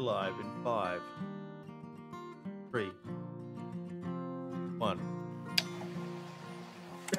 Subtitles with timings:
[0.00, 1.02] alive in five,
[2.70, 2.90] three,
[4.78, 4.98] one.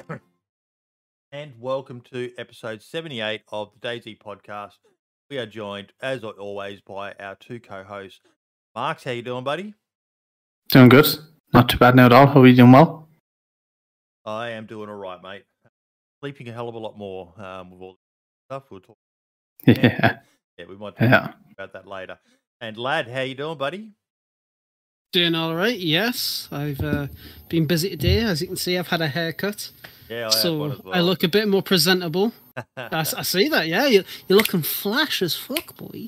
[1.30, 4.72] and welcome to episode 78 of the DayZ podcast.
[5.30, 8.18] We are joined, as always, by our two co-hosts.
[8.74, 9.74] Marks, how you doing, buddy?
[10.70, 11.06] Doing good.
[11.52, 12.26] Not too bad now at all.
[12.26, 13.08] How are you doing well?
[14.24, 15.44] I am doing all right, mate.
[16.20, 18.64] Sleeping a hell of a lot more um, with all the stuff.
[18.72, 18.96] We'll talk.
[19.68, 20.18] Yeah.
[20.58, 21.32] Yeah, we might talk Yeah.
[21.56, 22.18] about that later.
[22.62, 23.90] And lad, how you doing, buddy?
[25.12, 25.76] Doing all right.
[25.76, 27.08] Yes, I've uh,
[27.48, 28.20] been busy today.
[28.20, 29.70] As you can see, I've had a haircut,
[30.08, 30.94] Yeah, I so had one as well.
[30.94, 32.32] I look a bit more presentable.
[32.76, 33.66] I see that.
[33.66, 36.06] Yeah, you, you're looking flash as fuck, boy.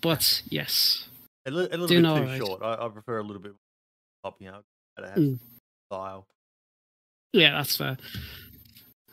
[0.00, 1.08] But yes,
[1.46, 2.38] a, li- a little doing bit too right.
[2.38, 2.62] short.
[2.62, 3.52] I, I prefer a little bit
[4.24, 4.62] pop, you know,
[5.00, 5.38] Mm.
[5.90, 6.26] style.
[7.32, 7.96] yeah, that's fair.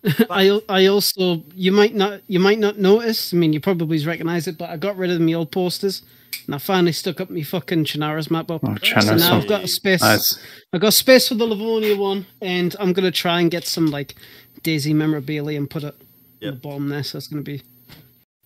[0.29, 3.33] I I also you might not you might not notice.
[3.33, 6.01] I mean, you probably recognize it, but I got rid of my old posters,
[6.49, 8.61] and I finally stuck up my fucking Chernarus map up.
[8.63, 10.01] Oh, So now I've got a space.
[10.01, 10.39] Nice.
[10.73, 14.15] I got space for the Livonia one, and I'm gonna try and get some like
[14.63, 15.93] DayZ memorabilia and put it
[16.39, 16.47] Yep.
[16.47, 17.03] in the bottom there.
[17.03, 17.61] So it's gonna be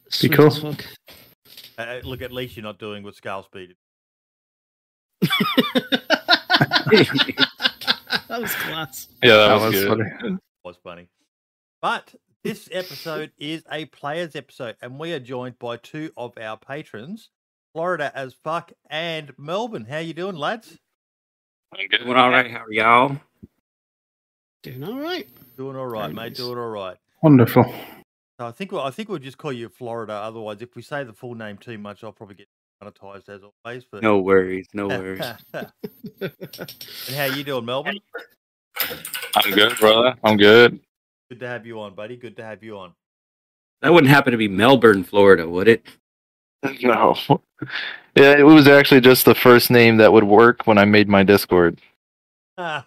[0.10, 0.48] sweet cool.
[0.48, 0.84] as fuck.
[1.78, 3.76] Uh, uh, look, at least you're not doing what Scale Speed.
[6.92, 9.08] that was class.
[9.24, 9.88] Yeah, that, That was, was good.
[10.20, 10.38] funny.
[10.66, 11.08] was funny.
[11.82, 16.58] But this episode is a players episode, and we are joined by two of our
[16.58, 17.30] patrons,
[17.74, 19.86] Florida as fuck and Melbourne.
[19.86, 20.78] How you doing, lads?
[21.78, 21.88] I'm.
[21.90, 22.50] Doing all right.
[22.52, 23.18] How are y'all?
[24.62, 25.28] Doing all right.
[25.58, 26.30] Doing all right, Very mate.
[26.30, 26.38] nice.
[26.38, 26.98] Doing all right.
[27.24, 27.64] Wonderful.
[28.40, 30.14] So I think we'll, I think we'll just call you Florida.
[30.14, 32.48] Otherwise, if we say the full name too much, I'll probably get
[32.84, 33.86] monetized as always.
[33.92, 34.68] But No worries.
[34.74, 35.22] No worries.
[35.54, 35.72] and
[37.16, 38.00] how you doing, Melbourne?
[39.36, 40.16] I'm good, brother.
[40.24, 40.80] I'm good.
[41.30, 42.18] Good to have you on, buddy.
[42.18, 42.94] Good to have you on.
[43.82, 45.86] That wouldn't happen to be Melbourne, Florida, would it?
[46.82, 47.16] No.
[48.16, 51.24] Yeah, it was actually just the first name that would work when I made my
[51.24, 51.82] Discord.
[52.58, 52.84] I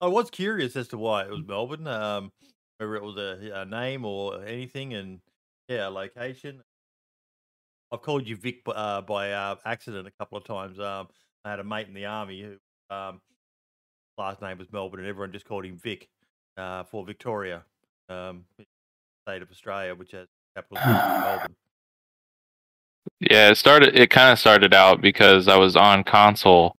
[0.00, 2.32] was curious as to why it was Melbourne, um,
[2.78, 5.20] whether it was a, a name or anything, and
[5.68, 6.62] yeah, location.
[7.92, 10.80] I've called you Vic uh, by uh, accident a couple of times.
[10.80, 11.08] Um,
[11.44, 13.20] I had a mate in the army who um,
[14.16, 16.08] last name was Melbourne, and everyone just called him Vic
[16.56, 17.62] uh, for Victoria,
[18.08, 18.44] um,
[19.28, 21.56] state of Australia, which has capital.
[23.20, 23.96] Yeah, it started.
[23.96, 26.76] It kind of started out because I was on console,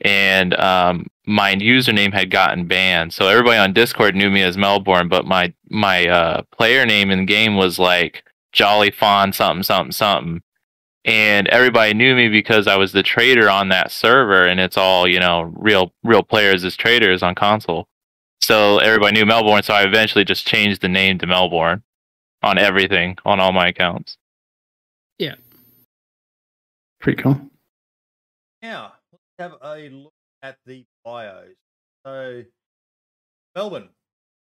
[0.00, 3.12] and um, my username had gotten banned.
[3.12, 7.20] So everybody on Discord knew me as Melbourne, but my my uh, player name in
[7.20, 10.42] the game was like Jolly Fawn something something something,
[11.04, 15.08] and everybody knew me because I was the trader on that server, and it's all
[15.08, 17.88] you know real real players as traders on console.
[18.42, 19.62] So everybody knew Melbourne.
[19.64, 21.82] So I eventually just changed the name to Melbourne
[22.44, 24.18] on everything on all my accounts.
[25.18, 25.34] Yeah.
[27.00, 27.40] Pretty cool.
[28.62, 30.12] Now, let's have a look
[30.42, 31.54] at the bios.
[32.04, 32.44] So,
[33.54, 33.88] Melbourne,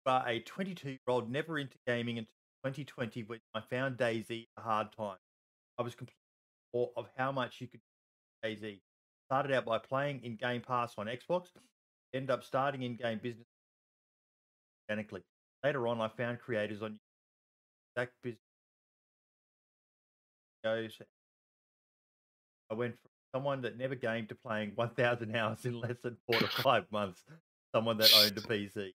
[0.05, 2.33] you are a 22 year old, never into gaming until
[2.63, 5.17] 2020 when I found DayZ a hard time.
[5.77, 6.15] I was completely
[6.73, 7.81] in awe of how much you could
[8.43, 8.79] do DayZ.
[9.27, 11.47] Started out by playing in Game Pass on Xbox,
[12.13, 13.45] ended up starting in game business
[14.89, 15.21] organically.
[15.63, 16.99] Later on, I found creators on
[18.23, 18.39] business.
[20.63, 20.99] Goes
[22.69, 26.39] I went from someone that never gamed to playing 1,000 hours in less than four
[26.39, 27.23] to five months.
[27.73, 28.93] Someone that owned a PC.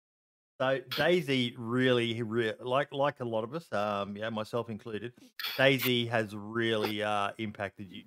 [0.61, 5.12] So DayZ really, re- like like a lot of us, um, yeah, myself included.
[5.59, 8.05] DayZ has really uh, impacted you.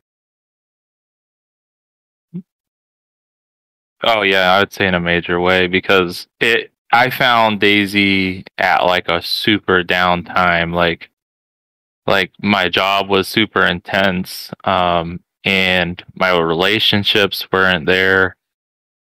[4.03, 8.85] Oh yeah, I would say in a major way because it I found DayZ at
[8.85, 11.09] like a super downtime like
[12.05, 18.35] like my job was super intense um and my relationships weren't there.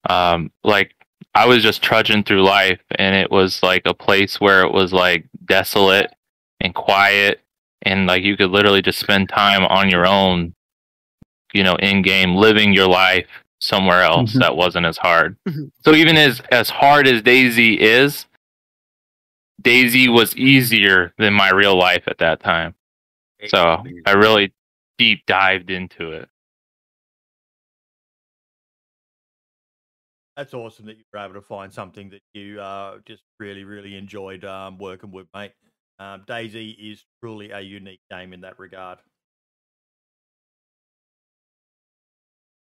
[0.08, 0.94] Um like
[1.34, 4.92] I was just trudging through life and it was like a place where it was
[4.92, 6.12] like desolate
[6.60, 7.40] and quiet
[7.82, 10.54] and like you could literally just spend time on your own
[11.52, 14.40] you know in game living your life somewhere else Mhm.
[14.40, 15.70] that wasn't as hard Mhm.
[15.84, 18.26] so even as as hard as DayZ is
[19.62, 22.74] DayZ was easier than my real life at that time
[23.46, 24.52] so i really
[24.98, 26.28] deep dived into it
[30.36, 33.96] That's awesome that you were able to find something that you uh, just really, really
[33.96, 35.52] enjoyed um, working with, mate.
[36.00, 38.98] Um, DayZ is truly a unique game in that regard.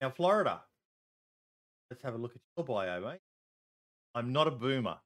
[0.02, 0.64] Now, Florida.
[1.90, 3.20] Let's have a look at your bio, mate.
[4.14, 4.98] I'm not a boomer.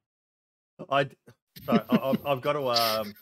[0.88, 1.08] I,
[1.64, 3.14] sorry, I, I've, I've got to um,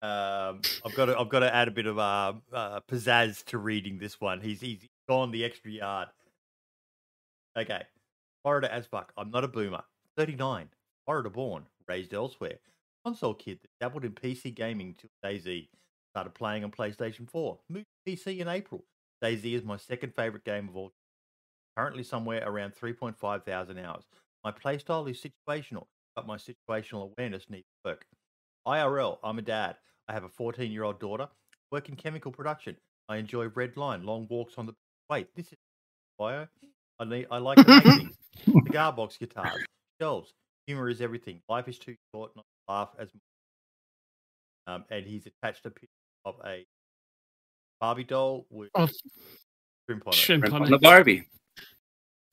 [0.00, 3.58] Um, I've got to, I've got to add a bit of uh, uh, pizzazz to
[3.58, 4.40] reading this one.
[4.40, 6.08] He's he's gone the extra yard.
[7.58, 7.82] Okay,
[8.42, 9.12] Florida as fuck.
[9.16, 9.82] I'm not a boomer.
[10.16, 10.68] 39,
[11.04, 12.58] Florida born, raised elsewhere.
[13.04, 15.68] Console kid that dabbled in PC gaming till DayZ
[16.12, 17.58] Started playing on PlayStation 4.
[17.68, 18.84] Moved to PC in April.
[19.22, 20.92] DayZ is my second favorite game of all.
[21.78, 24.02] Currently somewhere around 3.5 thousand hours.
[24.42, 25.84] My playstyle is situational,
[26.16, 28.04] but my situational awareness needs work.
[28.66, 29.76] IRL, I'm a dad.
[30.08, 31.28] I have a 14 year old daughter.
[31.70, 32.76] Work in chemical production.
[33.08, 34.74] I enjoy red line, long walks on the.
[35.08, 35.58] Wait, this is
[36.18, 36.48] bio.
[36.98, 37.28] I need.
[37.30, 38.16] I like to make things.
[38.66, 39.62] Cigar box guitars,
[40.00, 40.32] shelves.
[40.66, 41.40] Humor is everything.
[41.48, 43.08] Life is too short not to laugh as.
[44.66, 45.86] Um, and he's attached a picture
[46.24, 46.66] of a
[47.80, 48.90] Barbie doll with Of
[49.86, 50.16] shrimp on it.
[50.16, 50.78] shrimp Shrimp on on the.
[50.78, 51.24] Barbie.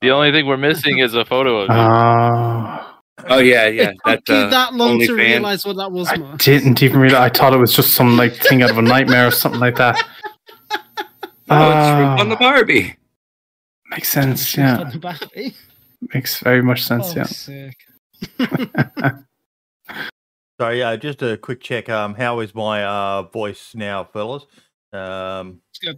[0.06, 1.74] The only thing we're missing is a photo of you.
[1.75, 2.84] Uh,
[3.28, 3.90] Oh yeah, yeah.
[3.90, 5.16] It That's took uh, that long to OnlyFans.
[5.18, 6.38] realize what that was, I Mark.
[6.38, 7.22] didn't even realize.
[7.22, 9.78] I thought it was just some like thing out of a nightmare or something like
[9.78, 9.98] that.
[11.48, 12.96] Oh, it's on the Ah, Barbie.
[13.90, 14.56] makes sense.
[14.57, 15.56] Yeah, on the Barbie.
[16.13, 17.16] makes very much sense.
[17.16, 17.24] Yeah.
[17.24, 17.78] sake.
[20.60, 21.90] So yeah, just a quick check.
[21.90, 24.46] Um, how is my uh voice now, fellas?
[24.94, 25.98] Um, It's good.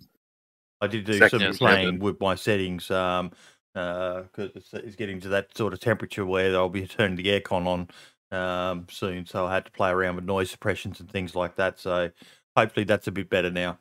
[0.82, 2.90] I did do Second some playing with my settings.
[2.92, 3.32] Um,
[3.78, 7.68] because it's, it's getting to that sort of temperature where I'll be turning the aircon
[7.68, 7.88] on
[8.30, 9.26] um soon.
[9.26, 11.80] So I had to play around with noise suppressions and things like that.
[11.80, 12.10] So
[12.56, 13.78] hopefully that's a bit better now.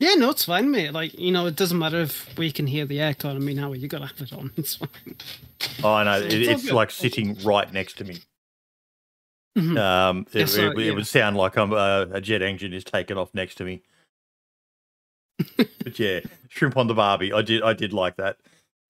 [0.00, 0.92] Yeah, no, it's fine, mate.
[0.92, 3.36] Like, you know, it doesn't matter if we can hear the aircon.
[3.36, 4.50] I mean, how are you gotta have it on.
[4.56, 4.88] It's fine.
[5.82, 8.18] Oh, I know it, it's it's like sitting right next to me.
[9.56, 9.78] Mhm.
[9.78, 10.92] Um, it, Yes, uh, it, it yeah.
[10.92, 13.82] would sound like I'm uh, a jet engine is taking off next to me.
[15.56, 17.32] but yeah, shrimp on the Barbie.
[17.32, 18.38] I did I did like that.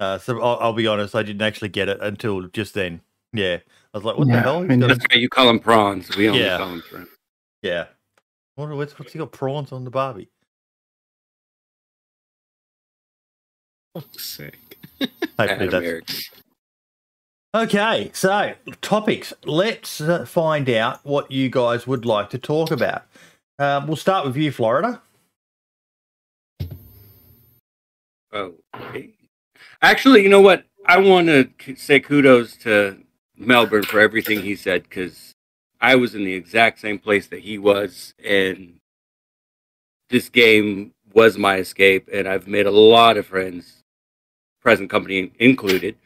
[0.01, 3.01] Uh, so I'll, I'll be honest, I didn't actually get it until just then.
[3.33, 3.59] Yeah,
[3.93, 4.59] I was like, what the hell?
[4.59, 6.15] I mean, That's why you call them prawns.
[6.17, 6.59] We only Yeah.
[6.59, 7.09] call them shrimp.
[7.63, 7.87] yeah.
[8.57, 10.29] What, what's, what's he got prawns on the Barbie?
[13.95, 14.79] Fuck's sake.
[15.01, 16.17] Hopefully Bad that's American.
[17.55, 18.11] okay.
[18.13, 19.33] So topics.
[19.45, 23.05] Let's uh, find out what you guys would like to talk about.
[23.59, 25.01] Um, we'll start with you, Florida.
[28.33, 29.14] Oh, okay.
[29.85, 30.65] Actually, you know what?
[30.87, 32.97] I want to say kudos to
[33.37, 35.35] Melbourne for everything he said because
[35.79, 38.77] I was in the exact same place that he was, and
[40.09, 42.09] this game was my escape.
[42.11, 43.83] And I've made a lot of friends,
[44.63, 45.97] present company included,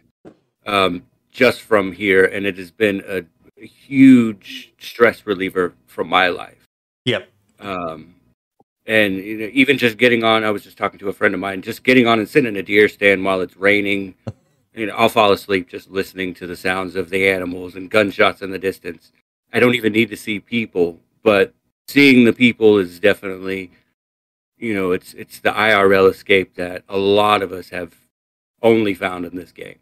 [0.66, 3.22] um, just from here, and it has been a,
[3.60, 6.64] huge stress reliever from my life.
[7.06, 7.28] Yep.
[7.58, 8.14] Um,
[8.88, 11.40] and you know, even just getting on, I was just talking to a friend of
[11.40, 14.14] mine, just getting on and sitting in a deer stand while it's raining.
[14.74, 18.42] You know, I'll fall asleep just listening to the sounds of the animals and gunshots
[18.42, 19.10] in the distance.
[19.52, 21.52] I don't even need to see people, but
[21.88, 23.72] seeing the people is definitely,
[24.56, 27.96] you know, it's it's the IRL escape that a lot of us have
[28.62, 29.80] only found in this game.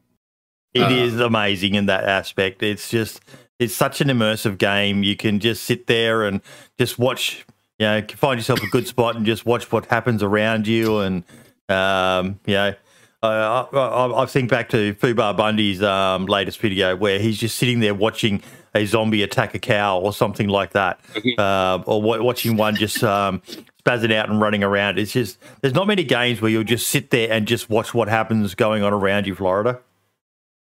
[0.72, 2.62] It is Uh, amazing in that aspect.
[2.62, 3.20] It's just
[3.58, 5.02] it's such an immersive game.
[5.02, 6.40] You can just sit there and
[6.78, 7.44] just watch.
[7.78, 11.00] You know, find yourself a good spot and just watch what happens around you.
[11.00, 11.24] And
[11.68, 12.74] um, you know,
[13.22, 17.56] uh, I, I, I think back to Fubar Bundy's um, latest video where he's just
[17.58, 18.42] sitting there watching
[18.74, 21.38] a zombie attack a cow or something like that, Mhm.
[21.38, 23.40] uh, or wa- watching one just um,
[23.84, 24.98] spazzing out and running around.
[24.98, 28.08] It's just there's not many games where you'll just sit there and just watch what
[28.08, 29.80] happens going on around you, Florida.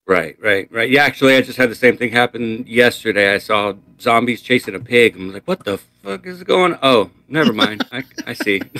[0.10, 0.89] Right, right, right.
[0.89, 3.32] Yeah, actually, I just had the same thing happen yesterday.
[3.32, 5.16] I saw zombies chasing a pig.
[5.16, 6.80] I'm like, what the fuck is going?
[6.82, 7.84] Oh, never mind.
[7.92, 8.62] I, I see.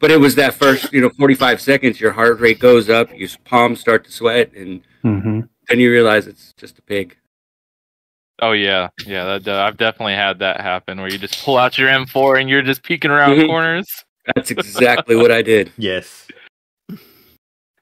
[0.00, 2.00] But it was that first, you know, 45 seconds.
[2.00, 6.26] Your heart rate goes up, your palms start to sweat, and hmm then you realize
[6.26, 7.16] it's just a pig.
[8.40, 9.38] Oh yeah, yeah.
[9.38, 12.50] That, uh, I've definitely had that happen where you just pull out your M4 and
[12.50, 13.46] you're just peeking around Mhm.
[13.46, 14.04] corners.
[14.34, 15.70] That's exactly what I did.
[15.78, 16.26] Yes.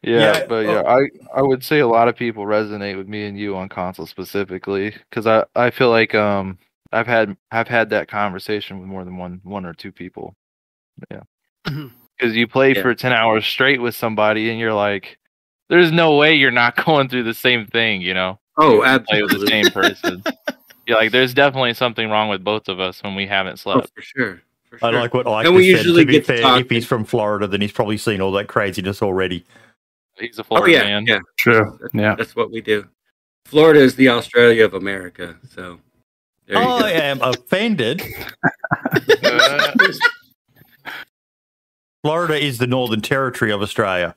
[0.02, 1.00] Yeah, Yeah, but yeah, I
[1.38, 4.94] I would say a lot of people resonate with me and you on console specifically
[5.10, 6.58] because I I feel like um
[6.92, 10.34] I've had I've had that conversation with more than one one or two people.
[11.10, 11.20] Yeah,
[11.64, 12.82] because you play Yeah.
[12.82, 15.18] for ten hours straight with somebody and you're like,
[15.68, 18.38] there's no way you're not going through the same thing, you know?
[18.56, 20.22] Oh, Play with the same person.
[20.86, 23.92] You're like, there's definitely something wrong with both of us when we haven't Oh, slept.
[23.94, 24.42] for sure.
[24.68, 25.86] For I like what I And we just said.
[25.88, 28.32] usually To be get fair, talk if he's from Florida, then he's probably seen all
[28.32, 29.44] that craziness already.
[30.20, 31.06] He's a Oh Florida yeah, man.
[31.06, 31.18] yeah.
[31.36, 31.78] True.
[31.80, 32.14] That's, Yeah.
[32.16, 32.86] that's what we do.
[33.46, 35.36] Florida is the Australia of America.
[35.54, 35.80] So
[36.46, 36.98] there you oh, I go.
[36.98, 38.02] am offended.
[42.02, 44.14] Florida is the Northern Territory of Australia.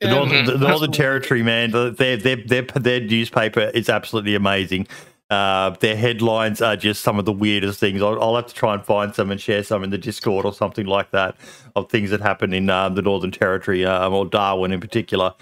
[0.00, 0.62] The Yeah, Northern, the mm-hmm.
[0.62, 4.86] Northern Territory, man, the- their, their their their newspaper is absolutely amazing.
[5.28, 8.00] Uh, their headlines are just some of the weirdest things.
[8.00, 10.52] I'll, I'll, have to try and find some and share some in the Discord or
[10.52, 11.36] something like that
[11.74, 15.34] of things that happen in um, the Northern Territory um, or Darwin in particular.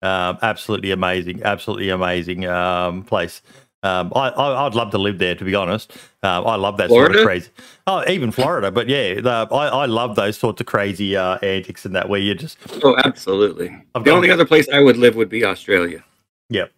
[0.00, 3.42] Um, absolutely amazing, absolutely amazing um, place.
[3.82, 5.92] Um, I, would love to live there, to be honest.
[6.22, 7.14] Um, I love that Florida?
[7.14, 7.50] sort of crazy.
[7.86, 11.84] Oh, even Florida, but yeah, the, I, I love those sorts of crazy uh, antics
[11.84, 12.58] and that where you just.
[12.82, 13.76] Oh, absolutely.
[13.94, 16.02] I've the only other place I would live would be Australia.
[16.48, 16.72] Yep.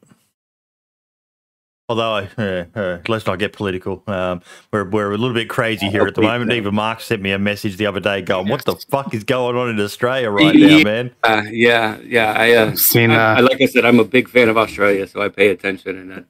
[1.88, 4.02] Although, uh, uh, let's not get political.
[4.06, 4.42] Um,
[4.72, 6.52] we're, we're a little bit crazy here at the moment.
[6.52, 9.56] Even Mark sent me a message the other day going, What the fuck is going
[9.56, 11.14] on in Australia right now, man?
[11.22, 12.32] Uh, yeah, yeah.
[12.32, 15.22] I, uh, seen, I, I, like I said, I'm a big fan of Australia, so
[15.22, 16.26] I pay attention, and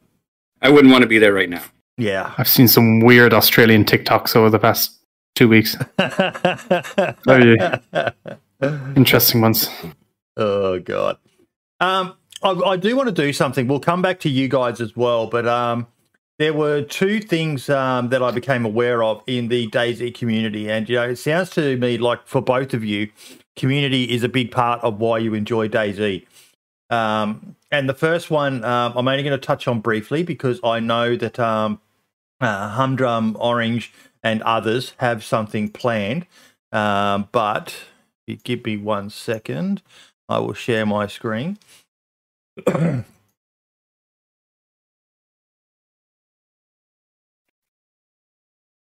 [0.62, 1.62] I wouldn't want to be there right now.
[1.96, 2.32] Yeah.
[2.38, 4.96] I've seen some weird Australian TikToks over the past
[5.34, 5.76] two weeks.
[7.26, 7.58] Very
[8.96, 9.68] interesting ones.
[10.36, 11.18] Oh, God.
[11.80, 13.66] Um, I, I, do want to do something.
[13.66, 15.86] We'll come back to you guys as well, but um,
[16.38, 20.88] there were two things um, that I became aware of in the DayZ community, and
[20.88, 23.10] you know, it sounds to me like for both of you,
[23.56, 26.26] community is a big part of why you enjoy DayZ.
[26.90, 30.80] Um, and the first one um, I'm only going to touch on briefly because I
[30.80, 31.80] know that um,
[32.40, 33.92] uh, Humdrum, Orange,
[34.22, 36.26] and others have something planned.
[36.72, 37.74] Um, but
[38.44, 39.82] give me one second.
[40.28, 41.58] I will share my screen.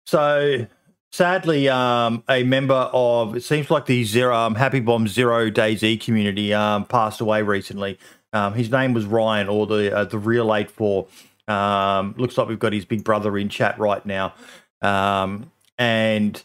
[0.07, 0.67] so
[1.13, 6.01] sadly, um, a member of it seems like the zero um, Happy Bomb Zero DayZ
[6.01, 7.99] community um, passed away recently.
[8.33, 11.07] Um, his name was Ryan, or the uh, the real eight four.
[11.49, 14.35] Um, looks like we've got his big brother in chat right now,
[14.83, 16.43] um, and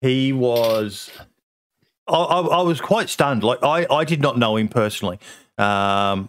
[0.00, 1.10] he was.
[2.08, 3.44] I, I, I, was quite stunned.
[3.44, 5.20] Like I, I did not know him personally.
[5.58, 6.28] Um,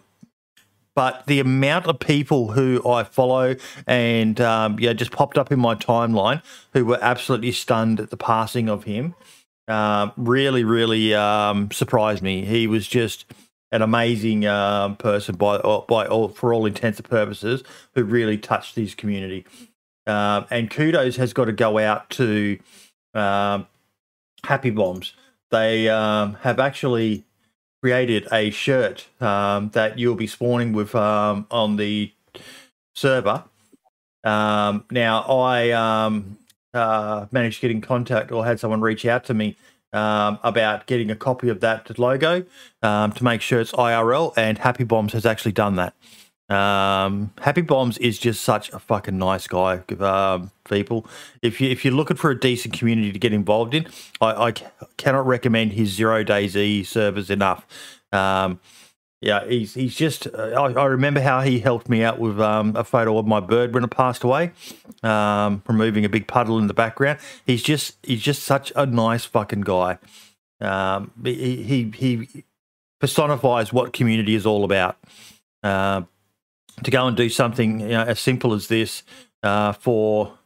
[0.94, 3.56] but the amount of people who I follow
[3.86, 8.16] and um, yeah, just popped up in my timeline who were absolutely stunned at the
[8.16, 9.14] passing of him
[9.68, 12.44] um, really, really um, surprised me.
[12.44, 13.24] He was just
[13.70, 17.62] an amazing um, person by by all, for all intents and purposes
[17.94, 19.46] who really touched his community.
[20.06, 22.58] Um, and kudos has got to go out to
[23.14, 23.66] um,
[24.44, 25.14] Happy Bombs.
[25.50, 27.24] They have actually
[27.82, 32.12] created a shirt um, that you'll be spawning with um, on the
[32.94, 33.44] server.
[34.22, 36.38] Um, now, I um,
[36.72, 39.56] uh, managed to get in contact or had someone reach out to me
[39.92, 42.44] um, about getting a copy of that logo
[42.82, 45.94] um, to make sure it's IRL, and Happy Bombs has actually done that.
[46.52, 49.82] Um, Happy Bombs is just such a fucking nice guy.
[50.00, 51.06] Um, people,
[51.40, 53.86] if you if you're looking for a decent community to get involved in,
[54.20, 54.52] I, I
[54.98, 57.66] cannot recommend his Zero DayZ servers enough.
[58.12, 58.60] Um,
[59.22, 60.26] yeah, he's he's just.
[60.26, 63.40] Uh, I, I, remember how he helped me out with um, a photo of my
[63.40, 64.52] bird when it passed away,
[65.02, 67.18] um, removing a big puddle in the background.
[67.46, 69.98] He's just he's just such a nice fucking guy.
[70.60, 72.44] He, he he
[73.00, 74.98] personifies what community is all about.
[75.62, 76.02] Uh,
[76.82, 79.02] to go and do something you know, as simple as this
[79.42, 80.38] uh, for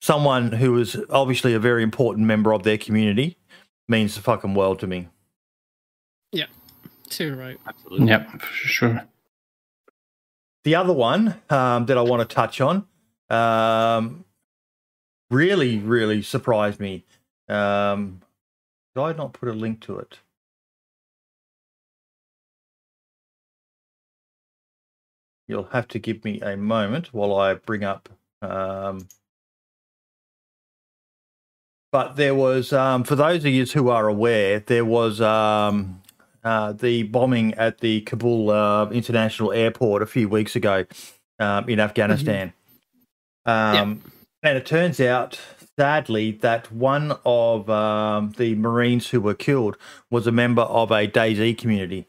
[0.00, 3.38] someone who is obviously a very important member of their community
[3.88, 5.08] means the fucking world to me.
[6.32, 6.46] Yeah,
[7.08, 7.58] too right.
[7.66, 8.08] Absolutely.
[8.08, 9.04] Yep, for sure.
[10.64, 12.86] The other one um, that I want to touch on
[13.30, 14.24] um,
[15.30, 17.04] really, really surprised me.
[17.48, 18.20] Um,
[18.94, 20.18] did I not put a link to it?
[25.46, 28.08] You'll have to give me a moment while I bring up.
[28.40, 29.08] Um,
[31.92, 36.02] but there was, um, for those of you who are aware, there was um,
[36.42, 40.86] uh, the bombing at the Kabul uh, International Airport a few weeks ago
[41.38, 42.52] um, in Afghanistan.
[43.46, 43.78] Mm-hmm.
[43.78, 44.12] Um, yep.
[44.42, 45.38] And it turns out,
[45.78, 49.76] sadly, that one of um, the Marines who were killed
[50.10, 52.06] was a member of a DayZ community.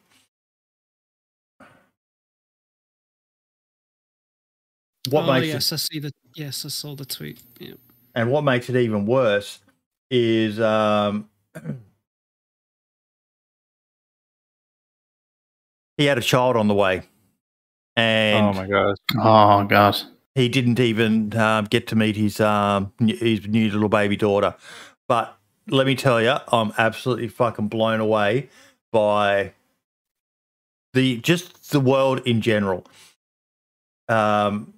[5.08, 7.38] What oh, makes yes, it, I see the yes, I saw the tweet.
[7.58, 7.74] Yeah.
[8.14, 9.60] And what makes it even worse
[10.10, 11.28] is um,
[15.96, 17.02] he had a child on the way,
[17.96, 20.00] and oh my god, oh god,
[20.34, 24.54] he didn't even um, get to meet his um, his new little baby daughter.
[25.08, 25.36] But
[25.68, 28.48] let me tell you, I'm absolutely fucking blown away
[28.92, 29.52] by
[30.94, 32.86] the just the world in general.
[34.08, 34.74] Um,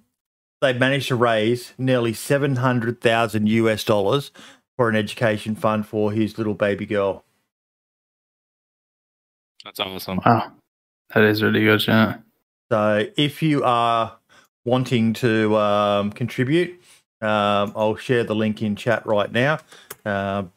[0.61, 4.31] they managed to raise nearly 700,000 US dollars
[4.77, 7.23] for an education fund for his little baby girl.
[9.63, 10.21] That's awesome.
[10.25, 10.51] Wow.
[11.13, 12.17] That is really good, yeah.
[12.71, 14.17] So if you are
[14.63, 16.79] wanting to um, contribute,
[17.21, 19.59] um, I'll share the link in chat right now.
[20.05, 20.51] Um,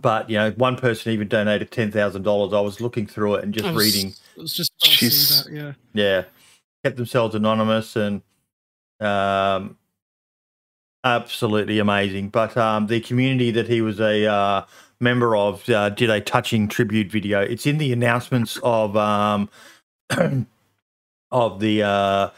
[0.00, 2.52] but you know, one person even donated ten thousand dollars.
[2.52, 4.14] I was looking through it and just I was, reading.
[4.36, 5.44] It was just about to say Jeez.
[5.44, 5.72] that, yeah.
[5.94, 6.24] Yeah,
[6.84, 8.22] kept themselves anonymous and
[9.00, 9.76] um,
[11.04, 12.28] absolutely amazing.
[12.28, 14.64] But um, the community that he was a uh,
[15.00, 17.40] member of uh, did a touching tribute video.
[17.40, 19.48] It's in the announcements of um,
[21.30, 22.30] of the uh,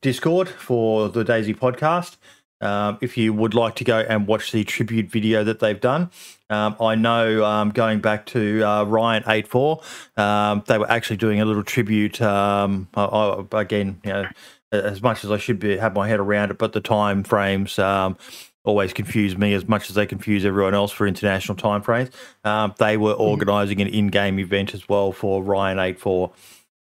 [0.00, 2.16] Discord for the DayZ podcast.
[2.62, 6.10] Um, if you would like to go and watch the tribute video that they've done,
[6.50, 9.80] um, I know um, going back to uh, Ryan eight four,
[10.18, 12.20] um, they were actually doing a little tribute.
[12.20, 14.28] Um, I, I, again, you know,
[14.72, 17.78] as much as I should be have my head around it, but the time frames
[17.78, 18.16] um,
[18.64, 22.10] always confuse me as much as they confuse everyone else for international time frames.
[22.44, 26.32] Um, they were organising an in-game event as well for Ryan eight four.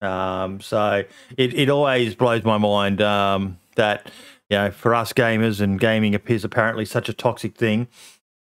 [0.01, 1.03] Um, so
[1.37, 4.11] it, it always blows my mind um, that
[4.49, 7.87] you know for us gamers and gaming appears apparently such a toxic thing.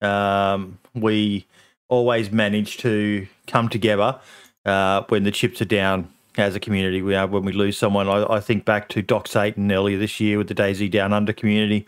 [0.01, 1.47] Um, we
[1.89, 4.21] always manage to come together
[4.65, 7.03] uh, when the chips are down as a community.
[7.03, 8.09] We are when we lose someone.
[8.09, 11.33] I, I think back to Doc Satan earlier this year with the DayZ Down Under
[11.33, 11.87] community.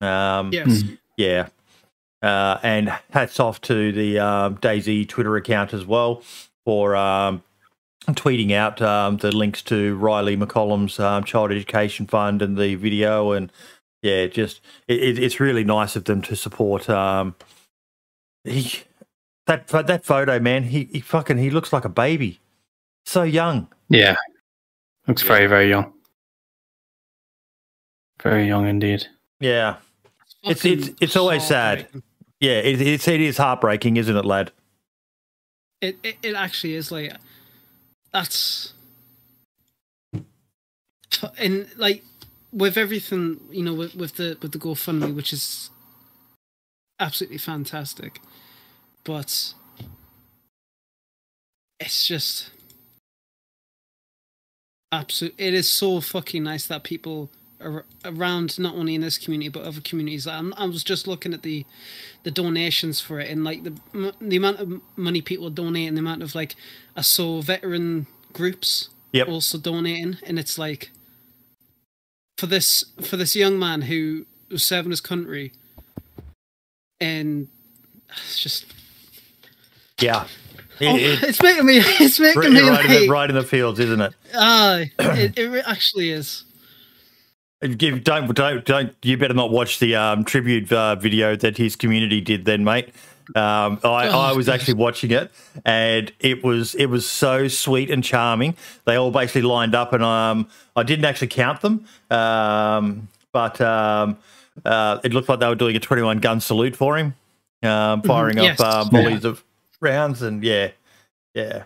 [0.00, 0.84] Um, Yes.
[1.16, 1.48] yeah.
[2.22, 6.22] Uh, and hats off to the um, DayZ Twitter account as well
[6.64, 7.42] for um,
[8.08, 13.32] tweeting out um, the links to Rylee McCollum's um, Child Education Fund and the video.
[13.32, 13.52] And
[14.02, 16.88] yeah, just it, it, it's really nice of them to support.
[16.90, 17.36] Um,
[18.44, 18.82] he,
[19.46, 22.40] that that photo, man, he, he fucking he looks like a baby,
[23.06, 23.68] so young.
[23.88, 24.16] Yeah.
[25.06, 25.92] Looks very, very young.
[28.22, 29.06] Very young indeed.
[29.40, 29.76] Yeah,
[30.42, 31.88] It's- Fucking it's- it's always sad.
[32.40, 34.50] yeah, it, it's it is heartbreaking, isn't it, lad?
[35.80, 37.12] It, it it actually is like
[38.12, 38.72] that's
[41.38, 42.02] and like
[42.52, 45.70] with everything you know with, with the with the GoFundMe, which is
[46.98, 48.20] absolutely fantastic,
[49.04, 49.54] but
[51.78, 52.50] it's just
[54.92, 55.34] absolute.
[55.38, 59.62] It is so fucking nice that people are around not only in this community but
[59.64, 60.26] other communities.
[60.26, 61.64] I'm, I was just looking at the
[62.22, 66.00] the donations for it and like the the amount of money people donate and the
[66.00, 66.54] amount of like
[66.96, 69.28] I saw veteran groups Yep.
[69.28, 70.90] also donating and it's like
[72.36, 75.52] for this for this young man who was serving his country
[77.00, 77.48] and
[78.10, 78.66] it's just
[80.00, 80.26] Yeah,
[80.80, 83.42] It- oh, it- it's making me it's making me right, in the, right in the
[83.42, 84.12] fields, isn't it?
[84.34, 84.92] ah, it,
[85.38, 86.44] it actually is
[87.76, 88.94] Give don't don't don't.
[89.02, 92.44] You better not watch the um, tribute uh, video that his community did.
[92.44, 92.90] Then, mate.
[93.34, 95.32] Um, I, Oh, I was actually watching it,
[95.66, 98.54] and it was it was so sweet and charming.
[98.84, 104.18] They all basically lined up, and um, I didn't actually count them, um, but um,
[104.64, 107.14] uh, it looked like they were doing a twenty-one gun salute for him,
[107.64, 108.60] um, firing Mhm, yes.
[108.60, 109.42] up uh, volleys of
[109.80, 110.70] rounds, and yeah,
[111.34, 111.64] yeah.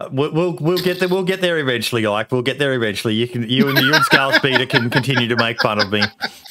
[0.00, 1.08] Uh, We'll, we'll we'll get there.
[1.10, 2.32] We'll get there eventually, Ike.
[2.32, 3.14] We'll get there eventually.
[3.14, 6.02] You can you and you and Scale Speeder can continue to make fun of me,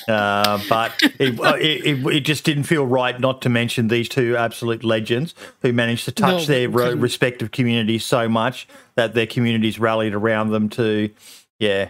[0.08, 4.84] uh, but it, it, it just didn't feel right not to mention these two absolute
[4.84, 9.80] legends who managed to touch No, their ro- respective communities so much that their communities
[9.80, 11.10] rallied around them to,
[11.58, 11.90] yeah.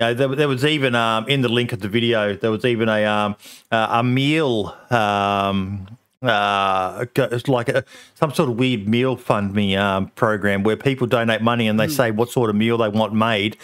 [0.00, 2.34] Uh, there, there was even um, in the link of the video.
[2.34, 3.36] There was even a um,
[3.70, 5.86] uh, a meal um,
[6.22, 7.84] uh, it's like a,
[8.14, 11.88] some sort of weird meal fund me um, program where people donate money and they
[11.88, 13.56] say what sort of meal they want made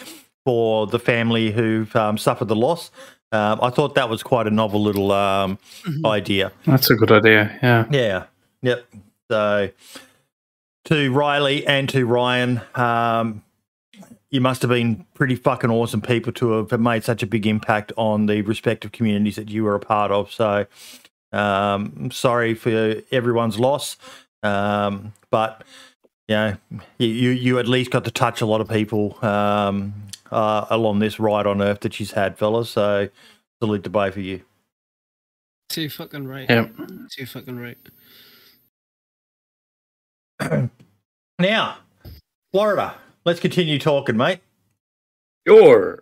[0.43, 2.89] for the family who've um, suffered the loss.
[3.31, 5.59] Um, I thought that was quite a novel little um,
[6.05, 6.51] idea.
[6.65, 7.59] That's a good idea.
[7.61, 7.85] Yeah.
[7.91, 8.23] Yeah.
[8.61, 8.85] Yep.
[9.29, 9.69] So
[10.85, 13.43] to Rylee and to Ryan, um,
[14.37, 17.91] you must have been pretty fucking awesome people to have made such a big impact
[17.97, 20.31] on the respective communities that you were a part of.
[20.31, 20.67] So
[21.31, 23.97] um, I'm sorry for everyone's loss,
[24.43, 25.63] um, but
[26.27, 26.57] you know,
[26.99, 29.95] you, you you at least got to touch a lot of people um,
[30.31, 32.69] uh, along this ride on Earth that she's had, fellas.
[32.69, 33.09] So
[33.59, 34.43] salute to both of you.
[35.67, 36.47] too fucking right.
[36.47, 36.67] Yeah.
[37.09, 37.77] Too fucking right.
[41.39, 41.77] Now,
[42.51, 42.95] Florida.
[43.27, 44.39] Let's continue talking, mate.
[45.45, 46.01] Sure.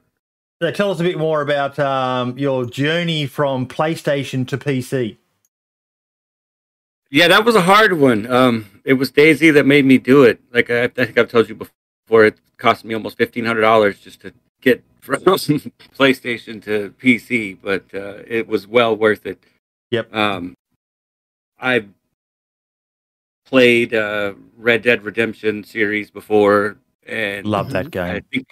[0.61, 5.17] So tell us a bit more about um, your journey from PlayStation to PC.
[7.09, 8.31] Yeah, that was a hard one.
[8.31, 10.39] Um, it was DayZ that made me do it.
[10.53, 13.99] Like I, I think I've told you before, it cost me almost fifteen hundred dollars
[13.99, 19.43] just to get from PlayStation to PC, but uh, it was well worth it.
[19.89, 20.13] Yep.
[20.13, 20.53] Um,
[21.57, 21.89] I've
[23.47, 28.01] played uh, Red Dead Redemption series before, and Love that mhm.
[28.01, 28.21] I game.
[28.31, 28.47] think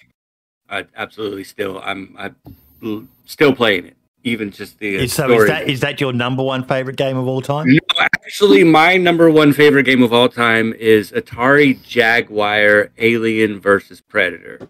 [0.70, 3.98] I absolutely still I'm I'm still playing it.
[4.26, 5.38] Even just the uh, Is, so story.
[5.44, 7.68] is that is that your number one favorite game of all time?
[7.68, 14.00] No, actually, my number one favorite game of all time is Atari Jaguar Alien versus
[14.00, 14.70] Predator.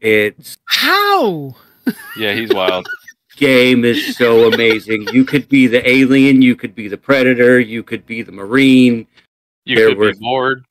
[0.00, 1.56] It's How?
[2.16, 2.86] Yeah, he's wild.
[3.36, 5.06] game is so amazing.
[5.12, 9.06] you could be the alien, you could be the predator, you could be the marine.
[9.64, 10.64] You There could were- be bored.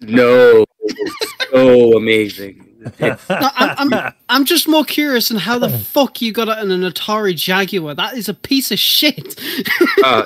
[0.00, 2.62] No, it's so amazing.
[3.00, 6.70] No, I'm, I'm, I'm just more curious on how the fuck you got it in
[6.70, 7.94] an Atari Jaguar.
[7.96, 9.34] That is a piece of shit.
[10.04, 10.24] uh,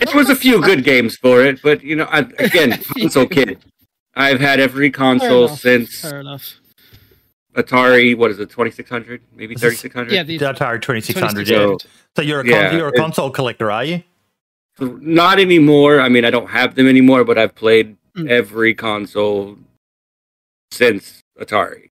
[0.00, 3.58] there was a few good games for it, but you know, I, again, console kid.
[4.16, 5.60] I've had every console enough.
[5.60, 6.54] since Fair enough.
[7.54, 8.16] Atari.
[8.16, 8.50] What is it?
[8.50, 11.46] Twenty six hundred, maybe This thirty is- The Yeah, the Atari 2600.
[11.46, 11.48] 2600.
[11.48, 11.76] Yeah.
[12.16, 14.02] So you're a con- Yeah, you're a it- console collector, are you?
[14.80, 16.00] Not anymore.
[16.00, 18.28] I mean, I don't have them anymore, but I've played Mm.
[18.30, 19.58] every console
[20.74, 21.90] since Atari.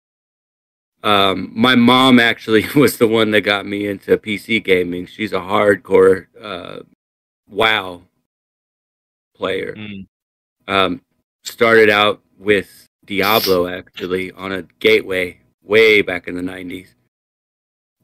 [1.03, 5.05] Um, my mom actually was the one that got me into PC gaming.
[5.05, 6.79] She's a hardcore uh,
[7.47, 8.03] WoW
[9.35, 9.75] player.
[9.77, 10.07] Mm.
[10.67, 11.01] Um,
[11.43, 16.93] started out with Diablo actually on a gateway way back in the 90s.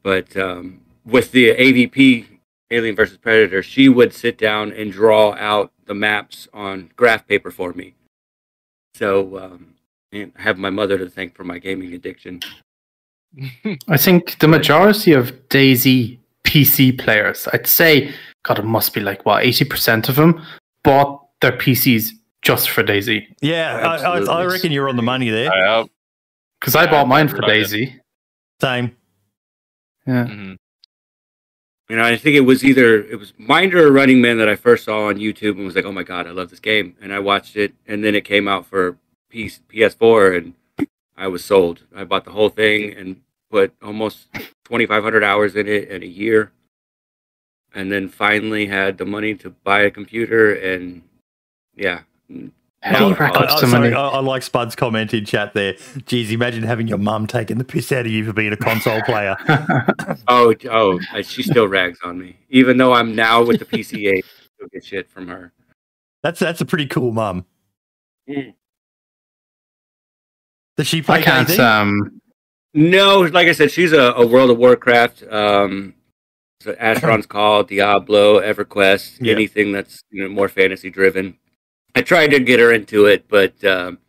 [0.01, 2.27] But um, with the AVP
[2.71, 7.51] Alien versus Predator, she would sit down and draw out the maps on graph paper
[7.51, 7.93] for me.
[8.95, 9.74] So um,
[10.11, 12.41] and I have my mother to thank for my gaming addiction.
[13.87, 18.13] I think the majority of DayZ PC players, I'd say,
[18.43, 20.41] God, it must be like what eighty percent of them
[20.83, 23.25] bought their PCs just for DayZ.
[23.41, 25.85] Yeah, I, I, I reckon you're on the money there.
[26.59, 27.99] Because I bought mine for DayZ.
[28.61, 28.95] Same.
[30.07, 30.25] Yeah.
[30.25, 30.55] Mhm.
[31.89, 34.55] You know, I think it was either it was Minder or Running Man that I
[34.55, 37.13] first saw on YouTube and was like, "Oh my god, I love this game!" And
[37.13, 38.97] I watched it, and then it came out for
[39.35, 41.81] PS- PS4, and I was sold.
[41.95, 43.21] I bought the whole thing and
[43.51, 46.51] put almost 2,500 hours in it in a year,
[47.73, 51.01] and then finally had the money to buy a computer, and
[51.75, 52.01] yeah,
[52.81, 53.93] How do you rack I, up I- so sorry.
[53.93, 55.75] I, I like Spud's comment in chat there.
[56.05, 59.01] Geez, imagine having your mum taking the piss out of you for being a console
[59.01, 59.35] player.
[60.27, 64.23] Oh, oh, she still rags on me, even though I'm now with the PCA.
[64.55, 65.51] Still get shit from her.
[66.23, 67.45] That's that's a pretty cool mum.
[68.27, 68.53] Mm.
[70.77, 71.47] Does she play I can't.
[71.47, 71.59] DayZ?
[71.59, 72.21] Um,
[72.73, 75.93] No, like I said, she's a, a World of Warcraft, um,
[76.61, 79.33] so Asheron's Call, Diablo, EverQuest, Yeah.
[79.33, 81.37] anything that's you know more fantasy driven.
[81.95, 83.99] I tried to get her into it, but um,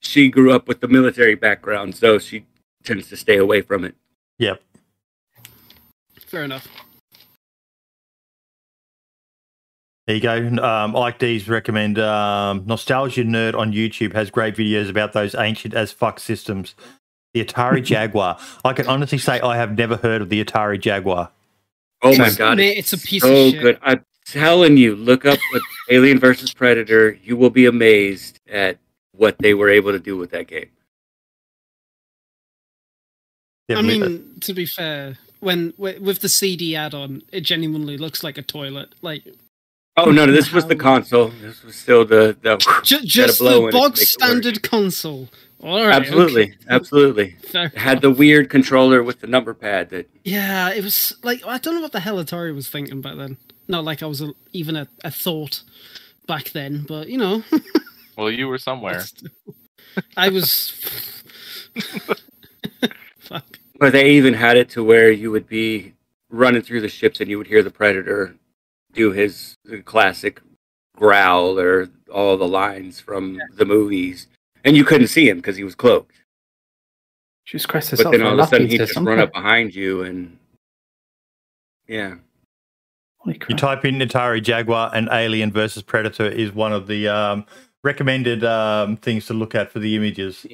[0.00, 2.46] she grew up with the military background, so she
[2.82, 3.94] tends to stay away from it.
[4.38, 4.60] Yep.
[6.26, 6.66] Fair enough.
[10.06, 10.62] There you go.
[10.62, 15.72] Um, Ike D's recommend um, Nostalgia Nerd on YouTube has great videos about those ancient
[15.74, 16.74] as fuck systems.
[17.32, 18.38] The Atari Jaguar.
[18.64, 21.30] I can honestly say I have never heard of the Atari Jaguar.
[22.02, 23.62] Oh my god, Mate, it's a piece so of shit.
[23.62, 23.78] good!
[23.82, 27.18] I'm telling you, look up with Alien versus Predator.
[27.24, 28.76] You will be amazed at
[29.12, 30.68] what they were able to do with that game.
[33.70, 38.36] I Definitely- mean, to be fair, when with the CD add-on, it genuinely looks like
[38.36, 38.94] a toilet.
[39.00, 39.24] Like
[39.96, 41.28] Oh no, no, this was the um, console.
[41.28, 42.56] This was still the the.
[42.82, 43.96] ju- just the in it to bog make it work.
[43.98, 45.28] standard console.
[45.62, 46.54] All right, absolutely, okay.
[46.68, 47.30] absolutely.
[47.50, 51.58] Fair had the weird controller with the number pad that Yeah, it was like I
[51.58, 53.36] don't know what the hell Atari was thinking back then.
[53.66, 55.62] Not like I was a, even a, a thought
[56.26, 57.44] back then, but you know,
[58.16, 59.02] Well, you were somewhere.
[60.16, 60.70] I was.
[63.18, 63.58] Fuck.
[63.78, 65.94] But they even had it to where you would be
[66.28, 68.36] running through the ships and you would hear the predator
[68.94, 70.40] do his classic
[70.96, 74.28] growl or all the lines from the movies,
[74.64, 76.22] and you couldn't see him because he was cloaked.
[77.44, 79.74] Jesus Christ, I But then all of a sudden he'd or just run up behind
[79.74, 80.38] you and
[81.86, 82.14] yeah.
[83.18, 87.44] Holy You type in Atari Jaguar and Alien versus Predator is one of the um,
[87.82, 90.46] recommended um, things to look at for the images.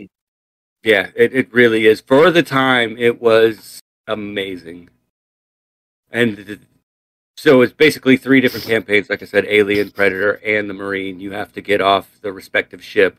[0.82, 2.00] Yeah, it, it really is.
[2.00, 4.88] For the time, it was amazing.
[6.10, 6.60] And th-
[7.40, 9.08] so it's basically three different campaigns.
[9.08, 11.20] Like I said, Alien, Predator, and the Marine.
[11.20, 13.16] You have to get off the respective ship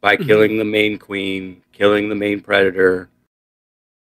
[0.00, 0.26] by Mhm.
[0.26, 3.08] killing the main queen, killing the main predator,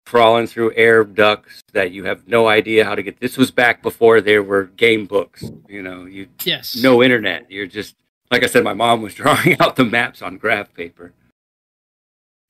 [0.07, 3.21] crawling through air ducts that you have no idea how to get.
[3.21, 5.45] This was back before there were game books.
[5.69, 6.75] You know, you Yes.
[6.75, 7.49] no internet.
[7.51, 7.95] You're just
[8.33, 8.65] like I said.
[8.65, 11.13] My mom was drawing out the maps on graph paper.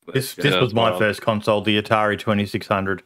[0.07, 0.99] But, This uh, this Yeah, was my well.
[0.99, 3.03] first console, the Atari Twenty Six Hundred.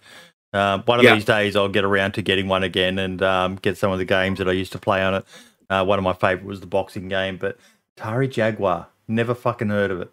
[0.52, 1.14] Uh, one of Yeah.
[1.14, 4.04] these days, I'll get around to getting one again and um, get some of the
[4.04, 5.24] games that I used to play on it.
[5.70, 7.58] Uh, one of my favorite was the boxing game, but
[7.96, 10.10] Atari Jaguar, never fucking heard of it.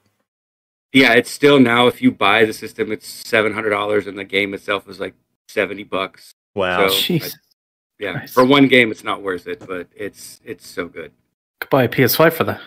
[0.93, 1.87] Yeah, it's still now.
[1.87, 5.13] If you buy the system, it's seven hundred dollars, and the game itself is like
[5.47, 6.33] seventy bucks.
[6.55, 6.87] Wow.
[6.87, 7.33] So- Jeez.
[7.99, 8.33] Yeah, Nice.
[8.33, 11.11] for one game, it's not worth it, but it's it's so good.
[11.59, 12.61] Could buy a PS5 for that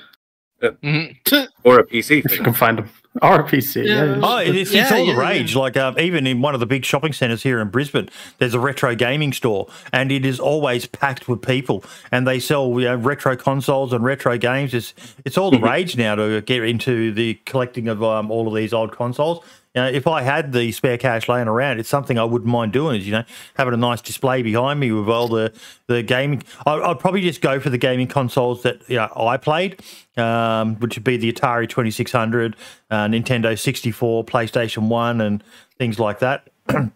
[0.63, 1.49] Mhm.
[1.65, 2.23] Or a PC.
[2.25, 2.89] if you can find them.
[3.21, 3.85] Or a PC.
[3.85, 3.95] Yeah.
[3.95, 4.05] Yeah.
[4.17, 4.21] yeah.
[4.23, 5.55] Oh, it's, it's Yeah, all the yeah, rage.
[5.55, 8.59] Like um, even in one of the big shopping centres here in Brisbane, there's a
[8.61, 11.85] retro gaming store, and it is always packed with people.
[12.11, 14.73] And they sell you know, retro consoles and retro games.
[14.73, 14.95] It's
[15.27, 15.71] it's all the Mhm.
[15.71, 19.45] rage now to get into the collecting of um, all of these old consoles.
[19.75, 22.75] You know, if I had the spare cash laying around, it's something I wouldn't mind
[22.75, 23.01] doing.
[23.01, 25.53] Is you know having a nice display behind me with all the
[25.87, 26.43] the gaming.
[26.67, 29.81] I, I'd probably just go for the gaming consoles that you know, I played,
[30.19, 32.55] um, which would be the Atari Twenty Six Hundred,
[32.91, 35.43] uh, Nintendo sixty four, PlayStation One, and
[35.79, 36.51] things like that.
[36.69, 36.93] um,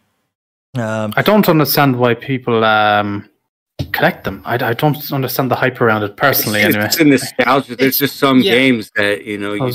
[0.76, 3.26] I don't understand why people um,
[3.96, 4.42] collect them.
[4.44, 6.60] I, I don't understand the hype around it personally.
[6.60, 7.76] it's, anyway, it's nostalgia.
[7.76, 8.52] There's just some yeah.
[8.52, 9.72] games that you know you,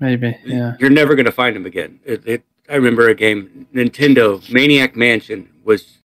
[0.00, 0.36] maybe.
[0.44, 0.74] Yeah.
[0.78, 2.00] you're never going to find them again.
[2.04, 5.98] It, it, I remember a game, Nintendo Maniac Mansion was.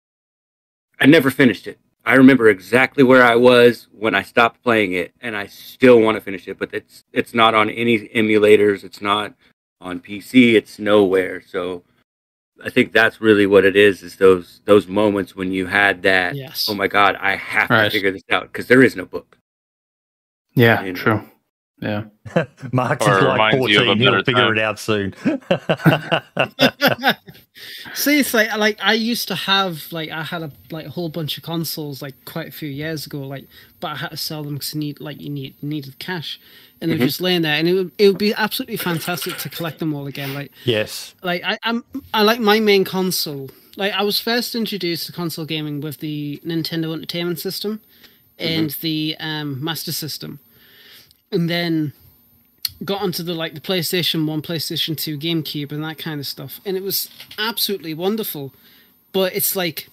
[1.00, 1.78] I never finished it.
[2.06, 6.16] I remember exactly where I was when I stopped playing it, and I still want
[6.16, 6.60] to finish it.
[6.60, 8.84] But it's it's not on any emulators.
[8.84, 9.34] It's not
[9.82, 10.54] on PC.
[10.54, 11.42] It's nowhere.
[11.42, 11.84] So
[12.64, 14.02] I think that's really what it is.
[14.02, 16.36] Is those those moments when you had that.
[16.36, 16.68] Yes.
[16.70, 17.16] Oh my God!
[17.20, 17.86] I have Right.
[17.86, 19.38] to figure this out because there is no book.
[20.54, 20.82] Yeah.
[20.84, 21.00] You know.
[21.00, 21.22] True.
[21.82, 22.06] Yeah.
[22.72, 24.58] Mark's Or is like reminds you of a fourteen; he'll better figure time.
[24.58, 25.14] it out soon.
[27.94, 31.10] See, it's like like I used to have like I had a like a whole
[31.10, 33.46] bunch of consoles like quite a few years ago, like
[33.80, 36.40] but I had to sell them because you need like you need needed cash,
[36.82, 37.00] and they Mhm.
[37.00, 39.94] were just laying there, and it would it would be absolutely fantastic to collect them
[39.94, 40.34] all again.
[40.34, 41.84] Like yes, like I, I'm
[42.14, 43.50] I like my main console.
[43.78, 47.82] Like I was first introduced to console gaming with the Nintendo Entertainment System
[48.40, 50.40] and the um, Master System,
[51.36, 51.94] and then
[52.84, 56.60] got onto the like the PlayStation One, PlayStation Two, GameCube, and that kind of stuff,
[56.66, 58.54] and it was absolutely wonderful.
[59.12, 59.88] But it's like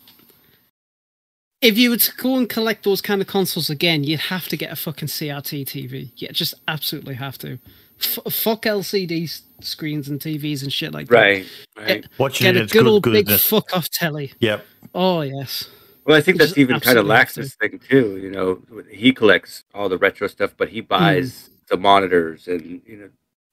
[1.60, 4.56] if you were to go and collect those kind of consoles again, you'd have to
[4.56, 6.10] get a fucking CRT TV.
[6.16, 7.58] You just absolutely have to.
[8.00, 11.14] F- fuck LCD screens and TVs and shit like that.
[11.14, 11.46] Right.
[11.76, 12.06] Right.
[12.18, 14.32] watching Get it, a it's good good old big fuck off telly.
[14.40, 14.64] Yep.
[14.94, 15.70] Oh yes.
[16.04, 18.18] Well, I think that's even kind of absolutely have Lax's thing too.
[18.18, 22.96] You know, he collects all the retro stuff, but he buys the monitors and you
[22.96, 23.08] know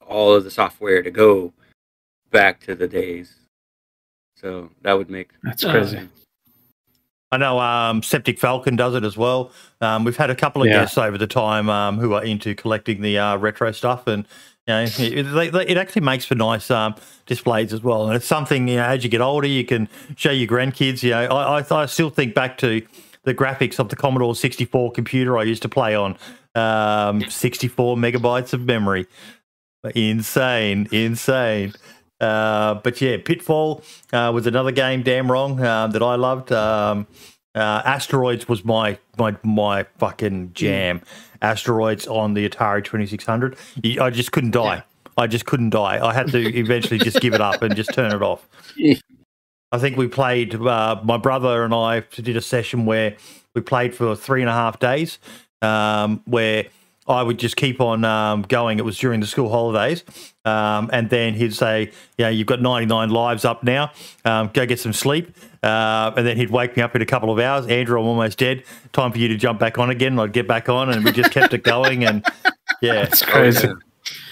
[0.06, 1.54] all of the software to go
[2.32, 3.36] back to the days.
[4.36, 6.10] So that would make That's Oh, crazy.
[7.32, 9.52] I know um, Septic Falcon does it as well.
[9.82, 10.80] Um, we've had a couple of Yeah.
[10.80, 14.26] guests over the time um, who are into collecting the uh, retro stuff, and
[14.70, 16.94] you know, it, it actually makes for nice um,
[17.26, 18.06] displays as well.
[18.06, 21.02] And it's something you know, as you get older, you can show your grandkids.
[21.02, 22.82] You know, I, I, I still think back to
[23.24, 26.18] the graphics of the Commodore 64 computer I used to play on.
[26.56, 29.08] Um, 64 megabytes of memory,
[29.96, 31.74] insane, insane.
[32.20, 36.52] Uh, but yeah, Pitfall uh, was another game, damn wrong, uh, that I loved.
[36.52, 37.08] Um,
[37.56, 41.02] uh, Asteroids was my my my fucking jam.
[41.42, 43.58] Asteroids on the Atari Twenty Six Hundred.
[44.00, 44.84] I just couldn't die.
[45.18, 46.06] I just couldn't die.
[46.06, 48.48] I had to eventually just give it up and just turn it off.
[49.72, 50.56] I think we played.
[50.56, 53.16] Uh, my brother and I did a session where
[53.54, 55.20] we played for three and a half days,
[55.62, 56.66] um, where
[57.10, 58.78] I would just keep on um, going.
[58.78, 60.04] It was during the school holidays,
[60.46, 63.92] um, and then he'd say, "Yeah, you've got 99 lives up now.
[64.24, 67.32] Um, go get some sleep." Uh, and then he'd wake me up in a couple
[67.32, 67.68] of hours.
[67.68, 68.64] Andrew, I'm almost dead.
[68.94, 70.14] Time for you to jump back on again.
[70.14, 72.06] And I'd get back on, and we just kept it going.
[72.06, 72.24] And
[72.82, 73.68] yeah, it's crazy.
[73.68, 73.74] yeah.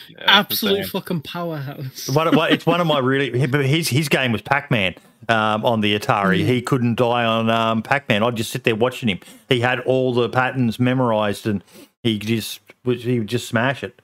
[0.09, 2.09] Yeah, Absolute fucking powerhouse.
[2.09, 3.37] one of, it's one of my really.
[3.67, 4.95] His his game was Pac Man
[5.29, 6.45] um, on the Atari.
[6.45, 8.23] He couldn't die on um, Pac Man.
[8.23, 9.19] I'd just sit there watching him.
[9.49, 11.63] He had all the patterns memorized, and
[12.03, 14.01] he just was- he would just smash it.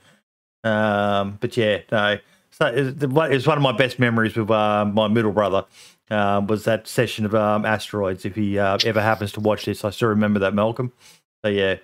[0.64, 2.18] Um, but yeah, no.
[2.52, 5.66] So it's one of my best memories with uh, my middle brother.
[6.12, 8.26] Um, was that session of um, asteroids?
[8.26, 10.92] If he uh, ever happens to watch this, I still remember that Malcolm.
[11.44, 11.78] So yeah,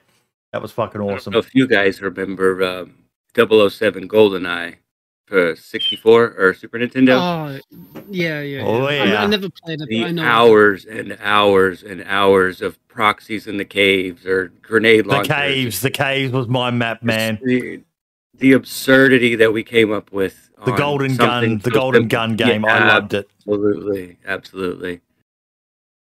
[0.53, 1.33] that was fucking I don't awesome.
[1.33, 2.95] know if you guys remember um,
[3.35, 4.75] 007 GoldenEye
[5.29, 7.61] for 64 or Super Nintendo.
[7.61, 8.63] Oh yeah, yeah.
[8.65, 9.23] Oh, I, yeah.
[9.23, 10.23] I never played it, but I the know.
[10.23, 15.91] hours and hours and hours of proxies in the caves or grenade The caves, the
[15.91, 17.39] caves was my map, man.
[17.43, 17.83] The,
[18.39, 20.49] the absurdity that we came up with.
[20.65, 22.17] The golden gun, the golden simple.
[22.17, 22.65] gun game.
[22.65, 23.29] I loved it.
[23.37, 25.01] Absolutely, absolutely.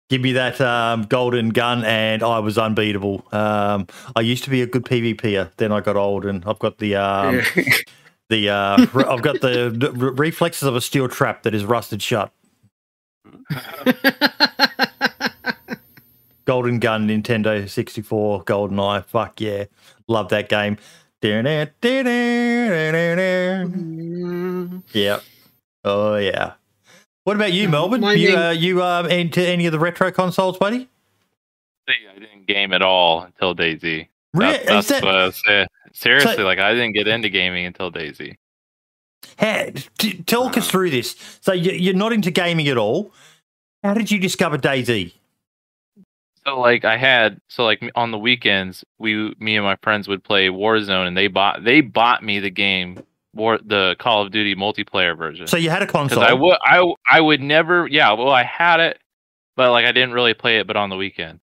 [0.09, 3.25] Give me that um, golden gun, and I was unbeatable.
[3.31, 5.51] Um, I used to be a good PvPer.
[5.57, 7.41] Then I got old, and I've got the um,
[8.29, 8.77] the uh,
[9.09, 12.31] I've got the, the re- reflexes of a steel trap that is rusted shut.
[16.45, 19.01] Golden gun, Nintendo sixty four, Golden Eye.
[19.01, 19.65] Fuck yeah,
[20.07, 20.77] love that game.
[24.93, 25.19] Yeah.
[25.83, 26.53] Oh yeah.
[27.23, 28.01] What about you, Um, Melbourne?
[28.01, 30.87] my You name- uh, you um into any of the retro consoles, buddy?
[31.89, 34.07] See, I didn't game at all until DayZ.
[34.33, 34.51] Really?
[34.53, 35.67] That- that's that- what I was saying.
[35.95, 38.35] Seriously, So- like I didn't get into gaming until DayZ.
[39.39, 41.15] How, t- talk us through this.
[41.41, 43.11] So you, you're not into gaming at all.
[43.83, 45.13] How did you discover DayZ?
[46.45, 50.23] So like I had so like on the weekends we me and my friends would
[50.23, 52.99] play Warzone and they bought they bought me the game
[53.33, 55.47] War the Call of Duty multiplayer version.
[55.47, 56.21] So you had a console.
[56.21, 58.99] I would I I would never yeah well I had it
[59.55, 61.39] but like I didn't really play it but on the weekend.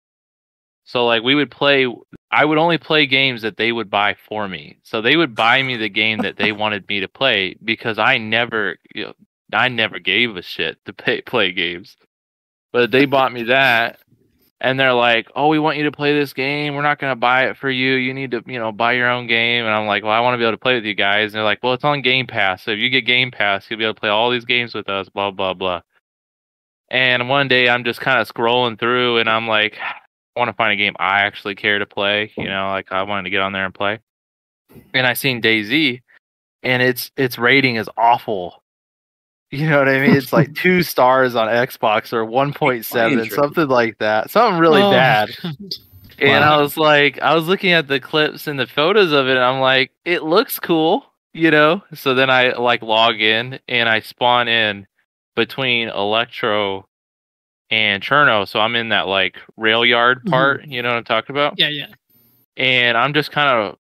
[0.87, 1.87] So like we would play
[2.31, 4.79] I would only play games that they would buy for me.
[4.83, 8.19] So they would buy me the game that they wanted me to play because I
[8.19, 9.13] never you know,
[9.53, 11.97] I never gave a shit to pay, play games.
[12.73, 13.99] But they bought me that
[14.61, 16.75] and they're like, "Oh, we want you to play this game.
[16.75, 17.95] We're not going to buy it for you.
[17.95, 20.35] You need to, you know, buy your own game." And I'm like, "Well, I want
[20.35, 22.27] to be able to play with you guys." And they're like, "Well, it's on Game
[22.27, 22.63] Pass.
[22.63, 24.89] So if you get Game Pass, you'll be able to play all these games with
[24.89, 25.83] us." Blah blah blah.
[26.91, 29.95] And one day I'm just kind of scrolling through, and I'm like, "I
[30.37, 33.25] want to find a game I actually care to play." You know, like I wanted
[33.25, 34.01] to get on there and play.
[34.95, 36.01] And I seen DayZ,
[36.63, 38.63] and its its rating is awful.
[39.51, 40.17] You know what I mean?
[40.17, 43.37] It's like two stars on Xbox or 1.7, Interesting.
[43.37, 44.31] something like that.
[44.31, 45.31] Something really Oh, bad.
[46.19, 46.59] And Wow.
[46.59, 49.45] I was like, I was looking at the clips and the photos of it, and
[49.45, 51.83] I'm like, it looks cool, you know?
[51.95, 54.87] So then I like log in and I spawn in
[55.35, 56.89] between Electro
[57.71, 58.47] and Cherno.
[58.47, 60.31] So I'm in that like rail yard Mhm.
[60.31, 61.55] part, you know what I'm talking about?
[61.59, 61.87] Yeah, yeah.
[62.57, 63.77] and I'm just kind of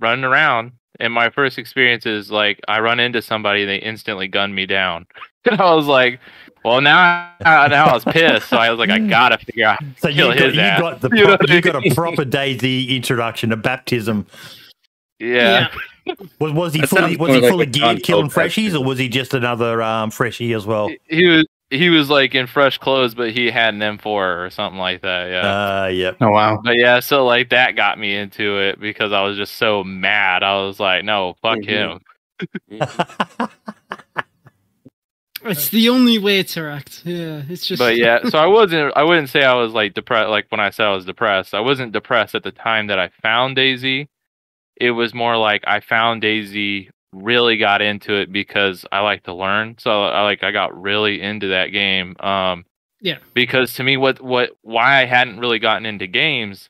[0.00, 0.72] running around.
[1.00, 5.06] And my first experience is like I run into somebody, they instantly gun me down,
[5.50, 6.20] and I was like,
[6.64, 10.08] "Well, now, now I was pissed." So I was like, "I gotta figure out." so
[10.08, 10.80] you got, his you ass.
[10.80, 14.24] got the You know proper, what I you got a proper DayZ introduction, a baptism.
[15.18, 15.68] Yeah,
[16.38, 18.84] Was was he That fully sounds was he like fully a geared killing freshies, or
[18.84, 20.90] was he just another um, freshie as well?
[21.08, 21.44] he was
[21.76, 24.06] he was like in fresh clothes, but he had an M4
[24.46, 25.30] or something like that.
[25.30, 25.82] Yeah.
[25.84, 26.16] Uh, yep.
[26.20, 26.60] Oh wow.
[26.62, 30.42] but yeah, so like that got me into it because I was just so mad.
[30.42, 31.66] I was like, no, fuck Mhm.
[31.66, 32.00] him.
[32.70, 33.50] Mhm.
[35.46, 37.02] It's the only way to act.
[37.04, 37.78] Yeah, it's just.
[37.78, 38.94] but yeah, so I wasn't.
[38.96, 40.30] I wouldn't say I was like depressed.
[40.30, 43.10] Like when I said I was depressed, I wasn't depressed at the time that I
[43.20, 44.08] found DayZ.
[44.76, 49.34] It was more like I found DayZ, really got into it because I like to
[49.34, 49.76] learn.
[49.78, 52.16] So I like I got really into that game.
[52.20, 52.64] Um,
[53.00, 53.18] Yeah.
[53.34, 56.68] Because to me, what what why I hadn't really gotten into games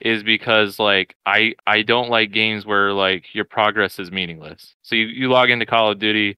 [0.00, 4.74] is because like I I don't like games where like your progress is meaningless.
[4.82, 6.36] So you you log into Call of Duty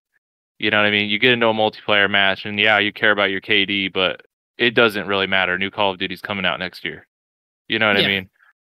[0.60, 1.08] you know what I mean?
[1.08, 4.22] You get into a multiplayer match, and yeah, you care about your KD, but
[4.56, 5.56] it doesn't really matter.
[5.56, 7.06] New Call of Duty's coming out next year.
[7.68, 8.04] You know what Yeah.
[8.04, 8.30] I mean?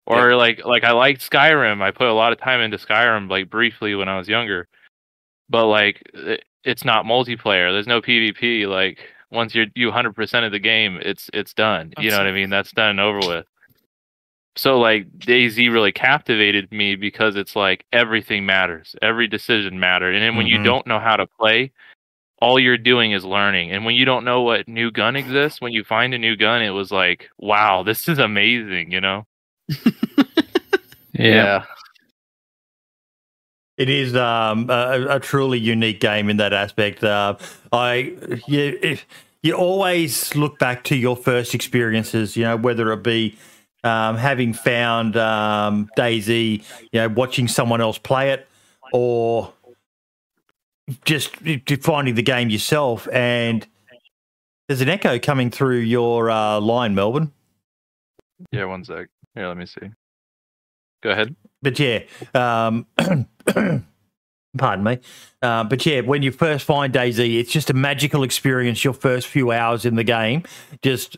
[0.09, 1.83] Or like like I liked Skyrim.
[1.83, 4.67] I put a lot of time into Skyrim, like briefly when I was younger.
[5.51, 7.73] But like it, it's not multiplayer.
[7.73, 8.67] There's no PvP.
[8.67, 11.93] Like once you're you 100% of the game, it's it's done.
[11.99, 12.49] You know what I mean?
[12.51, 13.47] That's done and over with.
[14.57, 20.23] So like DayZ really captivated me because it's like everything matters, every decision mattered, and
[20.23, 20.51] then when Mhm.
[20.51, 21.71] you don't know how to play,
[22.41, 23.71] all you're doing is learning.
[23.73, 26.63] And when you don't know what new gun exists, when you find a new gun,
[26.63, 29.27] it was like, wow, this is amazing, you know?
[31.15, 31.65] Yeah.
[33.77, 37.03] It is um, a, a truly unique game in that aspect.
[37.05, 37.37] Uh,
[37.73, 39.07] I you, if-
[39.41, 43.39] you always look back to your first experiences, you know, whether it be
[43.85, 48.49] um, having found um, DayZ, you know, watching someone else play it,
[48.93, 49.53] or
[51.05, 51.37] just
[51.83, 53.07] finding the game yourself.
[53.13, 53.65] And
[54.67, 57.31] there's an echo coming through your uh, line, Melbourne.
[58.51, 59.09] Yeah, one sec.
[59.35, 59.91] Here, let me see.
[61.03, 61.35] Go ahead.
[61.63, 62.01] but yeah,
[62.35, 62.87] um,
[64.59, 64.99] pardon me.
[65.43, 68.83] Uh, but yeah, when you first find DayZ, it's just a magical experience.
[68.85, 70.43] Your first few hours in the game,
[70.83, 71.17] just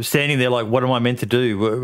[0.00, 1.58] standing there like, what am I meant to do?
[1.58, 1.78] What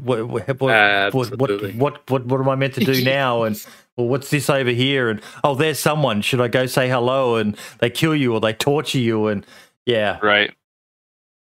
[0.00, 0.28] what what
[0.60, 3.44] what, what, what, what, what am I meant to do now?
[3.44, 3.64] And
[3.96, 5.08] well, what's this over here?
[5.08, 6.22] And oh, there's someone.
[6.22, 7.36] Should I go say hello?
[7.36, 9.28] And they kill you or they torture you?
[9.28, 9.46] And
[9.84, 10.52] yeah, Right.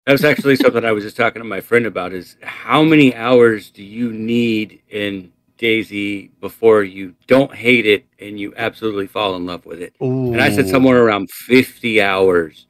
[0.09, 2.13] That was actually something I was just talking to my friend about.
[2.13, 8.39] Is how many hours do you need in DayZ before you don't hate it and
[8.39, 9.93] you absolutely fall in love with it?
[9.99, 12.65] And I said somewhere around fifty hours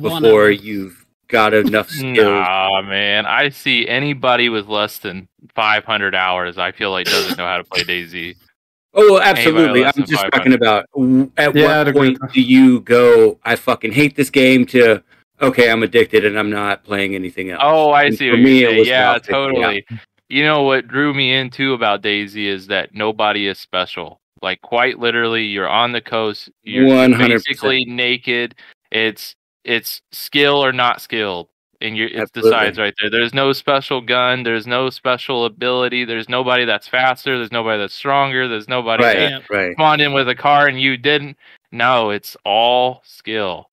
[0.00, 2.18] before you've got enough skills.
[2.18, 3.26] Nah, man.
[3.26, 5.26] I see anybody with less than
[5.56, 8.36] 500 hours, I feel like doesn't know how to play DayZ.
[8.96, 9.84] Oh, well, absolutely.
[9.84, 10.30] I'm just 500.
[10.30, 10.86] talking about
[11.36, 13.40] at Yeah, what point do you go?
[13.42, 14.64] I fucking hate this game.
[14.66, 15.02] To
[15.40, 17.60] okay, I'm addicted and I'm not playing anything else.
[17.64, 19.86] Oh, I And see for what me, you're it was Yeah, about 50 totally.
[20.28, 24.20] You know what drew me into about DayZ is that nobody is special.
[24.42, 26.50] Like quite literally, you're on the coast.
[26.62, 27.18] You're 100%.
[27.28, 28.54] basically naked.
[28.90, 31.48] It's it's skill or not skilled,
[31.80, 32.50] and you it Absolutely.
[32.50, 33.10] decides right there.
[33.10, 34.42] There's no special gun.
[34.42, 36.04] There's no special ability.
[36.04, 37.36] There's nobody that's faster.
[37.38, 38.48] There's nobody that's stronger.
[38.48, 39.72] There's nobody Right, that right.
[39.72, 41.36] spawned in with a car and you didn't.
[41.72, 43.70] No, it's all skill,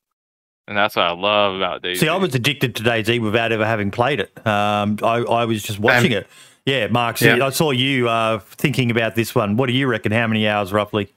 [0.72, 1.98] and that's what I love about DayZ.
[1.98, 4.32] See, I was addicted to DayZ without ever having played it.
[4.48, 6.28] Um, I, I was just watching it.
[6.66, 7.18] Yeah, Mark.
[7.18, 7.46] See, Yeah.
[7.46, 9.58] I saw you uh, thinking about this one.
[9.58, 10.14] What do you reckon?
[10.14, 11.12] How many hours roughly?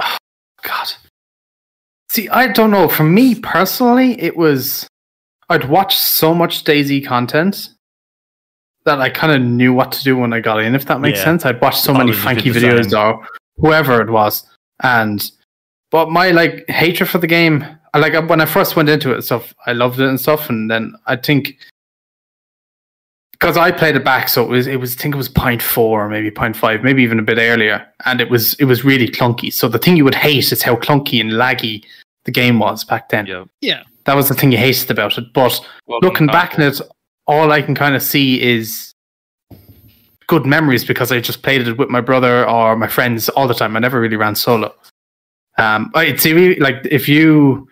[0.62, 0.88] God.
[2.08, 2.88] See, I don't know.
[2.88, 4.88] For me personally, it was
[5.50, 7.68] I'd watch so much DayZ content
[8.86, 10.74] that I kind of knew what to do when I got in.
[10.74, 11.24] If that makes Yeah.
[11.24, 13.26] sense, I'd watch so I many funky videos or
[13.58, 14.44] whoever it was,
[14.82, 15.30] and
[15.90, 17.66] but my like hatred for the game.
[17.98, 19.54] I like when I first went into it and stuff.
[19.66, 21.56] I loved it and stuff, and then I think
[23.32, 25.62] because I played it back, so it was it was I think it was point
[25.62, 28.84] four or maybe point five, maybe even a bit earlier, and it was it was
[28.84, 29.52] really clunky.
[29.52, 31.84] So the thing you would hate is how clunky and laggy
[32.24, 33.26] the game was back then.
[33.26, 33.48] Yep.
[33.60, 33.82] Yeah.
[34.04, 35.32] That was the thing you hated about it.
[35.32, 36.86] But Welcome looking back console.
[36.86, 36.96] at it,
[37.26, 38.92] all I can kind of see is
[40.26, 43.54] good memories because I just played it with my brother or my friends all the
[43.54, 43.76] time.
[43.76, 44.74] I never really ran solo.
[45.58, 47.68] Um, I'd really, like if you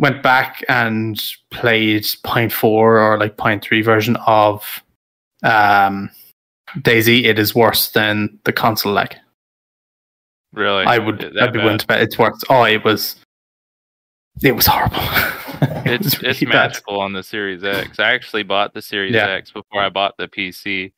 [0.00, 1.22] went back and
[1.52, 4.82] played point four or like point three version of
[5.44, 6.10] um,
[6.78, 9.14] DayZ, it is worse than the console lag.
[10.52, 11.64] Really, I would, I'd be bad?
[11.64, 12.42] willing to bet it's worse.
[12.50, 13.14] Oh, it was,
[14.42, 14.98] it was horrible.
[15.62, 16.68] It It's was it's really bad.
[16.68, 17.98] magical on the Series X.
[18.00, 19.26] I actually bought the Series Yeah.
[19.28, 20.92] X before I bought the PC,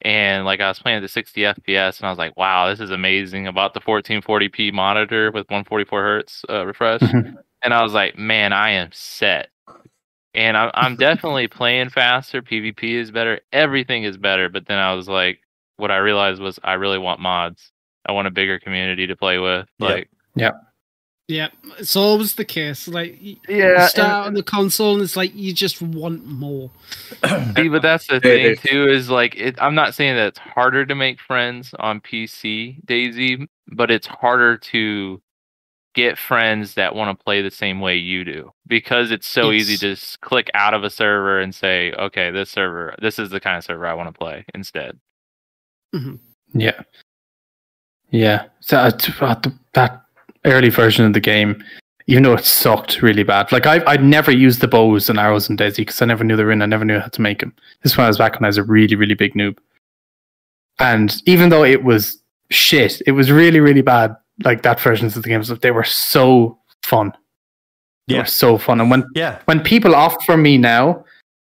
[0.00, 2.80] and like I was playing at the 60 FPS, and I was like, "Wow, this
[2.80, 7.36] is amazing!" About the 1440p monitor with 144 hertz uh, refresh, Mhm.
[7.62, 9.48] And I was like, "Man, I am set."
[10.34, 12.42] And I'm I'm definitely playing faster.
[12.42, 13.40] PvP is better.
[13.52, 14.48] Everything is better.
[14.48, 15.40] But then I was like,
[15.76, 17.70] what I realized was I really want mods.
[18.06, 19.68] I want a bigger community to play with.
[19.78, 20.50] Like, Yeah,
[21.28, 21.48] Yeah,
[21.78, 22.88] it's always the case.
[22.88, 23.16] Like,
[23.48, 26.70] Yeah, you start on the console, and it's like you just want more.
[27.56, 28.88] See, but that's the There- thing too.
[28.88, 33.46] Is like it, I'm not saying that it's harder to make friends on PC, DayZ,
[33.68, 35.22] but it's harder to
[35.94, 39.76] get friends that want to play the same way you do because it's so easy
[39.76, 43.40] to just click out of a server and say, okay, this server, this is the
[43.40, 44.98] kind of server I want to play instead.
[46.54, 46.80] Yeah.
[48.10, 48.46] Yeah.
[48.60, 50.02] So uh, t- uh, th- that
[50.44, 51.62] early version of the game,
[52.06, 55.48] even though it sucked really bad, like I I'd never used the bows and arrows
[55.48, 56.62] in DayZ because I never knew they were in.
[56.62, 57.54] I never knew how to make them.
[57.82, 59.58] This one I was back when I was a really really big noob,
[60.78, 62.18] and even though it was
[62.50, 64.14] shit, it was really really bad.
[64.44, 67.12] Like that versions of the games, they were so fun.
[68.08, 68.20] They Yeah.
[68.22, 68.80] were so fun.
[68.80, 69.38] And when Yeah.
[69.44, 71.04] when people offer me now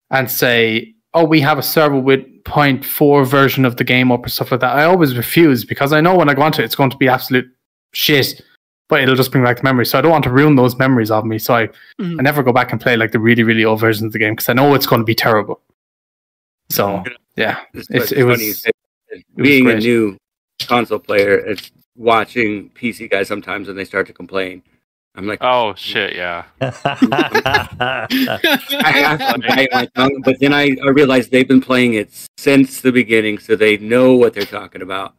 [0.09, 4.29] and say, "Oh, we have a server with 0.4 version of the game up or
[4.29, 6.75] stuff like that," I always refuse because I know when I go onto it, it's
[6.75, 7.47] going to be absolute
[7.93, 8.41] shit.
[8.89, 11.11] But it'll just bring back the memories, so I don't want to ruin those memories
[11.11, 11.37] of me.
[11.39, 11.67] So I,
[12.01, 12.19] Mhm.
[12.19, 14.33] I never go back and play like the really, really old versions of the game
[14.33, 15.61] because I know it's going to be terrible.
[16.69, 17.03] So
[17.37, 18.71] yeah, It's, It's- it's it was- you say
[19.11, 19.23] that.
[19.37, 20.17] was being a new
[20.67, 24.63] console player, it's watching PC guys sometimes and they start to complain.
[25.15, 26.45] I'm like, Oh shit, yeah.
[26.61, 28.07] I
[28.93, 32.79] have to bite my tongue, but then I, I realized they've been playing it since
[32.81, 35.13] the beginning, so they know what they're talking about.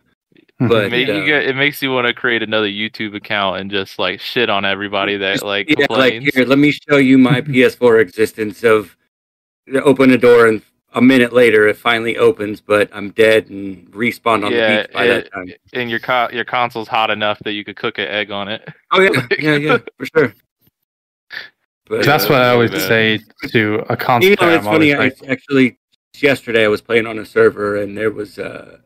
[0.61, 0.69] Mhm.
[0.69, 3.59] But It, make uh, you get, it makes you want to create another YouTube account
[3.61, 6.35] and just like shit on everybody that like yeah, like complains.
[6.35, 8.97] here, let me show you my PS4 existence of
[9.85, 10.63] open a door and
[10.95, 14.93] a minute later it finally opens, but I'm dead and respawned on Yeah, the beach
[14.95, 15.53] by it- that time.
[15.73, 18.67] and your co- your console's hot enough that you could cook an egg on it.
[18.91, 20.35] Oh yeah, yeah, yeah, for sure.
[21.89, 22.89] But, that's uh, what I always bad.
[22.89, 24.95] say to a console You know, it's I'm funny.
[24.95, 25.79] like, I actually
[26.21, 28.79] yesterday I was playing on a server and there was uh,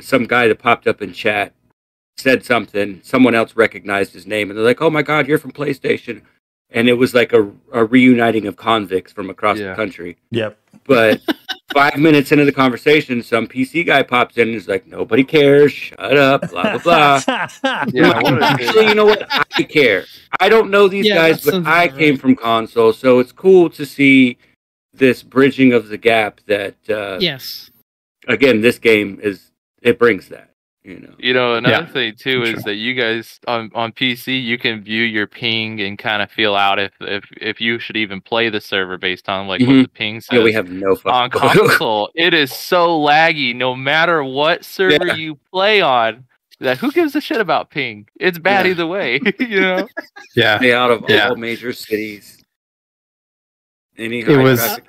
[0.00, 1.52] some guy that popped up in chat,
[2.16, 3.00] said something.
[3.04, 6.22] Someone else recognized his name and they're like, "Oh my god, you're from PlayStation,"
[6.72, 9.70] and it was like a, a reuniting of convicts from across Yeah.
[9.70, 10.16] the country.
[10.30, 10.56] yep.
[10.86, 11.20] But
[11.72, 15.72] five minutes into the conversation, some PC guy pops in and is like, "Nobody cares.
[15.72, 17.46] Shut up." Blah blah blah.
[17.92, 18.42] Yeah, like.
[18.42, 19.26] Actually, you know what?
[19.56, 20.04] I care.
[20.40, 23.68] I don't know these Yeah, guys, but I about came from console, so it's cool
[23.70, 24.38] to see
[24.92, 26.40] this bridging of the gap.
[26.46, 27.70] That uh, yes.
[28.26, 29.52] again, this game is
[29.82, 30.50] it brings that.
[30.82, 32.60] You know, You know, another Yeah, thing too for is sure.
[32.62, 36.56] that you guys on on PC you can view your ping and kind of feel
[36.56, 39.66] out if if if you should even play the server based on like Mhm.
[39.66, 40.38] what the ping says.
[40.38, 43.54] yeah, we have no on console, it is so laggy.
[43.54, 45.16] No matter what server Yeah.
[45.16, 46.24] you play on,
[46.60, 48.08] that who gives a shit about ping?
[48.18, 48.70] It's bad Yeah.
[48.70, 49.20] either way.
[49.38, 49.86] you know.
[50.34, 51.28] yeah, Stay out of Yeah.
[51.28, 52.42] all major cities,
[53.98, 54.84] any It high was- traffic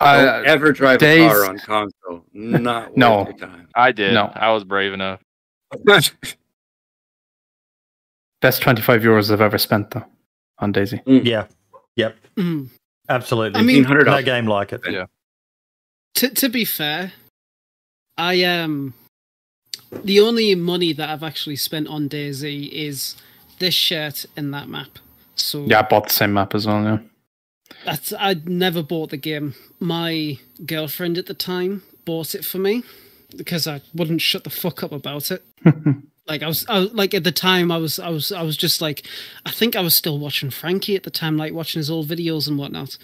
[0.00, 0.24] areas.
[0.26, 2.24] Don't ever drive days- a car on console.
[2.32, 3.24] Not worth No.
[3.24, 3.68] your time.
[3.74, 4.14] I did.
[4.14, 4.30] No.
[4.34, 5.20] I was brave enough.
[8.40, 10.04] best 25 euros I've ever spent though
[10.58, 11.00] on DayZ.
[11.24, 11.46] Yeah.
[11.96, 12.16] Yep.
[12.36, 12.68] Mm.
[13.08, 13.58] Absolutely.
[13.60, 14.80] I mean- $1,500 no game like it.
[14.88, 15.06] Yeah.
[16.16, 17.12] To to be fair,
[18.16, 18.94] I um
[20.04, 23.16] the only money that I've actually spent on DayZ is
[23.58, 24.98] this shirt and that map.
[25.36, 26.82] So Yeah, I bought the same map as well.
[26.82, 26.98] Yeah.
[27.84, 29.54] That's I'd never bought the game.
[29.80, 32.82] My girlfriend at the time bought it for me
[33.36, 35.44] because I wouldn't shut the fuck up about it.
[36.28, 38.56] Like I was, I was like at the time I was I was I was
[38.56, 39.06] just like
[39.46, 42.46] I think I was still watching Frankie at the time, like watching his old videos
[42.46, 42.98] and whatnot.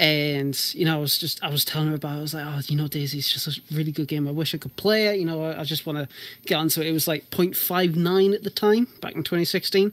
[0.00, 2.16] And you know, I was just I was telling her about.
[2.16, 2.18] It.
[2.18, 4.26] I was like, oh, you know, DayZ's just a really good game.
[4.26, 5.20] I wish I could play it.
[5.20, 6.08] You know, I, I just want to
[6.46, 6.88] get onto it.
[6.88, 9.92] It was like 0.59 at the time, back in 2016.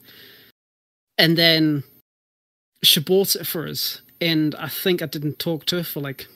[1.20, 1.84] And then
[2.84, 6.28] she bought it for us, and I think I didn't talk to her for like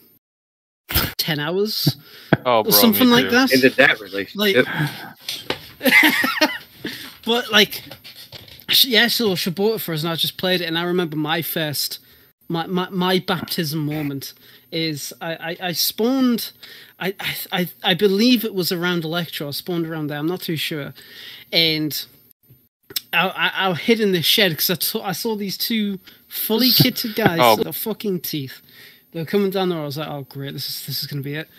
[1.18, 1.98] 10 hours
[2.46, 3.32] Oh, or bro, something like too.
[3.32, 3.54] that.
[3.54, 4.66] Ended that relationship.
[5.80, 5.92] Like,
[7.26, 7.84] but like,
[8.70, 10.66] she, yeah, so she bought it for us, and I just played it.
[10.66, 12.00] And I remember my first,
[12.50, 14.34] my my, my baptism moment
[14.72, 16.52] is I, I, I spawned,
[17.00, 19.50] I, I I I believe it was around Electro.
[19.50, 20.18] I spawned around there.
[20.18, 20.94] I'm not too sure,
[21.54, 22.06] and.
[23.14, 26.00] I, I, I hid in the shed because I, saw I saw these two
[26.32, 27.56] fully kitted guys Oh.
[27.56, 28.62] with their fucking teeth.
[29.12, 29.80] They were coming down there.
[29.80, 30.54] I was like, "Oh, great!
[30.54, 31.50] This is this is gonna be it."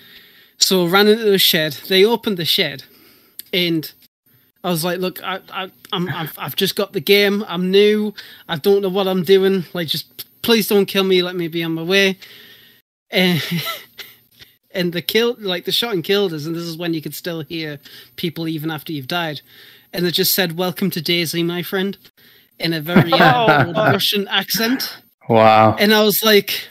[0.58, 1.74] So I ran into the shed.
[1.88, 2.84] They opened the shed,
[3.52, 3.92] and
[4.64, 7.44] I was like, "Look, I, I, I'm, I've, I've just got the game.
[7.46, 8.14] I'm new.
[8.48, 9.64] I don't know what I'm doing.
[9.74, 11.22] Like, just please don't kill me.
[11.22, 12.16] Let me be on my way."
[13.10, 13.42] And
[14.70, 17.14] and the kill, like the shot and killed us, and this is when you could
[17.14, 17.78] still hear
[18.16, 19.42] people even after you've died.
[19.92, 21.98] And they just said, "Welcome to DayZ, my friend,"
[22.58, 24.96] in a very uh, old Russian accent
[25.28, 25.76] Wow.
[25.78, 26.68] and I was like,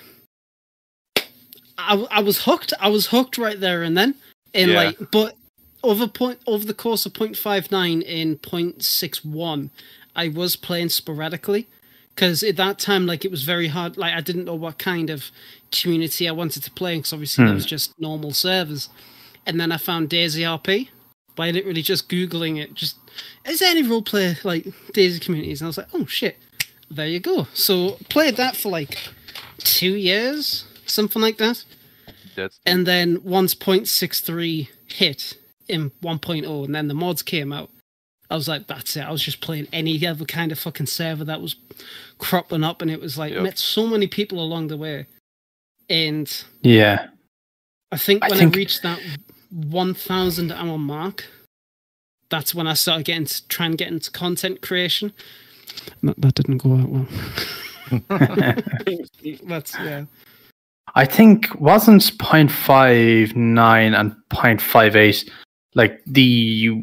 [1.78, 2.74] I, I was hooked.
[2.80, 4.16] I was hooked right there and then.
[4.54, 4.78] And Yeah.
[4.78, 5.36] like, but
[5.84, 9.70] over point over the course of 0.59 and 0.61,
[10.16, 11.68] I was playing sporadically
[12.14, 13.98] because at that time, like, it was very hard.
[13.98, 15.32] Like, I didn't know what kind of
[15.72, 17.56] community I wanted to play because obviously there Hmm.
[17.56, 18.90] was just normal servers.
[19.48, 20.90] And then I found DayZ RP
[21.36, 22.76] by literally just googling it.
[22.76, 22.98] Just
[23.46, 25.62] is there any role play like DayZ communities?
[25.62, 26.38] And I was like, oh shit,
[26.90, 27.48] there you go.
[27.54, 28.98] So played that for like
[29.60, 31.64] two years, something like that.
[32.36, 35.38] That's And then once 0.63 hit
[35.68, 37.70] in 1.0, and then the mods came out,
[38.30, 39.02] I was like, that's it.
[39.02, 41.56] I was just playing any other kind of fucking server that was
[42.18, 43.44] cropping up, and it was like Yep.
[43.44, 45.08] met so many people along the way.
[45.90, 46.32] And
[46.62, 47.08] Yeah.
[47.92, 49.00] I think when I, think- reached that
[49.50, 51.26] 1,000 hour mark,
[52.32, 55.14] that's when I started getting to try and get into content creation.
[56.02, 57.08] That, that didn't go out well.
[59.44, 60.06] That's yeah.
[60.96, 65.30] I think wasn't 0.59 and 0.58
[65.76, 66.82] like the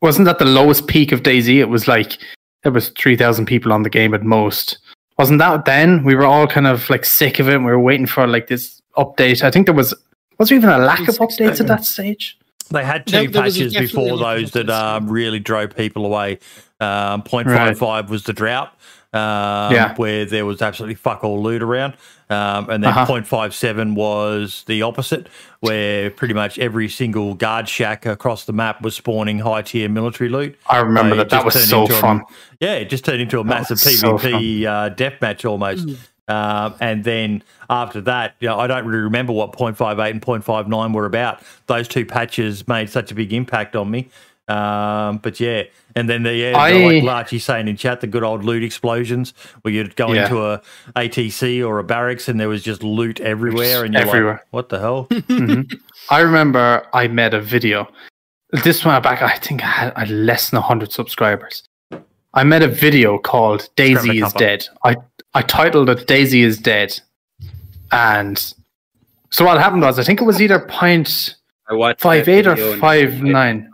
[0.00, 1.58] wasn't that the lowest peak of DayZ?
[1.58, 2.18] It was like
[2.62, 4.78] there was 3,000 people on the game at most.
[5.18, 6.04] Wasn't that then?
[6.04, 7.54] We were all kind of like sick of it.
[7.54, 9.42] And we were waiting for like this update.
[9.42, 9.94] I think there was
[10.38, 12.38] was there even a lack of updates at that stage?
[12.72, 15.76] They had two there patches definitely before a lot of those that um, really drove
[15.76, 16.38] people away.
[16.80, 18.68] Um, 0.55 was the drought,
[19.12, 19.94] um, Yeah.
[19.96, 21.94] where there was absolutely fuck all loot around.
[22.30, 23.04] Um, and then Uh-huh.
[23.06, 25.28] 0.57 was the opposite,
[25.60, 30.30] where pretty much every single guard shack across the map was spawning high tier military
[30.30, 30.56] loot.
[30.68, 31.28] I remember So that.
[31.30, 32.22] That was turned so into a- fun.
[32.58, 35.88] yeah, it just turned into a massive was so PvP uh, deathmatch almost.
[36.28, 40.94] Um, and then after that, you know, I don't really remember what 0.58 and 0.59
[40.94, 41.42] were about.
[41.66, 44.08] Those two patches made such a big impact on me.
[44.48, 45.62] Um, but yeah,
[45.94, 49.34] and then the, yeah, I- like Larchy's saying in chat, the good old loot explosions
[49.62, 50.24] where you'd go Yeah.
[50.24, 50.60] into a
[50.96, 54.32] ATC or a barracks and there was just loot everywhere, and you're Everywhere.
[54.32, 55.72] like, "What the hell?" Mhm.
[56.10, 57.88] I remember I made a video.
[58.64, 61.62] This one back, I think I had, I had less than 100 subscribers.
[62.34, 64.66] I made a video called DayZ is Dead.
[64.84, 64.96] I,
[65.34, 66.98] I titled it DayZ is Dead.
[67.90, 68.38] And
[69.30, 71.36] so what happened was, I think it was either point
[71.68, 73.70] I watched five that eight or video and- five nine,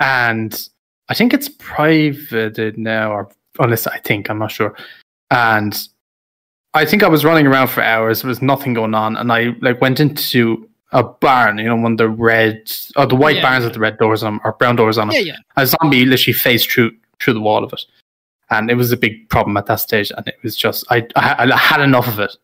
[0.00, 0.68] and
[1.08, 4.74] I think it's privated now, or unless I think I'm not sure.
[5.30, 5.76] And
[6.74, 8.22] I think I was running around for hours.
[8.22, 11.58] There was nothing going on, and I like went into a barn.
[11.58, 13.42] You know, one of the red, or the white Yeah.
[13.42, 15.16] barns with the red doors on 'em, or brown doors on them.
[15.16, 15.36] Yeah, yeah.
[15.56, 17.84] A zombie literally phased through through the wall of it,
[18.50, 20.12] and it was a big problem at that stage.
[20.16, 22.36] And it was just I I, I had enough of it.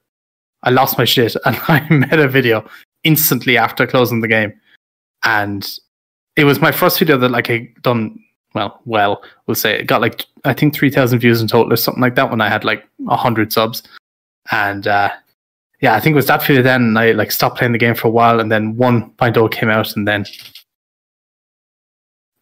[0.62, 2.68] I lost my shit, and I made a video
[3.04, 4.52] instantly after closing the game,
[5.24, 5.68] and
[6.36, 8.18] it was my first video that like I done
[8.54, 8.80] well.
[8.84, 12.02] Well, we'll say it got like I think three thousand views in total or something
[12.02, 13.82] like that when I had like hundred subs,
[14.50, 15.10] and uh,
[15.80, 16.96] yeah, I think it was that video then.
[16.96, 20.08] I like stopped playing the game for a while, and then 1.0 came out, and
[20.08, 20.24] then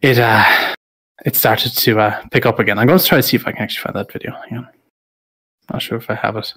[0.01, 0.74] it uh
[1.25, 2.79] it started to uh, pick up again.
[2.79, 4.33] I'm going to try to see if I can actually find that video.
[4.49, 4.69] Hang on.
[5.73, 6.53] Not sure if I have it.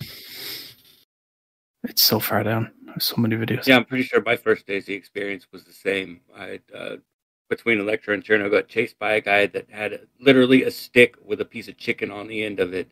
[1.83, 2.71] It's so far down.
[2.85, 3.65] There's so many videos.
[3.65, 6.19] Yeah, I'm pretty sure my first DayZ experience was the same.
[6.35, 6.97] I uh,
[7.49, 11.39] between Electro and Cherno got chased by a guy that had literally a stick with
[11.39, 12.89] a piece of chicken on the end of it.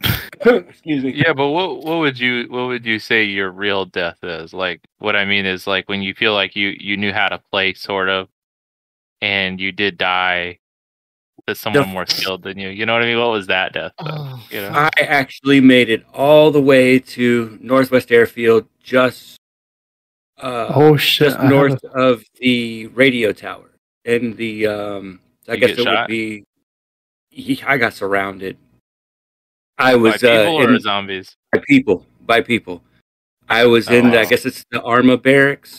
[0.44, 1.12] Excuse me.
[1.14, 4.52] Yeah, but what what would you what would you say your real death is?
[4.52, 7.38] Like what I mean is like when you feel like you you knew how to
[7.38, 8.28] play sort of
[9.20, 10.58] and you did die
[11.46, 12.68] to someone more skilled than you.
[12.68, 13.18] You know what I mean?
[13.18, 13.92] What was that death?
[13.98, 14.06] though?
[14.10, 14.70] Oh, you know?
[14.72, 19.36] I actually made it all the way to Northwest Airfield, just
[20.42, 21.28] uh, Oh shit!
[21.32, 21.90] just north it.
[21.94, 23.70] of the radio tower,
[24.04, 26.00] and the um, I You guess it shot?
[26.02, 26.44] would be.
[27.30, 28.56] He, I got surrounded.
[29.76, 31.34] I By was people uh, or in, zombies?
[31.52, 32.82] by people by people.
[33.48, 34.28] I was in, the, I Oh.
[34.28, 35.78] guess it's the Arma barracks,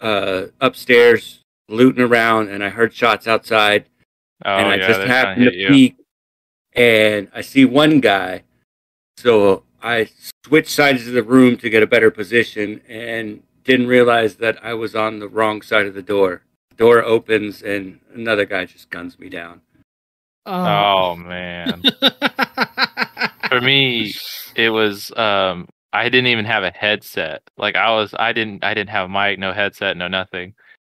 [0.00, 3.84] uh, upstairs looting around, and I heard shots outside,
[4.44, 5.68] Oh and I yeah, just they're happened to to hit you.
[5.68, 5.96] peek,
[6.74, 8.42] and I see one guy.
[9.16, 10.08] So I
[10.44, 14.74] switched sides of the room to get a better position, and didn't realize that I
[14.74, 16.42] was on the wrong side of the door.
[16.76, 19.60] Door opens, and another guy just guns me down.
[20.46, 21.82] Oh man.
[23.48, 24.14] For me,
[24.56, 27.42] it was um I didn't even have a headset.
[27.56, 30.54] Like I was I didn't I didn't have a mic, no headset, no nothing.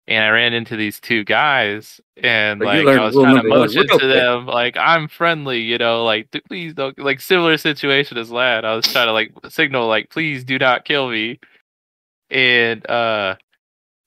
[0.08, 3.88] And I ran into these two guys and But like I was trying to motion
[3.88, 8.66] to them like I'm friendly, you know, like please don't like similar situation as lad.
[8.66, 11.40] I was trying to like signal like please do not kill me.
[12.30, 13.38] And uh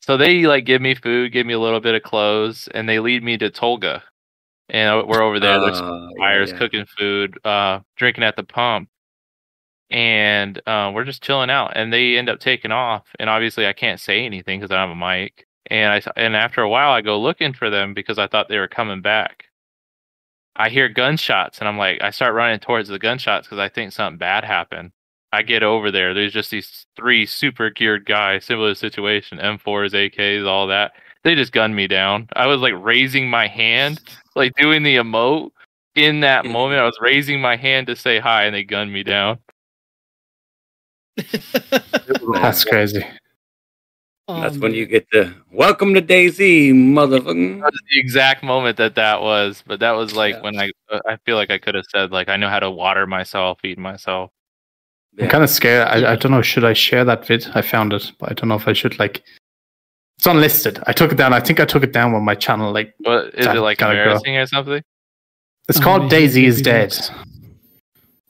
[0.02, 3.00] so they like give me food, give me a little bit of clothes, and they
[3.00, 4.02] lead me to Tulga.
[4.70, 5.60] And we're over there.
[5.60, 6.58] There's Uh, fires, yeah.
[6.58, 8.88] cooking food, uh, drinking at the pump,
[9.90, 11.72] and uh, we're just chilling out.
[11.76, 14.88] And they end up taking off, and obviously I can't say anything because I don't
[14.90, 15.47] have a mic.
[15.68, 18.48] And I s- and after a while, I go looking for them because I thought
[18.48, 19.44] they were coming back.
[20.56, 23.92] I hear gunshots, and I'm like, I start running towards the gunshots because I think
[23.92, 24.90] something bad happened.
[25.32, 26.14] I get over there.
[26.14, 30.92] There's just these three super geared guys, similar situation, M4s, AKs, all that.
[31.22, 32.28] They just gunned me down.
[32.34, 34.00] I was like raising my hand,
[34.34, 35.50] like doing the emote.
[35.94, 36.52] In that Mhm.
[36.52, 39.38] moment, I was raising my hand to say hi, and they gunned me down.
[42.42, 43.04] That's crazy.
[44.30, 47.60] Oh, That's um, when you get the welcome to DayZ, motherfucker.
[47.62, 49.64] That the exact moment that that was.
[49.66, 50.42] But that was like Yeah.
[50.42, 50.70] when I,
[51.06, 53.78] I feel like I could have said like I know how to water myself, feed
[53.78, 54.30] myself.
[55.20, 55.88] I'm kind of scared.
[55.88, 56.42] I, I don't know.
[56.42, 57.48] Should I share that vid?
[57.54, 58.98] I found it, but I don't know if I should.
[59.00, 59.24] Like,
[60.18, 60.78] it's unlisted.
[60.86, 61.32] I took it down.
[61.32, 62.70] I think I took it down when my channel.
[62.72, 64.00] Like, But is it like gotta go.
[64.02, 64.82] embarrassing or something?
[65.68, 66.62] it's Oh, called yeah, DayZ is yeah.
[66.64, 66.98] Dead.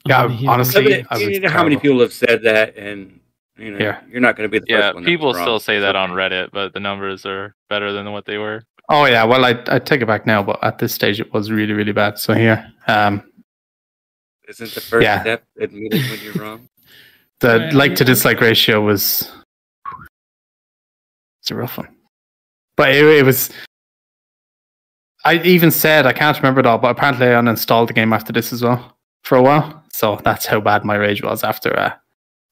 [0.07, 0.96] Yeah, honestly, this.
[0.99, 3.20] Yeah, but I you was know how many people have said that, and
[3.59, 4.01] you know, Yeah.
[4.11, 5.05] you're not going to be the Yeah, first one.
[5.05, 6.11] people still say that on.
[6.11, 8.63] Reddit, but the numbers are better than what they were.
[8.89, 9.25] Oh yeah.
[9.25, 11.93] Well, I I take it back now, but at this stage it was really really
[11.93, 12.19] bad.
[12.19, 13.23] So here, um,
[14.49, 15.21] Isn't the first Yeah.
[15.21, 16.69] step admitting when you're wrong?
[17.41, 17.73] the Right.
[17.75, 19.31] like to dislike ratio was
[21.43, 21.95] it's a rough one.
[22.77, 23.51] But it, it was.
[25.25, 28.33] I even said I can't remember it all, but apparently I uninstalled the game after
[28.33, 29.83] this as well for a while.
[29.93, 31.93] So that's how bad my rage was after uh,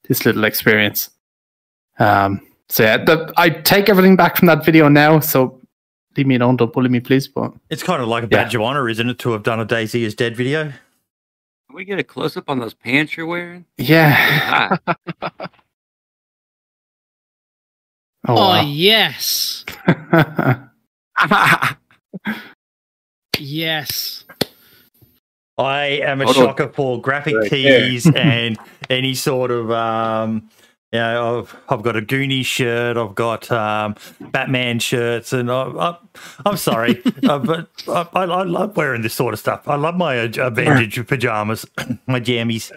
[0.09, 1.11] this little experience.
[1.99, 2.41] Um.
[2.69, 5.21] So yeah, the, I take everything back from that video now.
[5.21, 5.61] So
[6.17, 6.57] leave me alone.
[6.57, 7.29] Don't bully me, please.
[7.29, 8.43] But It's kind of like a Yeah.
[8.43, 10.65] badge of honor, isn't it, to have done a DayZ is Dead video?
[10.65, 13.65] Can we get a close up on those pants you're wearing?
[13.79, 14.77] yeah.
[14.83, 14.99] Ah,
[18.29, 18.61] Oh, Oh wow.
[18.63, 19.65] yes,
[23.39, 24.25] yes.
[25.59, 26.45] I am a Hold on.
[26.45, 27.89] shocker for graphic Right there.
[27.89, 28.59] tees and
[28.91, 30.49] any sort of um
[30.93, 33.97] you know, I've, I've got a Goonie shirt, I've got um,
[34.31, 35.97] Batman shirts, and I, I,
[36.47, 39.67] I'm sorry, uh, but I, I, I love wearing this sort of stuff.
[39.67, 41.67] I love my uh, Avengers pajamas,
[42.07, 42.71] my jammies.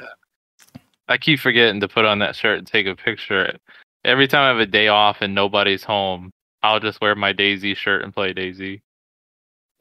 [1.08, 3.56] I keep forgetting to put on that shirt and take a picture.
[4.04, 6.32] Every time I have a day off and nobody's home,
[6.64, 8.82] I'll just wear my DayZ shirt and play DayZ.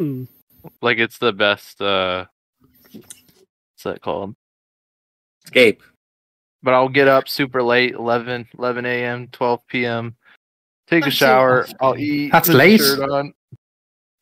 [0.01, 0.29] Mm.
[0.83, 1.81] Like it's the best.
[1.81, 2.27] uh
[3.79, 4.35] What's that called?
[5.45, 5.85] escape.
[6.65, 10.17] But I'll get up super late, 11, 11 a.m., 12 p.m.
[10.89, 11.63] Take a That's so shower.
[11.63, 11.77] awesome.
[11.81, 12.33] I'll eat.
[12.33, 12.81] That's late.
[12.83, 13.33] On.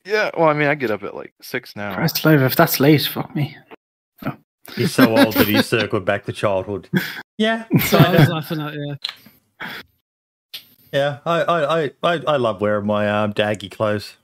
[0.05, 1.95] Yeah, well, I mean, I get up at like six now.
[1.95, 3.57] Christ alive, if that's late, fuck me.
[4.75, 6.89] He's so old that he's circled back to childhood.
[7.39, 8.97] Yeah, So I was laughing at you.
[10.93, 11.19] yeah.
[11.27, 14.17] I, I, I, I, I love wearing my um, daggy clothes.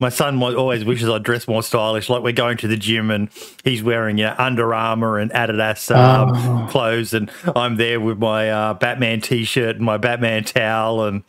[0.00, 3.28] My son always wishes I'd dress more stylish, like we're going to the gym and
[3.64, 6.66] he's wearing you know, Under Armour and Adidas um, Oh.
[6.70, 11.22] clothes, and I'm there with my uh, Batman T-shirt and my Batman towel, and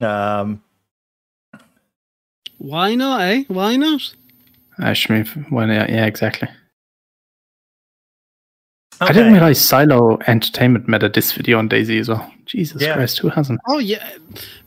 [0.00, 0.62] um,
[2.58, 3.44] Why not, eh?
[3.48, 4.14] Why not?
[4.80, 6.48] Ashmi, when yeah, yeah, exactly.
[9.00, 12.32] I didn't realize Silo Entertainment made a diss video on DayZ as well.
[12.46, 12.94] Jesus Yeah.
[12.94, 13.60] Christ, who hasn't?
[13.66, 14.08] Oh yeah,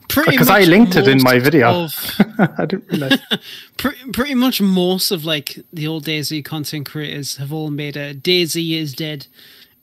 [0.07, 0.31] pretty.
[0.31, 1.83] Because I much linked it in my most video.
[1.85, 2.15] of-
[2.57, 3.19] I didn't realize.
[3.77, 8.13] pretty, pretty much most of like the old DayZ content creators have all made a
[8.13, 9.27] DayZ is dead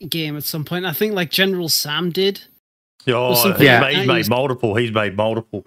[0.09, 0.85] game at some point.
[0.85, 2.43] I think like General Sam did.
[3.09, 4.75] Oh, something he's like made, he's made multiple.
[4.75, 5.65] He's made multiple.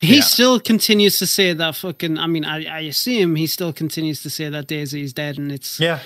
[0.00, 0.22] He Yeah.
[0.22, 2.18] still continues to say that fucking.
[2.18, 5.52] I mean, I, I assume he still continues to say that DayZ is dead, and
[5.52, 6.00] it's Yeah,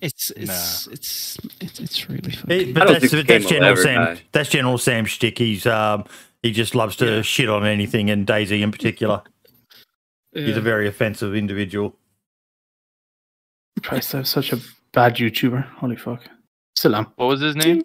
[0.00, 3.74] it's it's it's it's it's really It- but I don't that's, think that's Game will
[3.74, 4.04] General Sam.
[4.16, 4.22] die.
[4.32, 5.38] That's General Sam shtick.
[5.38, 6.04] He's um,
[6.42, 7.22] he just loves to Yeah.
[7.22, 9.22] shit on anything, and DayZ in particular.
[10.32, 11.96] He's a very offensive individual.
[13.82, 14.58] Christ, I'm such a
[14.92, 15.64] bad YouTuber.
[15.74, 16.22] Holy fuck.
[16.76, 17.06] Still am.
[17.16, 17.82] What was his name?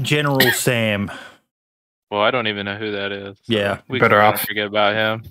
[0.00, 1.10] General Sam.
[2.10, 3.36] Well, I don't even know who that is.
[3.42, 4.40] so Yeah, we better off.
[4.42, 5.24] forget about him.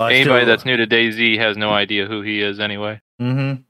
[0.00, 3.00] I Anybody still- that's new to DayZ has no idea who he is anyway.
[3.20, 3.64] Mhm, mhm.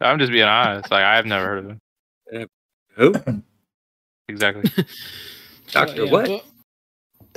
[0.00, 0.90] I'm just being honest.
[0.90, 2.48] Like I've never heard of him.
[2.96, 3.14] Who?
[4.28, 4.70] Exactly.
[5.70, 6.26] Doctor Yeah, what?
[6.26, 6.44] but-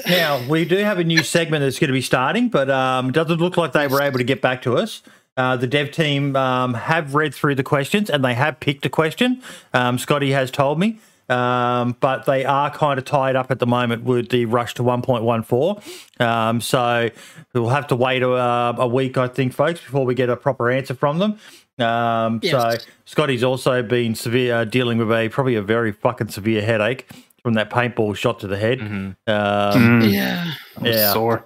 [0.09, 3.11] Now we do have a new segment that's going to be starting, but um, it
[3.13, 5.01] doesn't look like they were able to get back to us.
[5.37, 8.89] Uh, the dev team um, have read through the questions and they have picked a
[8.89, 9.41] question.
[9.73, 10.99] Um, Scotty has told me,
[11.29, 14.83] um, but they are kind of tied up at the moment with the rush to
[14.83, 16.21] 1.14.
[16.21, 17.09] Um, so
[17.53, 20.69] we'll have to wait a, a week, I think, folks, before we get a proper
[20.69, 21.39] answer from them.
[21.79, 26.61] Um, So Scotty's also been severe uh, dealing with a probably a very fucking severe
[26.61, 27.09] headache
[27.41, 28.79] from that paintball shot to the head.
[28.79, 29.15] Mhm.
[29.27, 30.53] Um, Mm, yeah.
[30.81, 31.13] Yeah.
[31.13, 31.45] sore.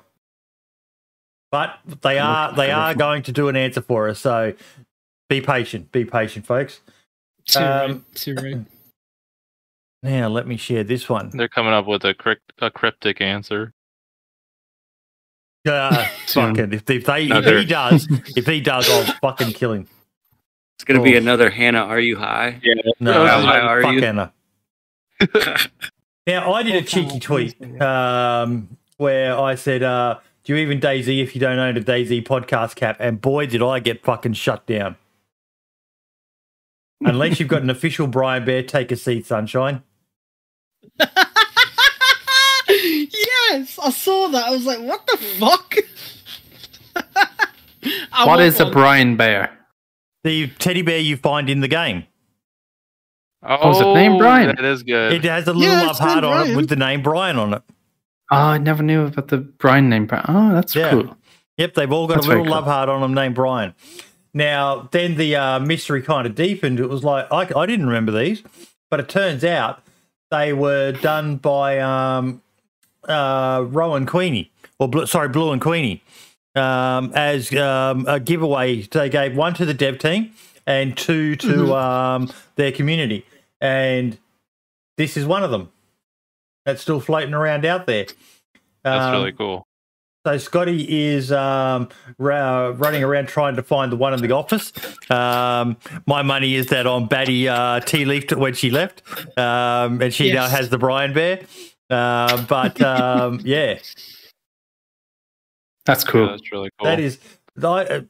[1.51, 4.19] But they are they are going to do an answer for us.
[4.19, 4.53] So
[5.29, 5.91] be patient.
[5.91, 6.81] Be patient, folks.
[7.45, 8.15] Too Um, right.
[8.15, 8.57] Too right.
[10.03, 11.29] Now let me share this one.
[11.33, 13.73] They're coming up with a, crypt- a cryptic answer.
[15.67, 19.71] Uh, fucking if, if they No, if he does if he does I'll fucking kill
[19.73, 19.87] him.
[20.75, 21.79] It's gonna be another Hannah.
[21.83, 22.59] Are you high?
[22.63, 22.73] Yeah.
[22.99, 24.01] No, How high are fuck you?
[24.01, 24.33] Anna.
[26.27, 31.21] Now I did a cheeky tweet um, where I said, uh, "Do you even DayZ
[31.21, 34.65] if you don't own a DayZ podcast cap?" And boy, did I get fucking shut
[34.65, 34.95] down.
[37.01, 39.83] Unless you've got an official Brian Bear, take a seat, sunshine.
[42.67, 44.47] yes, I saw that.
[44.47, 45.75] I was like, what the fuck?
[47.05, 47.09] what
[47.83, 48.65] is What want is a.
[48.71, 49.55] Brian Bear?
[50.25, 52.03] The teddy bear you find in the game.
[53.43, 54.47] Oh, is it named Brian?
[54.55, 55.13] That is good.
[55.13, 57.61] It has a little Yeah, love heart on it with the name Brian on it.
[58.31, 60.07] Oh, I never knew about the Brian name.
[60.07, 60.89] Bri- Oh, that's Yeah.
[60.89, 61.15] cool.
[61.57, 62.53] Yep, they've all got That's a little cool.
[62.53, 63.75] love heart on them named Brian.
[64.33, 66.79] Now, then the uh, mystery kind of deepened.
[66.79, 68.41] It was like, I, I didn't remember these,
[68.89, 69.83] but it turns out
[70.31, 72.41] they were done by um,
[73.07, 76.01] uh, Rowan Queenie, or Blue, sorry, Blue and Queenie,
[76.55, 78.81] um, as um, a giveaway.
[78.83, 80.31] They gave one to the dev team
[80.65, 81.71] and two to Mm-hmm.
[81.71, 83.25] um, their community.
[83.61, 84.17] And
[84.97, 85.71] this is one of them
[86.65, 88.05] that's still floating around out there.
[88.83, 89.67] That's Um, really cool.
[90.25, 94.73] so Scotty is um, ra- running around trying to find the one in the office.
[95.11, 95.77] Um,
[96.07, 99.03] my money is that on Batty uh, tea leafed when she left,
[99.37, 101.41] um, and she now has the Brian Bear.
[101.89, 103.77] Uh, but um, yeah,
[105.85, 106.27] That's Yeah, cool.
[106.27, 106.85] that's really cool.
[106.89, 107.19] that is.
[107.61, 108.03] I,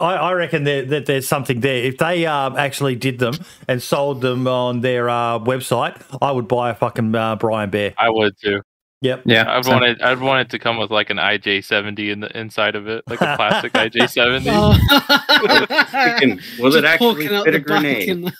[0.00, 1.84] I I reckon that, that there's something there.
[1.84, 3.34] If they um, actually did them
[3.68, 7.94] and sold them on their uh, website, I would buy a fucking uh, Brian Bear.
[7.98, 8.62] I would too.
[9.02, 9.22] Yep.
[9.26, 9.52] Yeah.
[9.56, 9.72] I'd same.
[9.74, 10.02] want it.
[10.02, 13.20] I'd want it to come with like an IJ70 in the inside of it, like
[13.20, 14.44] a plastic IJ70.
[14.48, 14.78] Oh.
[15.90, 18.08] Freaking- will it actually fit a grenade?
[18.08, 18.32] and-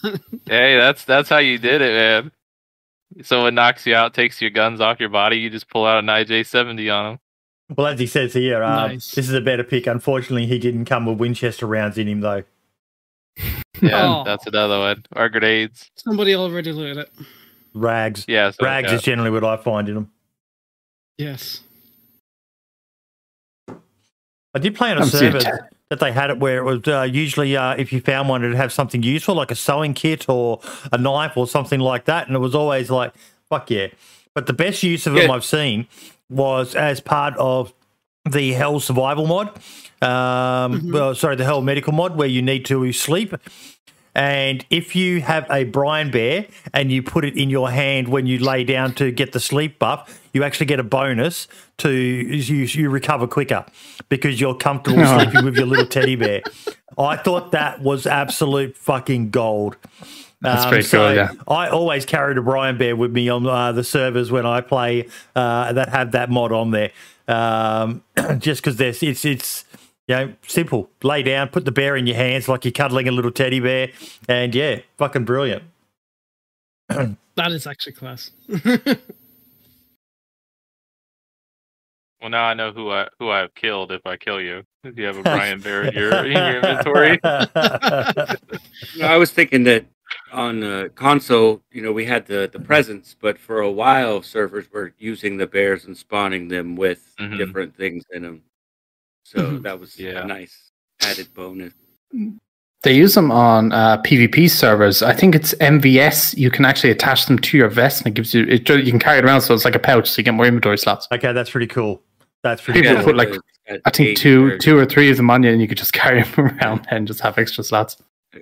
[0.47, 2.33] Hey, that's that's how you did it, man.
[3.23, 5.37] So it knocks you out, takes your guns off your body.
[5.37, 7.19] You just pull out an IJ70 on them.
[7.77, 9.13] Well, as he says here, um, Nice.
[9.15, 9.87] this is a better pick.
[9.87, 12.43] Unfortunately, he didn't come with Winchester rounds in him, though.
[13.81, 14.23] Yeah, Oh.
[14.25, 15.05] that's another one.
[15.17, 15.91] Or grenades.
[15.97, 17.27] Somebody already looked at it.
[17.75, 18.25] Rags.
[18.29, 20.13] Yeah, so, Rags is generally what I find in them.
[21.19, 21.63] Yes.
[24.55, 25.41] I did play on a I'm server
[25.89, 28.57] that they had it where it was uh, usually uh, if you found one, it'd
[28.57, 30.61] have something useful like a sewing kit or
[30.93, 33.13] a knife or something like that, and it was always like,
[33.49, 33.89] "Fuck yeah!"
[34.35, 35.87] But the best use of them I've seen
[36.33, 37.73] was as part of
[38.31, 39.49] the Hell Survival mod.
[40.01, 40.93] Um, Mhm.
[40.93, 43.35] well, sorry, the Hell Medical mod, where you need to sleep.
[44.15, 48.27] And if you have a Brian Bear and you put it in your hand when
[48.27, 52.55] you lay down to get the sleep buff, you actually get a bonus to you,
[52.67, 53.65] you recover quicker
[54.11, 56.43] because you're comfortable sleeping with your little teddy bear.
[56.99, 59.77] I thought that was absolute fucking gold.
[60.43, 61.33] That's Um, pretty so cool, yeah.
[61.49, 65.09] I always carried a Brian Bear with me on uh, the servers when I play
[65.37, 66.93] uh, that have that mod on there,
[67.29, 68.03] um,
[68.39, 69.65] just because there's it's it's
[70.09, 70.91] you know simple.
[71.03, 73.91] Lay down, put the bear in your hands like you're cuddling a little teddy bear,
[74.29, 75.65] and yeah, fucking brilliant.
[77.37, 78.31] That is actually class.
[82.21, 84.65] Well, now I know who I who I've killed if I kill you.
[84.85, 87.21] If you have a Brian Bear in your, in your inventory.
[88.97, 89.87] No, I was thinking that
[90.33, 94.71] on uh, console, you know, we had the the presents, but for a while, servers
[94.73, 97.39] were using the bears and spawning them with Mhm.
[97.39, 98.43] different things in them.
[99.25, 99.63] So Mhm.
[99.63, 100.23] that was Yeah.
[100.23, 100.71] a nice
[101.03, 101.75] added bonus.
[102.83, 105.03] They use them on uh, PvP servers.
[105.03, 106.37] I think it's MVS.
[106.37, 108.43] You can actually attach them to your vest, and it gives you.
[108.45, 110.47] It, you can carry it around, so it's like a pouch, so you get more
[110.47, 111.07] inventory slots.
[111.13, 112.03] okay, that's pretty cool.
[112.43, 113.05] That's pretty People cool.
[113.05, 113.29] put, like,
[113.67, 115.79] it's I think two, or- two or three of them on you, and you could
[115.79, 117.97] just carry them around and just have extra slots.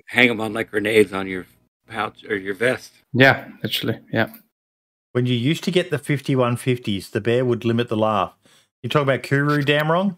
[0.07, 1.45] hang them on like grenades on your
[1.91, 2.93] pouch or your vest.
[3.13, 3.99] Yeah, literally.
[4.13, 4.31] Yeah.
[5.13, 8.33] When you used to get the 5150s, the bear would limit the laugh.
[8.83, 10.17] You talk about Kuru Damrong?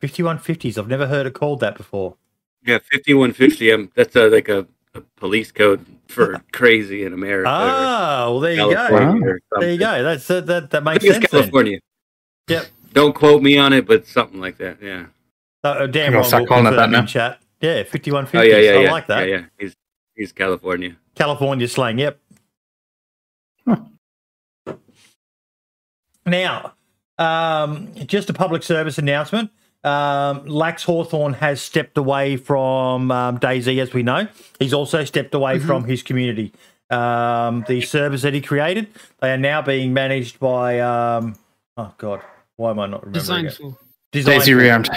[0.00, 0.76] Fifty-one fifties.
[0.76, 2.16] I've never heard it called that before.
[2.64, 3.72] Yeah, fifty one fifty.
[3.72, 7.48] Um, that's uh, like a, a police code for crazy in America.
[7.48, 8.74] or Ah, well, there you go.
[8.74, 10.02] California or There you go.
[10.02, 10.46] That's that.
[10.46, 11.24] That, that I makes think sense.
[11.24, 11.40] it's Then.
[11.42, 11.78] California.
[12.48, 12.66] Yep.
[12.92, 14.78] Don't quote me on it, but something like that.
[14.82, 15.06] Yeah.
[15.64, 17.06] Uh, uh, damn I'm gonna start We'll calling it confirm that in now.
[17.06, 17.40] chat.
[17.60, 18.52] Yeah, fifty-one Oh fifties.
[18.52, 18.92] yeah, yeah, I yeah.
[18.92, 19.28] like that.
[19.28, 19.44] Yeah, yeah.
[19.58, 19.74] He's
[20.14, 20.96] he's California.
[21.14, 21.98] California slang.
[21.98, 22.20] Yep.
[23.66, 23.76] Huh.
[26.26, 26.74] Now,
[27.18, 29.50] um, just a public service announcement.
[29.84, 34.26] Um, Lax Hawthorne has stepped away from um, DayZ, as we know.
[34.58, 36.52] He's also stepped away from his community.
[36.90, 38.88] Um, the servers that he created,
[39.20, 40.80] they are now being managed by.
[40.80, 41.36] Um,
[41.76, 42.20] oh God,
[42.56, 43.48] why am I not remembering it?
[43.50, 43.70] Designful.
[43.70, 43.83] Design
[44.22, 44.88] DayZ for- rearmed.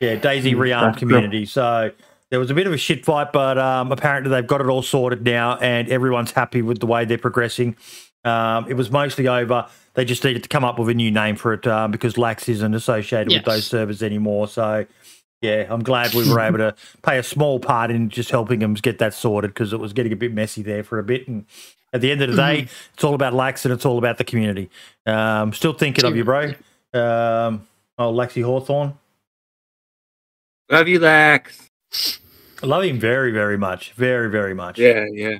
[0.00, 1.08] yeah, DayZ Mm, rearmed that's cool.
[1.08, 1.46] community.
[1.46, 1.90] So
[2.30, 4.82] there was a bit of a shit fight, but um, apparently they've got it all
[4.82, 7.76] sorted now, and everyone's happy with the way they're progressing.
[8.24, 9.66] Um, it was mostly over.
[9.94, 12.48] They just needed to come up with a new name for it um, because Lax
[12.48, 14.48] isn't associated with those servers anymore.
[14.48, 14.84] So
[15.40, 18.74] yeah, I'm glad we were able to play a small part in just helping them
[18.74, 21.28] get that sorted because it was getting a bit messy there for a bit.
[21.28, 21.46] And
[21.92, 24.24] at the end of the day, it's all about Lax and it's all about the
[24.24, 24.68] community.
[25.06, 26.52] Um, still thinking of you, bro.
[27.98, 28.94] Oh, Lexi Hawthorne.
[30.70, 31.70] Love you, Lex.
[32.62, 33.92] I love him very, very much.
[33.92, 34.78] Very, very much.
[34.78, 35.38] Yeah, yeah.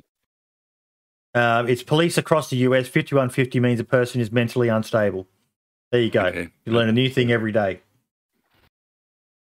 [1.34, 2.88] Uh, it's police across the US.
[2.88, 5.26] 5150 means a person is mentally unstable.
[5.90, 6.24] There you go.
[6.26, 6.48] Okay.
[6.64, 7.80] You learn a new thing every day.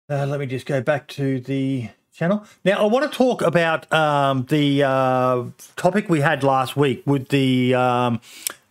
[0.09, 2.45] Uh, let me just go back to the channel.
[2.65, 5.45] Now, I want to talk about um, the uh,
[5.77, 8.21] topic we had last week with the um,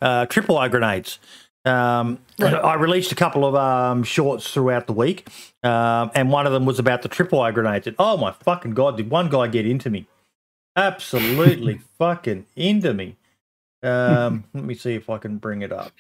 [0.02, 1.20] uh, triple eye grenades.
[1.66, 5.28] Um, I released a couple of um, shorts throughout the week,
[5.64, 7.88] um, and one of them was about the triple eye grenades.
[7.88, 10.08] And oh my fucking god, did one guy get into me?
[10.76, 13.18] Absolutely fucking into me.
[13.84, 15.94] Um, let me see if I can bring it up.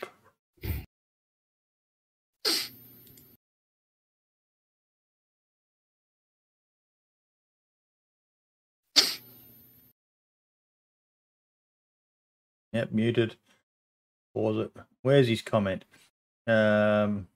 [12.74, 13.38] Yep, muted.
[14.34, 14.72] Pause it.
[15.02, 15.86] Where's his comment?
[16.48, 17.28] Um,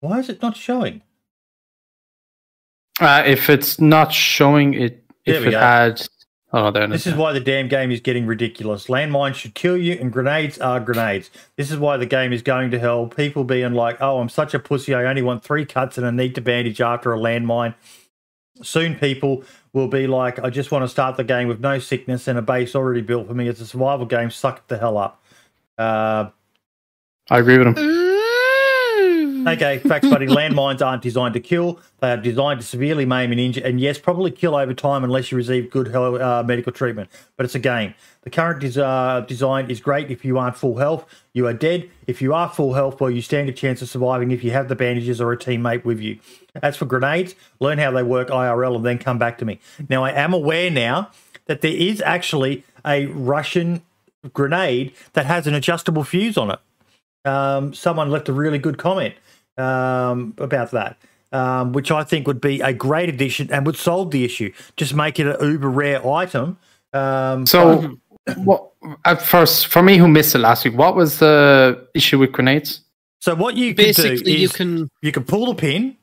[0.00, 1.02] why is it not showing?
[3.00, 5.58] Uh, if it's not showing it, There if it go.
[5.60, 6.06] had.
[6.52, 7.12] Oh, no, there it This is.
[7.12, 8.86] is why the damn game is getting ridiculous.
[8.86, 11.30] Landmines should kill you, and grenades are grenades.
[11.56, 13.06] This is why the game is going to hell.
[13.06, 14.94] People being like, oh, I'm such a pussy.
[14.94, 17.74] I only want three cuts and I need to bandage after a landmine.
[18.62, 22.28] Soon people will be like, I just want to start the game with no sickness
[22.28, 23.48] and a base already built for me.
[23.48, 24.30] It's a survival game.
[24.30, 25.22] Suck it the hell up.
[25.76, 26.30] Uh,
[27.30, 28.07] I agree with him.
[29.38, 29.48] Ooh.
[29.48, 30.26] Okay, facts, buddy.
[30.28, 31.78] Landmines aren't designed to kill.
[32.00, 35.30] They are designed to severely maim and injure, and yes, probably kill over time unless
[35.30, 37.10] you receive good uh, medical treatment.
[37.36, 37.94] But it's a game.
[38.22, 41.06] The current des- uh, design is great if you aren't full health.
[41.32, 41.88] You are dead.
[42.06, 44.68] If you are full health, well, you stand a chance of surviving if you have
[44.68, 46.18] the bandages or a teammate with you.
[46.62, 49.60] As for grenades, learn how they work IRL and then come back to me.
[49.88, 51.10] Now, I am aware now
[51.46, 53.82] that there is actually a Russian
[54.32, 56.58] grenade that has an adjustable fuse on it
[57.24, 59.14] um, someone left a really good comment
[59.58, 60.96] um, about that,
[61.32, 64.52] um, which I think would be a great addition and would solve the issue.
[64.76, 66.58] Just make it an uber rare item.
[66.92, 67.98] Um, So,
[68.36, 68.70] what
[69.04, 70.74] at first for me who missed it last week?
[70.74, 72.80] What was the issue with grenades?
[73.20, 74.88] So what you can do Basically, is you can.
[75.02, 75.96] you can pull the pin,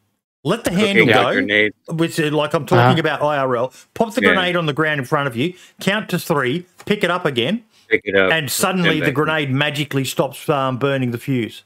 [0.43, 2.99] let the handle go, which is like I'm talking Uh-huh.
[2.99, 3.71] about IRL.
[3.93, 4.33] Pop the Yeah.
[4.33, 7.63] grenade on the ground in front of you, count to three, pick it up again,
[7.89, 8.31] Pick it up.
[8.33, 9.13] and suddenly back the in.
[9.13, 11.63] grenade magically stops um, burning the fuse.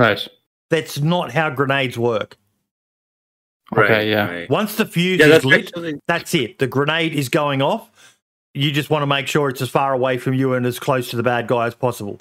[0.00, 0.28] Right.
[0.70, 2.36] That's not how grenades work.
[3.76, 4.28] Okay, yeah.
[4.30, 4.50] right.
[4.50, 6.58] Once the fuse Yeah, is that's lit, actually that's it.
[6.58, 7.90] The grenade is going off.
[8.54, 11.10] You just want to make sure it's as far away from you and as close
[11.10, 12.20] to the bad guy as possible.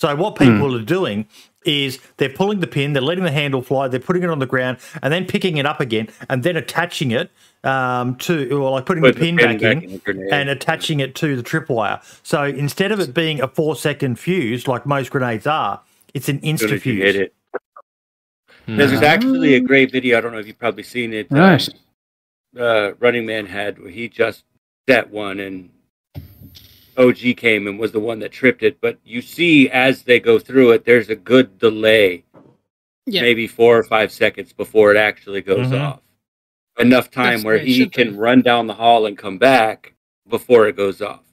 [0.00, 0.44] So what Hmm.
[0.44, 1.26] people are doing
[1.66, 4.46] is they're pulling the pin, they're letting the handle fly, they're putting it on the
[4.46, 7.30] ground, and then picking it up again, and then attaching it
[7.64, 10.32] um, to, or like putting put the pin back, in, the grenade.
[10.32, 12.00] and attaching it to the tripwire.
[12.22, 15.80] So instead of it being a four second fuse like most grenades are,
[16.18, 17.16] it's an as soon insta as you hit fuse.
[17.16, 17.34] it.
[18.66, 20.18] There's actually a great video.
[20.18, 21.32] I don't know if you've probably seen it.
[21.32, 21.58] um,
[22.58, 24.44] uh, Running Man had where he just
[24.88, 25.70] set one and
[26.96, 28.80] OG came and was the one that tripped it.
[28.80, 32.24] But you see as they go through it, there's a good delay,
[33.06, 33.22] Yeah.
[33.22, 35.80] maybe four or five seconds before it actually goes Mhm.
[35.80, 36.00] off.
[36.78, 38.16] Enough time That's where the way it he can be.
[38.18, 39.94] run down the hall and come back
[40.28, 41.24] before it goes off.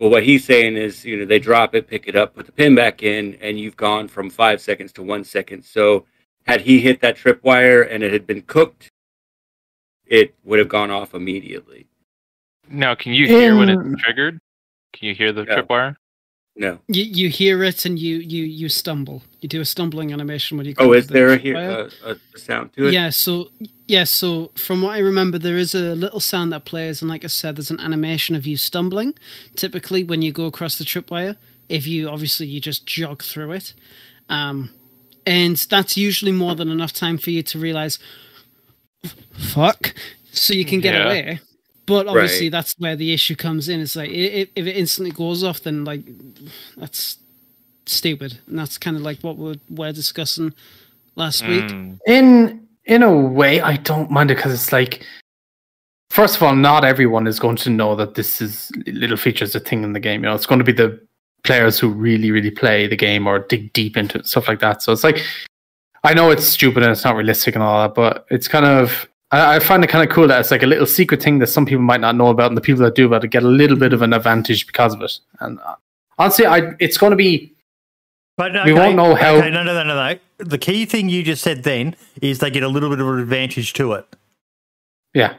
[0.00, 2.52] Well, what he's saying is, you know, they drop it, pick it up, put the
[2.52, 5.62] pin back in, and you've gone from five seconds to one second.
[5.62, 6.06] So,
[6.46, 8.88] had he hit that tripwire and it had been cooked,
[10.06, 11.86] it would have gone off immediately.
[12.66, 14.38] Now, can you hear when it's triggered?
[14.94, 15.60] Can you hear the Yeah.
[15.60, 15.96] tripwire?
[16.60, 16.78] No.
[16.88, 19.22] You you hear it and you you you stumble.
[19.40, 20.74] You do a stumbling animation when you.
[20.74, 22.92] Go Oh, is to the there a, here, a, a sound to it?
[22.92, 23.48] Yeah, so
[23.86, 27.24] yeah, so from what I remember, there is a little sound that plays, and like
[27.24, 29.14] I said, there's an animation of you stumbling.
[29.56, 31.36] Typically, when you go across the tripwire,
[31.70, 33.72] if you obviously you just jog through it,
[34.28, 34.68] um,
[35.24, 37.98] and that's usually more than enough time for you to realize,
[39.32, 39.94] fuck,
[40.30, 41.06] so you can get Yeah.
[41.06, 41.40] away.
[41.90, 42.52] But obviously, Right.
[42.52, 43.80] that's where the issue comes in.
[43.80, 46.02] It's like i- i- if it instantly goes off, then like
[46.76, 47.18] that's
[47.86, 50.54] stupid, and that's kind of like what we're, we're discussing
[51.16, 51.64] last week.
[51.64, 51.98] Mm.
[52.06, 55.04] In in a way, I don't mind it because it's like,
[56.10, 59.60] first of all, not everyone is going to know that this is little features a
[59.60, 60.22] thing in the game.
[60.24, 60.98] You know, it's going to be the
[61.44, 64.82] players who really, really play the game or dig deep into it, stuff like that.
[64.82, 65.24] So it's like,
[66.04, 69.06] I know it's stupid and it's not realistic and all that, but it's kind of.
[69.30, 71.46] I I find it kind of cool that it's like a little secret thing that
[71.48, 73.48] some people might not know about, and the people that do about it get a
[73.48, 75.18] little bit of an advantage because of it.
[75.40, 75.76] And uh,
[76.18, 77.52] honestly, I it's going to be
[78.36, 80.18] But We won't know how- Okay, no, no, no, no, no.
[80.38, 83.18] The key thing you just said then is they get a little bit of an
[83.20, 84.06] advantage to it.
[85.12, 85.34] yeah,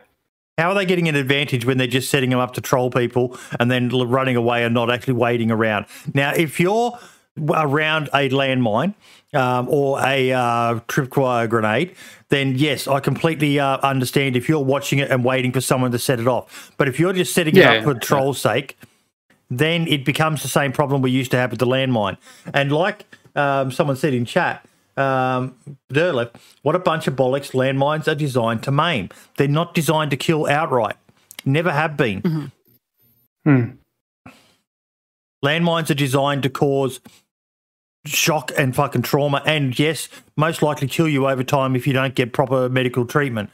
[0.60, 3.36] How are they getting an advantage when they're just setting them up to troll people
[3.60, 5.88] and then running away and not actually waiting around?
[6.14, 6.98] Now, if you're
[7.38, 8.94] around a landmine
[9.34, 11.96] um, or a uh, tripwire grenade,
[12.30, 16.00] then yes, I completely uh, understand if you're watching it and waiting for someone to
[16.00, 16.72] set it off.
[16.78, 18.00] But if you're just setting Yeah, it up for yeah.
[18.00, 18.78] troll's sake,
[19.50, 22.18] then it becomes the same problem we used to have with the landmine.
[22.54, 23.06] And like
[23.36, 24.66] um, someone said in chat,
[24.98, 25.56] um,
[25.92, 26.32] Derlef,
[26.64, 29.10] what a bunch of bollocks landmines are designed to maim.
[29.38, 30.96] They're not designed to kill outright.
[31.46, 32.26] Never have been.
[33.46, 33.72] Hmm.
[35.44, 37.00] Landmines are designed to cause
[38.06, 42.16] shock and fucking trauma, and yes, most likely kill you over time if you don't
[42.16, 43.50] get proper medical treatment.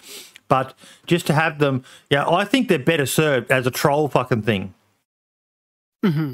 [0.48, 0.74] But
[1.06, 4.74] just to have them, yeah, I think they're better served as a troll fucking thing.
[6.04, 6.34] hmm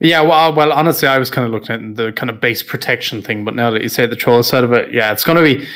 [0.00, 3.20] Yeah, well, well, honestly, I was kind of looking at the kind of base protection
[3.22, 5.42] thing, but now that you say the troll side of it, yeah, it's going to
[5.42, 5.66] be.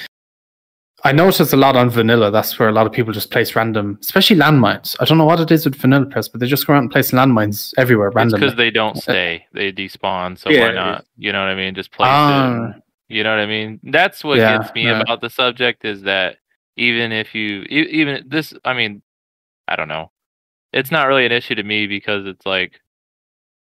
[1.04, 2.30] I noticed a lot on vanilla.
[2.30, 4.96] That's where a lot of people just place random, especially landmines.
[5.00, 6.90] I don't know what it is with vanilla press, but they just go around and
[6.92, 8.46] place landmines everywhere randomly.
[8.46, 10.38] because they don't uh, stay; they despawn.
[10.38, 11.06] So Yeah, why not?
[11.16, 11.74] You know what I mean?
[11.74, 12.20] Just place it.
[12.20, 12.74] Ah.
[13.08, 13.80] You know what I mean?
[13.82, 15.00] That's what Yeah, gets me yeah.
[15.00, 16.36] about the subject is that
[16.76, 19.02] even if you, even this, I mean,
[19.66, 20.12] I don't know.
[20.72, 22.80] It's not really an issue to me because it's like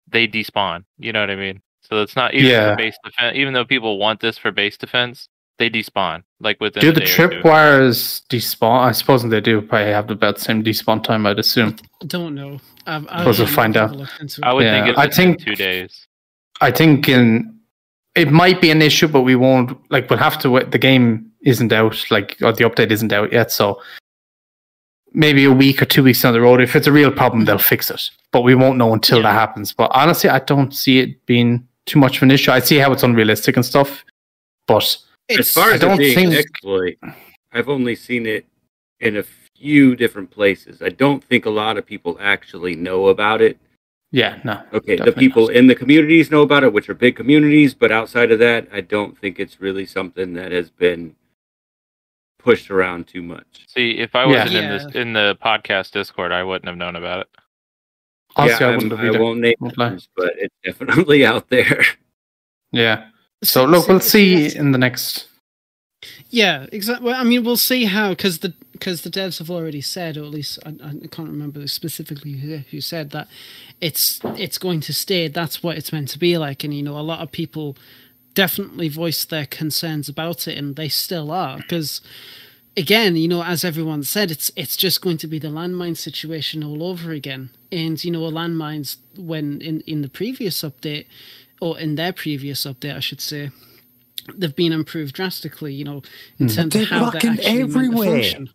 [0.07, 0.83] they despawn.
[0.97, 1.61] You know what I mean?
[1.81, 2.71] So it's not even Yeah.
[2.71, 3.37] for base defense.
[3.37, 5.29] Even though people want this for base defense,
[5.59, 6.81] they despawn like within.
[6.81, 8.81] do the day or tripwires despawn?
[8.81, 11.75] I suppose they do probably have about the same despawn time, I'd assume.
[12.01, 12.59] I don't know.
[12.85, 13.91] I've, I've Suppose we'll find out.
[13.95, 14.45] looked into it.
[14.45, 16.07] I would Yeah, think it's I think- two days.
[16.61, 17.53] I think in
[18.15, 20.71] it might be an issue, but we won't like we'll have to wait.
[20.71, 23.79] The game isn't out, like or the update isn't out yet, so
[25.13, 27.57] maybe a week or two weeks down the road, if it's a real problem, they'll
[27.57, 28.09] fix it.
[28.31, 29.23] But we won't know until Yeah.
[29.23, 29.71] that happens.
[29.71, 32.51] But honestly, I don't see it being too much of an issue.
[32.51, 34.03] I see how it's unrealistic and stuff,
[34.67, 34.97] but
[35.29, 36.97] As It's, far I as don't it being an think- exploit,
[37.51, 38.45] I've only seen it
[38.99, 40.81] in a few different places.
[40.81, 43.57] I don't think a lot of people actually know about it.
[44.11, 44.63] yeah, no.
[44.73, 45.55] Okay, the people not.
[45.55, 48.79] in the communities know about it, which are big communities, but outside of that, I
[48.81, 51.15] don't think it's really something that has been
[52.39, 53.65] pushed around too much.
[53.67, 57.19] See, if I wasn't in this in the podcast Discord, I wouldn't have known about
[57.21, 57.27] it.
[58.37, 61.83] Honestly, I I'm- wouldn't have I won't name names, but it's definitely out there.
[62.71, 63.09] Yeah.
[63.43, 65.27] So look, we'll see in the next.
[66.29, 67.05] Yeah, exactly.
[67.05, 70.23] Well, I mean, we'll see how because the because the devs have already said, or
[70.23, 73.27] at least I, I can't remember specifically who, who said that
[73.81, 75.27] it's it's going to stay.
[75.27, 77.77] That's what it's meant to be like, and you know, a lot of people
[78.33, 82.01] definitely voiced their concerns about it, and they still are because.
[82.79, 86.63] Again, you know, as everyone said, it's it's just going to be the landmine situation
[86.63, 87.49] all over again.
[87.71, 91.07] And you know, landmines when in in the previous update,
[91.61, 93.51] or in their previous update, I should say,
[94.35, 95.73] they've been improved drastically.
[95.73, 96.01] You know,
[96.39, 96.55] in Mm.
[96.55, 98.11] terms They're of how fucking they're actually everywhere.
[98.23, 98.49] function.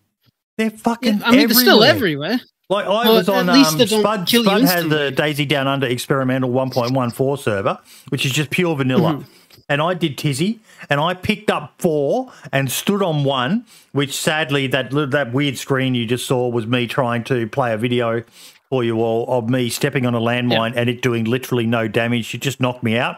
[0.58, 1.18] They're fucking.
[1.18, 2.30] Yeah, I mean, they're still everywhere.
[2.32, 2.46] everywhere.
[2.70, 4.26] Like I Well, was at on least um, Spud.
[4.26, 7.78] kill you Spud has the DayZ Down Under experimental 1.14 server,
[8.08, 9.14] which is just pure vanilla.
[9.14, 9.28] Mm-hmm.
[9.68, 10.58] And I did Tisy,
[10.90, 15.94] and I picked up four and stood on one, which sadly that that weird screen
[15.94, 18.22] you just saw was me trying to play a video
[18.72, 22.34] for you all of me stepping on a landmine and it doing literally no damage.
[22.34, 23.16] It just knocked me out.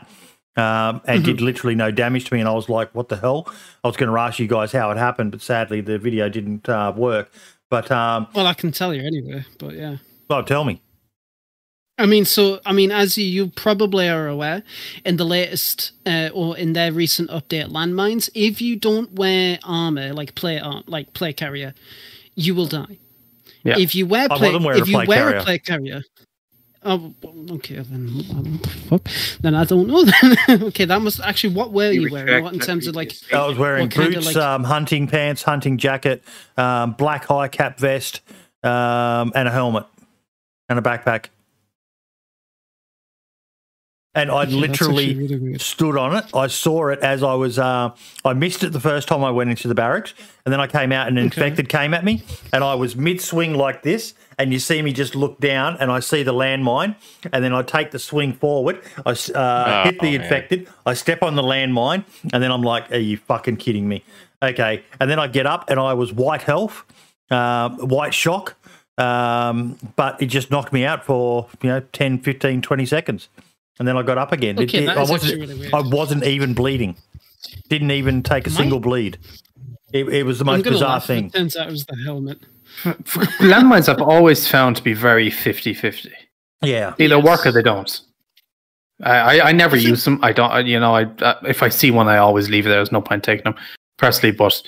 [0.57, 1.45] Um, and did Mm-hmm.
[1.45, 3.49] literally no damage to me, and I was like, "What the hell?"
[3.85, 6.69] I was going to ask you guys how it happened, but sadly the video didn't
[6.69, 7.31] uh, work.
[7.71, 9.97] But um, Well, I can tell you anyway, but yeah.
[10.29, 10.81] well, tell me.
[11.99, 14.63] I mean, so I mean, as you, probably are aware,
[15.05, 20.13] in the latest uh, or in their recent update, landmines, if you don't wear armor
[20.13, 21.75] like plate ar- like plate carrier,
[22.37, 22.99] you will die.
[23.65, 23.79] Yeah.
[23.79, 25.37] If you wear I plate, if a you plate wear carrier.
[25.39, 26.03] a plate carrier,
[26.83, 27.15] oh,
[27.53, 28.59] okay, then um,
[28.89, 29.09] fuck,
[29.41, 30.05] then I don't know.
[30.69, 32.45] Okay, that must actually what were you, wearing?
[32.45, 33.13] What in terms of like?
[33.33, 36.23] I was wearing What kinda boots, like- um, hunting pants, hunting jacket,
[36.59, 38.21] um, black high cap vest,
[38.63, 39.87] um, and a helmet
[40.69, 41.27] and a backpack.
[44.17, 46.25] And I Okay, that's literally really stood on it.
[46.35, 47.59] I saw it as I was.
[47.59, 47.91] Uh,
[48.25, 50.15] I missed it the first time I went into the barracks,
[50.47, 51.41] and then I came out and an Okay.
[51.41, 54.93] infected came at me, and I was mid swing like this, and you see me
[54.93, 56.95] just look down, and I see the landmine,
[57.33, 58.81] and then I take the swing forward.
[59.05, 60.21] I uh, Oh, hit the man.
[60.23, 60.69] infected.
[60.87, 64.05] I step on the landmine, and then I'm like, "Are you fucking kidding me?"
[64.41, 66.85] Okay, and then I get up, and I was white health,
[67.33, 68.55] um, white shock,
[68.97, 73.29] um, but it just knocked me out for you know 10, 15, 20 seconds.
[73.79, 74.59] And then I got up again.
[74.59, 75.41] Okay, it- that I wasn't.
[75.41, 75.73] really.
[75.73, 76.97] I wasn't even bleeding.
[77.69, 79.19] Didn't even take a My- single bleed.
[79.93, 81.27] It, it was the I'm most bizarre laugh thing.
[81.27, 82.39] It turns out it was the helmet.
[82.85, 86.11] Landmines I've always found to be very 50 50.
[86.63, 86.95] Yeah.
[86.99, 87.25] Either Yes.
[87.25, 88.01] work or they don't.
[89.03, 90.19] I, I, I never use them.
[90.23, 92.71] I don't, I- you know, I uh, if I see one, I always leave it
[92.71, 92.79] there.
[92.79, 93.55] There's no point taking them
[93.99, 94.61] personally, but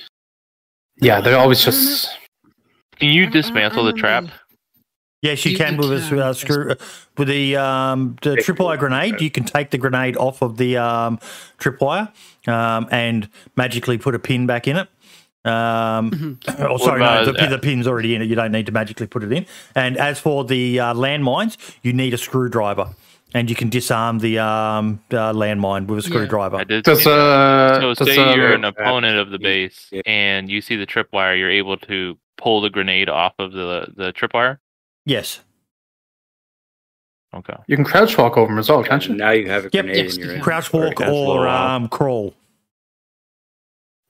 [1.00, 1.90] yeah, they're always I don't know.
[1.90, 2.18] just.
[2.98, 4.24] Can you dismantle the don't trap?
[5.22, 5.30] Know.
[5.30, 6.74] Yes, you, You- can you with a uh, screw
[7.16, 9.20] with the um, the tripwire grenade.
[9.20, 11.18] You can take the grenade off of the um,
[11.58, 12.12] tripwire
[12.48, 14.88] um, and magically put a pin back in it.
[15.44, 18.24] Um, oh, sorry, no, the, uh, the pin's already in it.
[18.24, 19.46] You don't need to magically put it in.
[19.76, 22.88] And as for the uh, landmines, you need a screwdriver,
[23.32, 26.56] and you can disarm the um, uh, landmine with a screwdriver.
[26.56, 26.82] I did.
[26.82, 30.02] Does see uh, so does, say uh, you're an opponent of the base Yeah.
[30.04, 34.12] and you see the tripwire, you're able to pull the grenade off of the the
[34.14, 34.58] tripwire.
[35.06, 35.40] Yes.
[37.34, 37.54] Okay.
[37.66, 39.14] you can crouch walk over them as well, can't you?
[39.14, 39.84] Now you have a Yep.
[39.84, 40.38] grenade Yes, in your hand.
[40.38, 40.44] can.
[40.44, 42.34] Crouch walk Or or um, crawl.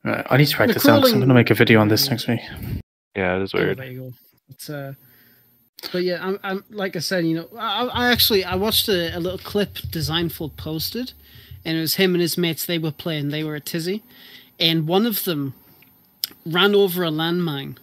[0.05, 1.01] Uh, I need to write The this down.
[1.01, 2.41] 'cause I'm going to make a video on this next week.
[3.17, 3.79] Yeah, it is weird.
[3.79, 4.11] there.
[4.49, 4.95] It's uh,
[5.93, 9.17] but yeah, I'm, I'm like I said, you know, I, I actually I watched a,
[9.17, 11.13] a little clip Designful posted,
[11.65, 12.65] and it was him and his mates.
[12.65, 13.31] They were playing.
[13.31, 14.03] They were at Tisy,
[14.61, 15.55] and one of them
[16.45, 17.77] ran over a landmine,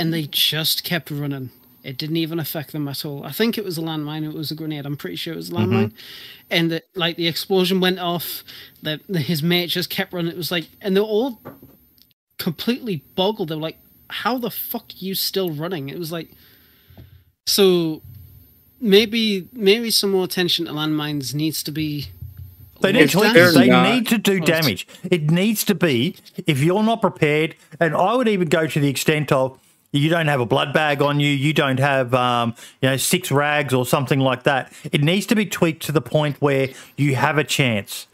[0.00, 1.50] and they just kept running.
[1.82, 3.24] It didn't even affect them at all.
[3.24, 4.24] I think it was a landmine.
[4.24, 4.86] It was a grenade.
[4.86, 5.72] I'm pretty sure it was a mm-hmm.
[5.72, 5.92] landmine.
[6.50, 8.44] And the, like the explosion went off.
[8.82, 10.30] The, the his mate just kept running.
[10.30, 11.40] It was like, and they're all
[12.38, 13.48] completely boggled.
[13.48, 13.78] They were like,
[14.08, 16.30] "How the fuck are you still running?" It was like,
[17.46, 18.02] so
[18.80, 22.08] maybe maybe some more attention to landmines needs to be.
[22.80, 23.20] They need, to.
[23.20, 24.88] They're they not- need to do damage.
[25.04, 28.88] It needs to be if you're not prepared, and I would even go to the
[28.88, 29.58] extent of
[29.92, 33.30] you don't have a blood bag on you, you don't have um, you know six
[33.30, 34.72] rags or something like that.
[34.90, 38.06] It needs to be tweaked to the point where you have a chance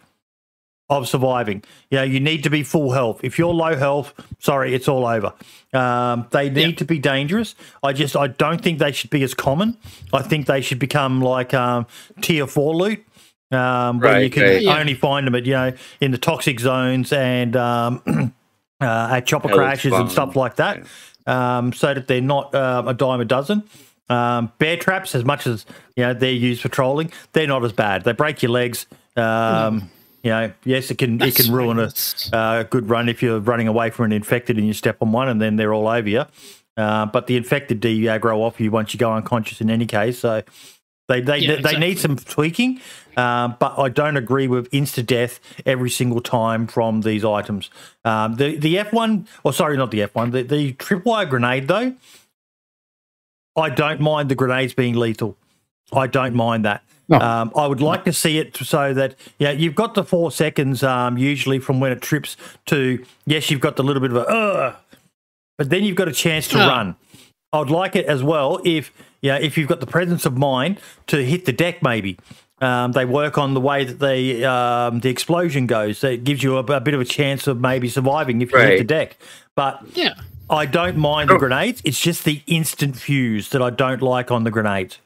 [0.91, 1.63] of surviving.
[1.91, 3.21] You know, you need to be full health.
[3.23, 5.33] If you're low health, sorry, it's all over.
[5.73, 7.55] Um, they need to be dangerous.
[7.83, 9.77] I just I don't think they should be as common.
[10.13, 11.87] I think they should become like um,
[12.21, 13.05] tier four loot.
[13.51, 14.61] Um, where you can right.
[14.61, 14.79] Yeah.
[14.79, 15.73] only find them at you know
[16.03, 18.03] in the toxic zones and um,
[18.81, 20.87] uh, at chopper Hell, crashes and stuff like that,
[21.29, 23.63] um, so that they're not um, a dime a dozen.
[24.09, 27.73] Um, bear traps, as much as you know they're used for trolling, they're not as
[27.73, 28.05] bad.
[28.05, 28.87] They break your legs.
[29.17, 29.91] Um,
[30.25, 32.35] You know, yes, it can it can ruin a fine.
[32.35, 35.29] uh, good run if you're running away from an infected and you step on one
[35.29, 36.25] and then they're all over you.
[36.77, 40.19] Uh, but the infected do grow off you once you go unconscious in any case.
[40.19, 40.43] So
[41.09, 42.81] They they Yeah, they need some tweaking,
[43.17, 47.71] um, but I don't agree with insta death every single time from these items.
[48.05, 51.67] Um, the the F one, or sorry, not the F one, the the tripwire grenade
[51.67, 51.95] though.
[53.57, 55.37] I don't mind the grenades being lethal.
[55.93, 56.83] I don't mind that.
[57.09, 57.19] No.
[57.19, 60.83] Um, I would like to see it so that yeah, you've got the four seconds
[60.83, 62.37] um, usually from when it trips
[62.67, 64.77] to yes, you've got the little bit of a uh,
[65.57, 66.69] but then you've got a chance to Ah.
[66.69, 66.97] run.
[67.51, 71.25] I'd like it as well if yeah, if you've got the presence of mind to
[71.25, 72.19] hit the deck maybe.
[72.61, 75.99] Um, they work on the way that the um, the explosion goes.
[75.99, 78.59] So it gives you a, a bit of a chance of maybe surviving if you
[78.59, 79.17] hit the deck.
[79.55, 80.15] But Yeah.
[80.51, 81.83] I don't mind the grenades.
[81.85, 84.99] It's just the instant fuse that I don't like on the grenades.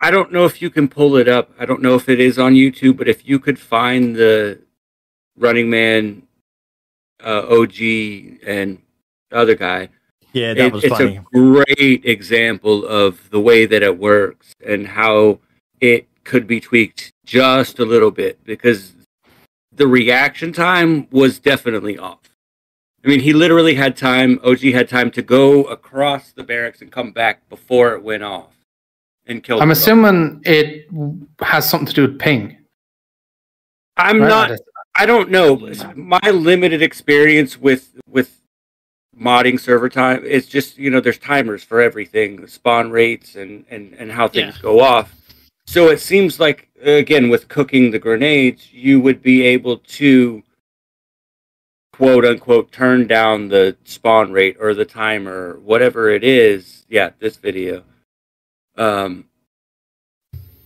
[0.00, 1.50] I don't know if you can pull it up.
[1.58, 4.60] I don't know if it is on YouTube, but if you could find the
[5.36, 6.22] Running Man,
[7.24, 7.80] uh, OG,
[8.46, 8.78] and
[9.30, 9.88] the other guy,
[10.36, 11.16] Yeah, that it- was it's funny.
[11.16, 15.38] a great example of the way that it works and how
[15.80, 18.92] it could be tweaked just a little bit because
[19.74, 22.20] the reaction time was definitely off.
[23.02, 24.38] I mean, he literally had time.
[24.44, 28.52] OG had time to go across the barracks and come back before it went off
[29.26, 29.62] and killed.
[29.62, 29.78] I'm them both.
[29.82, 30.88] assuming it
[31.40, 32.58] has something to do with ping.
[33.96, 34.28] I'm right?
[34.28, 34.50] not.
[34.94, 35.56] I don't know.
[35.94, 38.40] My limited experience with with
[39.20, 40.22] modding server time.
[40.24, 44.56] It's just you know there's timers for everything, spawn rates and and and how things
[44.56, 44.62] Yeah.
[44.62, 45.14] go off.
[45.66, 50.42] So it seems like again with cooking the grenades, you would be able to
[51.92, 56.84] quote unquote turn down the spawn rate or the timer, whatever it is.
[56.88, 57.82] Yeah, this video.
[58.76, 59.24] Um.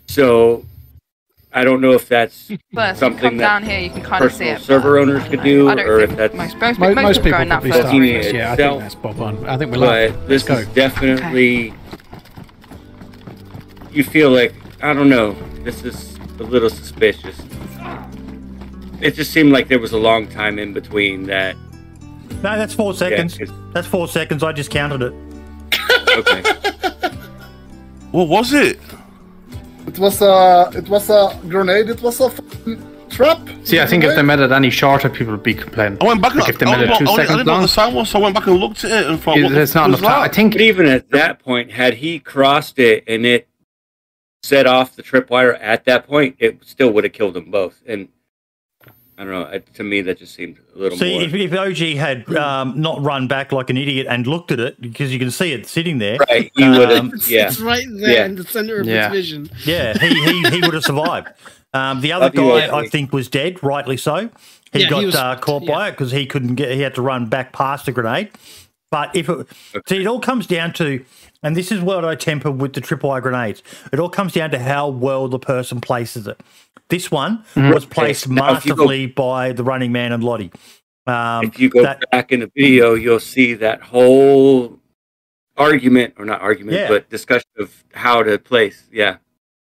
[0.09, 0.67] So
[1.53, 4.03] I don't know if that's But if you something come that down here, you can
[4.03, 4.61] kind of see personal it.
[4.63, 6.79] server but, owners you could know, do, I don't or if think that's most, most,
[6.79, 7.81] Mo- most, most people people going that probably first.
[7.83, 8.33] start Bikini with this.
[8.33, 8.71] Yeah, I itself.
[8.73, 9.47] think that's Bob on.
[9.49, 10.15] I think we're live.
[10.15, 10.75] but this Let's is go.
[10.75, 11.75] definitely
[13.93, 15.33] you feel like I don't know.
[15.65, 17.37] This is a little suspicious.
[19.01, 21.57] It just seemed like there was a long time in between that.
[22.43, 23.37] No, that's four seconds.
[23.37, 24.43] 'cause- That's four seconds.
[24.43, 25.13] I just counted it.
[26.17, 26.43] Okay,
[28.11, 28.79] What was it?
[29.86, 31.89] It was a it was a grenade.
[31.89, 32.31] It was a
[33.11, 33.40] trap.
[33.65, 35.98] See, I think if they made it any shorter, people would be complaining.
[36.01, 37.28] I went back and Like if they I, made it I, two I, I seconds
[37.31, 39.11] didn't know what long, the sound was, so I went back and looked at it
[39.11, 40.23] and thought, what it's not f- was enough time.
[40.23, 43.48] I think but even at that point, had he crossed it and it
[44.43, 47.82] set off the tripwire at that point, it still would have killed them both.
[47.86, 48.09] And
[49.21, 49.43] I don't know.
[49.43, 52.81] It, to me, that just seemed a little See, more if, if OG had um,
[52.81, 55.67] not run back like an idiot and looked at it, because you can see it
[55.67, 56.51] sitting there, right.
[56.57, 57.49] You would have, Um, It's, yeah.
[57.49, 58.25] it's right there Yeah.
[58.25, 59.09] in the center of Yeah.
[59.09, 59.51] its vision.
[59.67, 61.29] yeah, he he, he would have survived.
[61.75, 62.85] Um, the other Love you, guy, OG.
[62.87, 64.31] I think, was dead, rightly so.
[64.73, 66.73] He Yeah, got he was- uh, caught by it because he couldn't get.
[66.73, 68.31] He had to run back past the grenade.
[68.91, 69.47] But if it,
[69.87, 71.05] see, it all comes down to,
[71.43, 73.62] and this is what I temper with the tripwire grenades.
[73.93, 76.41] It all comes down to how well the person places it.
[76.89, 80.51] This one was placed if you go- masterfully by the running man and Lottie.
[81.07, 84.79] Um, if you go that- back in the video, you'll see that whole
[85.57, 86.89] argument, or not argument, Yeah.
[86.89, 88.85] but discussion of how to place.
[88.93, 89.17] Yeah,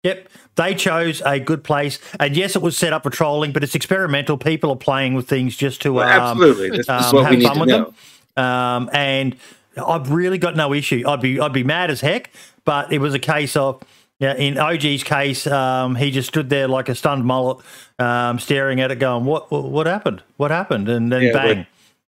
[0.04, 3.62] Yep, they chose a good place, and yes, it was set up for trolling, but
[3.62, 4.36] it's experimental.
[4.36, 6.70] People are playing with things just to well, um, absolutely.
[6.76, 7.94] This um, is what we have need fun to with know.
[8.34, 8.44] them.
[8.44, 9.36] Um, and
[9.76, 11.02] I've really got no issue.
[11.06, 12.30] I'd be I'd be mad as heck,
[12.64, 13.82] but it was a case of
[14.18, 14.34] yeah.
[14.34, 17.64] In OG's case, um, he just stood there like a stunned mullet,
[17.98, 20.22] um, staring at it, going, "What what, what happened?
[20.36, 21.66] What happened?" And then Yeah, bang,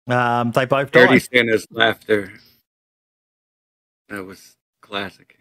[0.09, 1.23] um, they both Dirty died.
[1.33, 2.33] Santa's laughter.
[4.09, 5.39] That was classic.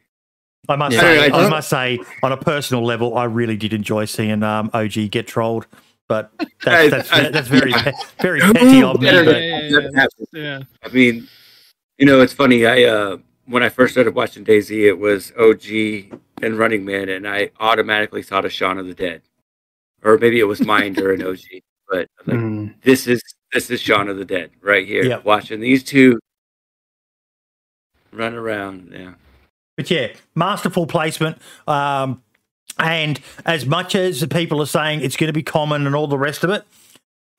[0.70, 1.02] I must Yeah.
[1.02, 4.70] say, I I, must say, on a personal level, I really did enjoy seeing um,
[4.74, 5.68] OG get trolled.
[6.08, 6.32] But
[6.64, 7.74] that's that's, I- that's very
[8.22, 9.12] very petty of me.
[9.12, 10.06] But Yeah, yeah.
[10.32, 10.60] Yeah.
[10.84, 11.28] I mean,
[11.98, 12.66] you know, it's funny.
[12.66, 17.28] I uh, when I first started watching DayZ, it was OG and Running Man, and
[17.28, 19.22] I automatically thought of Shaun of the Dead,
[20.04, 21.40] or maybe it was Minder and OG.
[21.90, 22.74] But like, Mm.
[22.82, 23.22] this is
[23.52, 25.04] this is Shaun of the Dead right here.
[25.04, 25.26] Yep.
[25.26, 26.20] Watching these two
[28.12, 28.92] run around.
[28.94, 29.14] Yeah.
[29.78, 31.38] But yeah, masterful placement.
[31.68, 32.22] Um,
[32.80, 36.08] and as much as the people are saying it's going to be common and all
[36.08, 36.64] the rest of it,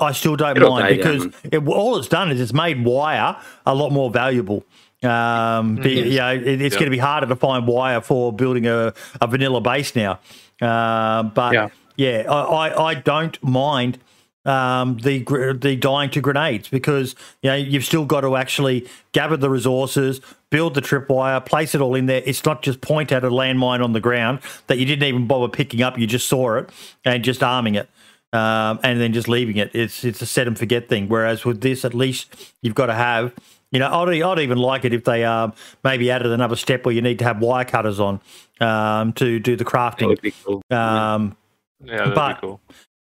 [0.01, 3.75] I still don't It'll mind because it, all it's done is it's made wire a
[3.75, 4.65] lot more valuable.
[5.03, 6.81] Um, the, you know, it, it's Yeah.
[6.81, 10.19] going to be harder to find wire for building a, a vanilla base now.
[10.61, 12.25] Um, but yeah, Yeah.
[12.31, 13.99] I, I, I don't mind
[14.47, 15.25] um, the
[15.59, 20.21] the dying to grenades because you know you've still got to actually gather the resources,
[20.51, 22.23] build the tripwire, place it all in there.
[22.27, 25.49] It's not just point at a landmine on the ground that you didn't even bother
[25.49, 25.99] picking up.
[25.99, 26.69] You just saw it
[27.05, 27.89] and just arming it.
[28.35, 29.71] Um, and then just leaving it.
[29.75, 31.09] It's it's a set and forget thing.
[31.09, 33.33] Whereas with this, at least you've got to have
[33.71, 35.53] You know, I'd, I'd even like it if they um,
[35.85, 38.21] maybe added another step where you need to have wire cutters on
[38.61, 40.09] um, to do the That crafting.
[40.09, 40.63] would be cool.
[40.71, 41.37] Um,
[41.85, 42.61] Yeah, that'd But- be cool.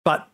[0.04, 0.28] but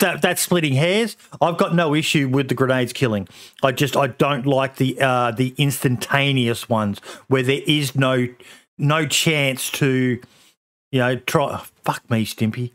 [0.00, 1.16] that, that's splitting hairs.
[1.40, 3.28] I've got no issue with the grenades killing.
[3.62, 6.98] I just I don't like the uh, the instantaneous ones
[7.28, 8.26] where there is no
[8.78, 10.20] no chance to
[10.90, 11.62] you know try.
[11.84, 12.72] fuck me, Stimpy.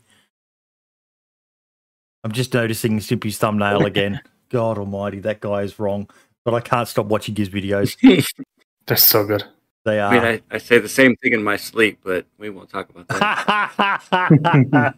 [2.24, 4.20] I'm just noticing Stimpy's thumbnail again.
[4.50, 6.08] God Almighty, that guy is wrong.
[6.44, 7.96] But I can't stop watching his videos.
[8.86, 9.44] They're so good.
[9.84, 10.26] They I mean, are.
[10.26, 14.94] I, I say the same thing in my sleep, but we won't talk about that.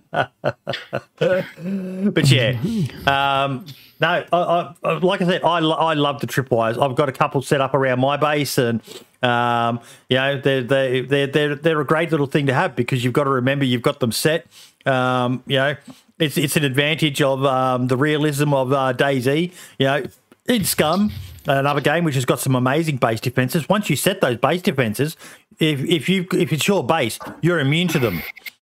[2.13, 2.59] but yeah,
[3.07, 3.65] um,
[4.01, 6.83] no, I, I, I- like I said, I, I love the tripwires.
[6.83, 8.81] I've got a couple set up around my base, and
[9.23, 9.79] um,
[10.09, 13.13] you know they're they they're they're they're a great little thing to have because you've
[13.13, 14.47] got to remember you've got them set.
[14.85, 15.77] Um, you know,
[16.23, 19.53] it's it's an advantage of um, the realism of uh, DayZ.
[19.79, 20.05] You know,
[20.47, 21.11] in Scum,
[21.47, 23.69] another game which has got some amazing base defenses.
[23.69, 25.17] Once you set those base defenses,
[25.59, 28.23] if if you if it's your base, you're immune to them.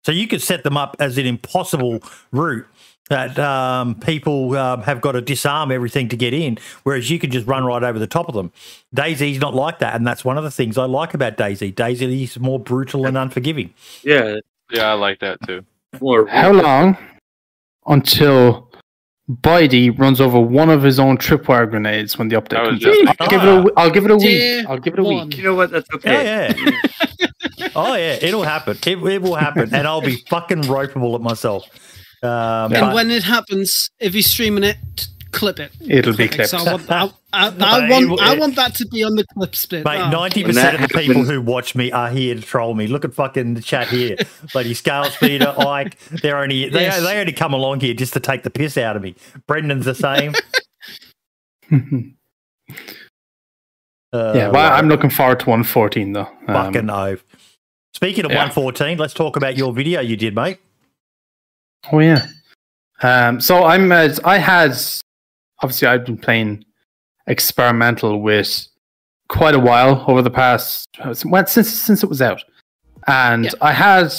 [0.06, 2.02] So you could set them up as an impossible
[2.32, 2.65] route
[3.10, 7.32] that um, people um, have got to disarm everything to get in, whereas you can
[7.32, 8.52] just run right over the top of them.
[8.95, 11.74] DayZ's not like that, and that's one of the things I like about DayZ.
[11.74, 13.74] DayZ is more brutal and unforgiving.
[14.03, 14.38] yeah,
[14.72, 15.65] Yeah, I like that too.
[16.02, 16.28] more.
[16.28, 16.98] How long
[17.88, 18.72] until
[19.30, 23.16] Bidey runs over one of his own tripwire grenades when the update comes out?
[23.20, 24.66] I'll give it a, w- I'll give it a week.
[24.70, 25.38] I'll give it a week.
[25.38, 25.72] You know what?
[25.72, 26.24] That's Oh okay.
[26.60, 26.72] yeah,
[27.76, 28.78] oh yeah, it'll happen.
[28.86, 31.64] It, it will happen, and I'll be fucking ropeable at myself.
[32.24, 35.06] Um, And but- when it happens, if you're streaming it, t-
[35.38, 35.72] clip it.
[35.82, 36.50] It'll be Clip it.
[36.50, 36.50] clipped.
[36.50, 39.26] So I want, I, I, I want, will- I want that to be on the
[39.34, 39.86] clip split.
[39.86, 42.42] Mate, Oh, ninety When percent of the people happens- who watch me are here to
[42.42, 42.88] troll me.
[42.88, 44.18] Look at fucking the chat here,
[44.54, 45.98] bloody Scale Speeder, Ike.
[46.22, 47.02] They're only they Yes.
[47.04, 49.16] they only come along here just to take the piss out of me.
[49.48, 50.34] Brendan's the same.
[54.14, 56.22] Uh, yeah, well, I'm looking forward to 114 though.
[56.22, 57.24] Um, fucking oath.
[57.94, 58.38] Speaking of yeah.
[58.46, 60.60] one fourteen, let's talk about your video you did, mate.
[61.92, 62.26] Oh yeah.
[63.02, 63.92] Um, so I'm.
[63.92, 64.78] Uh, I had
[65.62, 66.64] obviously I've been playing
[67.28, 68.68] experimental with
[69.30, 70.88] quite a while over the past
[71.26, 72.44] well, since since it was out,
[73.08, 73.52] and Yeah.
[73.62, 74.14] I had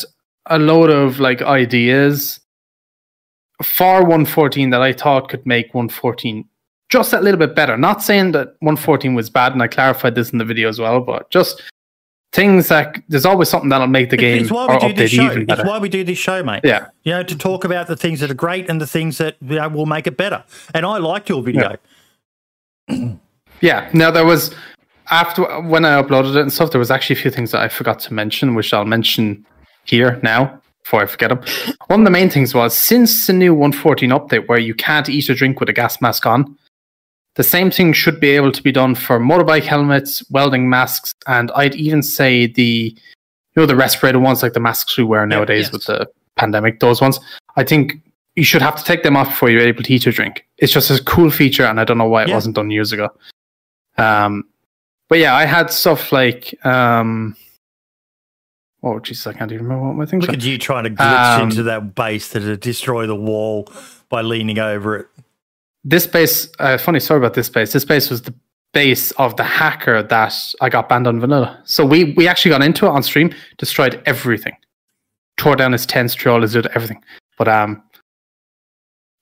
[0.47, 2.40] a load of like ideas
[3.62, 6.44] for 114 that I thought could make 114
[6.90, 7.77] just that little bit better.
[7.77, 11.01] Not saying that 114 was bad, and I clarified this in the video as well,
[11.01, 11.62] but just
[12.32, 15.24] things that there's always something that'll make the game it's why we do this show.
[15.24, 16.60] even It's why we do this show, mate.
[16.64, 16.88] Yeah.
[17.02, 19.56] You know, to talk about the things that are great and the things that you
[19.56, 20.44] know, will make it better.
[20.74, 21.76] And I liked your video.
[23.60, 23.90] Yeah.
[23.92, 24.55] Now there was
[25.10, 27.68] after when I uploaded it and stuff, there was actually a few things that I
[27.68, 29.46] forgot to mention, which I'll mention
[29.84, 31.40] here now before I forget them.
[31.86, 35.30] One of the main things was since the new 114 update, where you can't eat
[35.30, 36.57] or drink with a gas mask on,
[37.34, 41.50] the same thing should be able to be done for motorbike helmets, welding masks, and
[41.52, 45.66] I'd even say the you know the respirator ones like the masks we wear nowadays
[45.66, 45.72] yes.
[45.72, 46.80] with the pandemic.
[46.80, 47.20] Those ones,
[47.56, 47.94] I think.
[48.36, 50.46] You should have to take them off before you're able to eat or drink.
[50.59, 52.36] It's just a cool feature, and I don't know why it Yeah.
[52.36, 53.09] wasn't done years ago.
[53.96, 54.44] Um,
[55.09, 57.34] but yeah, I had stuff like um,
[58.82, 60.24] oh Jesus, I can't even remember what my things.
[60.24, 63.72] Look at you trying to glitch Um, into that base that to destroy the wall
[64.09, 65.06] by leaning over it.
[65.89, 67.73] This base, uh, funny story about this base.
[67.73, 68.35] This base was the
[68.74, 71.62] base of the hacker that I got banned on vanilla.
[71.65, 74.55] So we we actually got into it on stream, destroyed everything,
[75.39, 77.02] tore down his tents, threw all his loot, everything.
[77.39, 77.82] But um,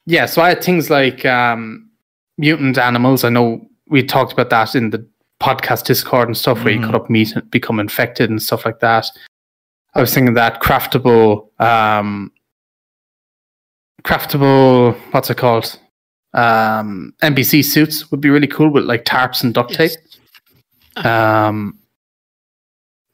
[0.07, 0.27] yeah.
[0.27, 1.89] So I had things like um,
[2.37, 3.23] mutant animals.
[3.23, 5.07] I know we talked about that in the
[5.41, 6.87] podcast Discord and stuff, where you Mhm.
[6.87, 9.07] cut up meat and become infected and stuff like that.
[9.95, 12.33] I was thinking that craftable, um,
[14.03, 15.79] craftable, what's it called?
[16.37, 19.91] Um, NBC suits would be really cool with like tarps and duct tape.
[20.97, 21.07] Yes.
[21.07, 21.79] Um,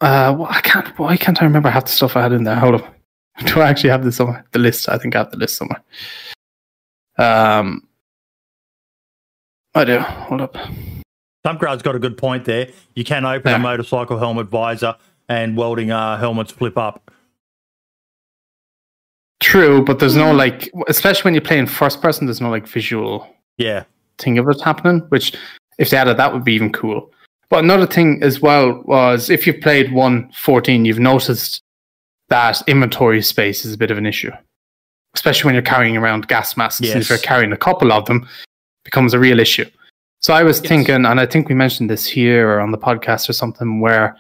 [0.01, 0.99] uh, well, I can't.
[0.99, 2.57] Why can't I remember half the stuff I had in there?
[2.57, 2.95] Hold up.
[3.47, 4.45] Do I actually have this somewhere?
[4.53, 4.89] The list.
[4.89, 5.83] I think I have the list somewhere.
[7.19, 7.87] Um,
[9.75, 9.99] I do.
[10.01, 10.57] Hold up.
[11.47, 12.69] Thumpgrad's got a good point there.
[12.95, 13.57] You can open Yeah.
[13.57, 14.97] a motorcycle helmet visor
[15.29, 17.11] and welding uh, helmets flip up.
[19.43, 20.37] True, but there's no hmm.
[20.39, 23.27] like, especially when you play in first person, there's no like visual
[23.59, 23.85] Yeah.
[24.19, 25.01] thing of it happening.
[25.09, 25.35] Which,
[25.79, 27.11] if they added that, would be even cool.
[27.51, 31.61] But another thing as well was if you've played 114, you've noticed
[32.29, 34.31] that inventory space is a bit of an issue,
[35.15, 36.81] especially when you're carrying around gas masks.
[36.81, 38.27] And if you're carrying a couple of them,
[38.85, 39.67] becomes a real issue.
[40.21, 40.69] So I was Yes.
[40.69, 44.17] thinking, and I think we mentioned this here or on the podcast or something, where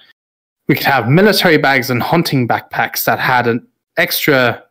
[0.69, 3.67] we could have military bags and hunting backpacks that had an
[3.97, 4.63] extra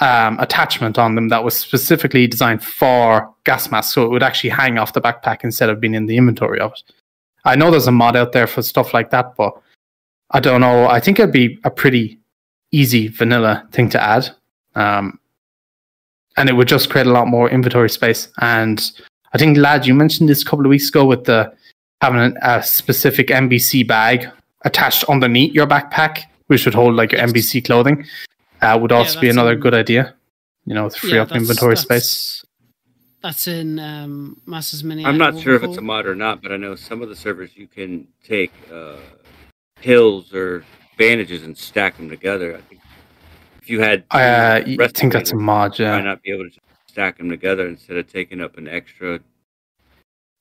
[0.00, 4.50] um, attachment on them that was specifically designed for gas masks, so it would actually
[4.50, 6.94] hang off the backpack instead of being in the inventory of it.
[7.44, 9.54] I know there's a mod out there for stuff like that, but
[10.30, 10.86] I don't know.
[10.86, 12.18] I think it'd be a pretty
[12.72, 14.30] easy vanilla thing to add.
[14.74, 15.18] Um,
[16.36, 18.28] and it would just create a lot more inventory space.
[18.40, 18.90] And
[19.32, 21.52] I think, lad, you mentioned this a couple of weeks ago with the
[22.00, 24.30] having a specific NBC bag
[24.62, 28.06] attached underneath your backpack, which would hold like your NBC clothing.
[28.62, 30.14] Uh, would also be another in- good idea.
[30.66, 32.44] You know, to free Yeah, up inventory that's- space.
[33.22, 35.04] That's in um, Masters Mini.
[35.04, 37.16] I'm not sure if it's a mod or not, but I know some of the
[37.16, 38.96] servers you can take uh,
[39.76, 40.64] pills or
[40.96, 42.56] bandages and stack them together.
[42.56, 42.80] I think
[43.60, 45.78] if you had, two Uh, I think that's a mod.
[45.78, 46.56] you might not be able to
[46.88, 49.20] stack them together instead of taking up an extra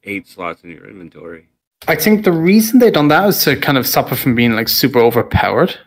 [0.05, 1.49] eight slots in your inventory.
[1.89, 4.53] I think the reason they done that is to kind of stop it from being
[4.53, 5.77] like super overpowered.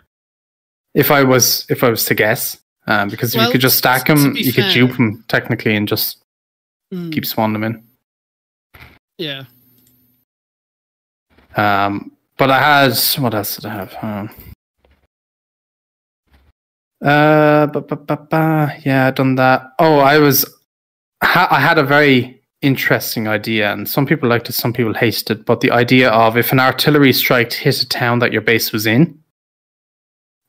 [0.94, 4.06] If I was, if I was to guess, um, because Well, you could just stack
[4.06, 6.18] them, you could fair- dupe them technically and just
[6.92, 7.84] Mm, keep spawning them in.
[9.16, 9.44] Yeah.
[11.56, 13.96] Um, but I had what else did I have?
[14.02, 14.30] Um,
[17.00, 18.76] uh, ba, ba, ba, ba.
[18.84, 19.72] yeah, I done that.
[19.78, 20.44] Oh, I was,
[21.22, 25.30] ha- I had a very interesting idea, and some people liked it, some people hated
[25.30, 25.46] it.
[25.46, 28.86] But the idea of if an artillery strike hit a town that your base was
[28.86, 29.18] in,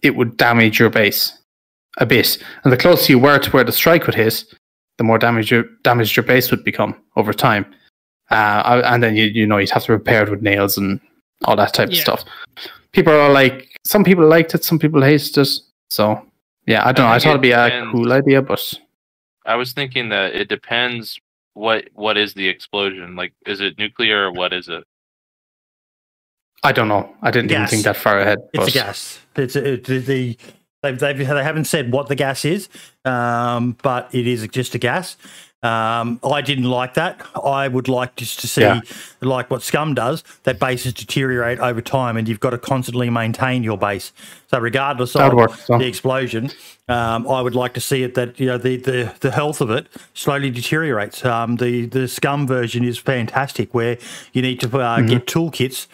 [0.04, 1.38] it would damage your base
[1.98, 4.44] a bit, and the closer you were to where the strike would hit,
[4.98, 7.66] the more damage your damaged your base would become over time.
[8.30, 11.00] Uh, and then you you know you'd have to repair it with nails and
[11.46, 12.24] all that type of stuff.
[12.92, 15.50] People are like, some people liked it, some people hated it.
[15.90, 16.26] So
[16.66, 17.12] yeah, I don't know.
[17.12, 18.62] I thought it it'd be a cool idea, but
[19.46, 21.20] I was thinking that it depends
[21.54, 24.84] what what is the explosion like is it nuclear or what is it
[26.64, 27.14] I don't know.
[27.22, 28.40] I didn't even think that far ahead.
[28.54, 29.20] It's but a gas.
[29.36, 30.38] It's a, it, the
[30.82, 32.70] they've, they've they haven't said what the gas is,
[33.06, 35.18] um, but it is just a gas.
[35.62, 37.26] Um, I didn't like that.
[37.42, 38.82] I would like just to see, Yeah.
[39.22, 43.64] like what Scum does, that bases deteriorate over time, and you've got to constantly maintain
[43.64, 44.12] your base.
[44.48, 45.78] So, regardless That of so.
[45.78, 46.52] the explosion,
[46.90, 49.70] um, I would like to see it that you know the, the, the health of
[49.72, 51.24] it slowly deteriorates.
[51.24, 53.98] Um, the the Scum version is fantastic, where
[54.34, 55.08] you need to uh, Mm-hmm.
[55.08, 55.88] get toolkits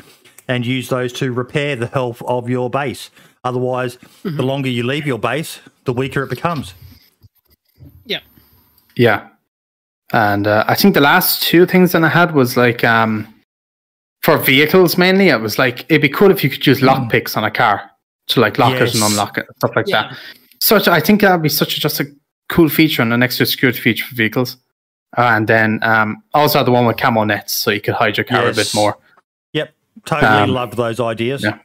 [0.50, 3.12] and use those to repair the health of your base.
[3.46, 6.74] Otherwise, the longer you leave your base, the weaker it becomes.
[8.06, 8.20] Yeah.
[8.98, 9.30] Yeah.
[10.12, 13.34] And uh, I think the last two things that I had was like um,
[14.24, 15.30] for vehicles mainly.
[15.30, 17.90] It was like it'd be cool if you could use lockpicks on a car
[18.30, 20.10] to like lock it and unlock it, stuff like Yeah.
[20.10, 20.18] that.
[20.62, 22.06] Such I think that'd be such a, just a
[22.50, 24.58] cool feature and an extra security feature for vehicles.
[25.18, 28.26] Uh, and then um, also the one with camo nets, so you could hide your
[28.26, 28.98] car a bit more.
[29.96, 31.44] Yep, totally Um, loved those ideas.
[31.44, 31.60] yeah.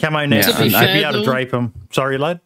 [0.00, 1.72] Camo nets, Yeah, you'd To be be fair, able to drape them.
[1.92, 2.40] Sorry, lad.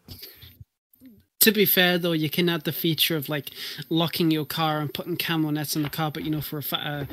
[1.40, 3.50] To be fair, though, you can add the feature of like
[3.88, 6.62] locking your car and putting camo nets on the car, but you know, for a,
[6.62, 7.06] fa-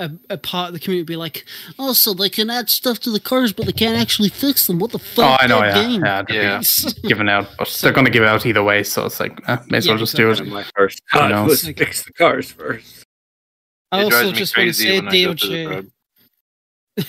[0.00, 1.44] a, a, a part of the community be like,
[1.78, 4.78] oh, so they can add stuff to the cars, but they can't actually fix them.
[4.78, 5.24] What the fuck?
[5.40, 6.04] Oh, I know, that yeah, game?
[6.04, 6.60] yeah, Yeah.
[7.02, 9.58] be given out, but they're going to give out either way, so it's like, eh,
[9.68, 10.46] may as well Yeah, just do it.
[10.48, 11.44] my first I thought know.
[11.44, 13.04] was Like- fix the cars first.
[13.92, 15.90] I also just want to say, when I go to the DOJ.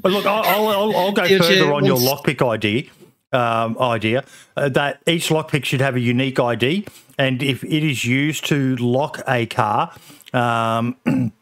[0.00, 2.84] But look, I'll, I'll, I'll, go further on your lockpick idea.
[3.30, 4.24] Um, idea
[4.56, 6.86] uh, that each lockpick should have a unique ID,
[7.18, 9.92] and if it is used to lock a car,
[10.32, 10.96] um,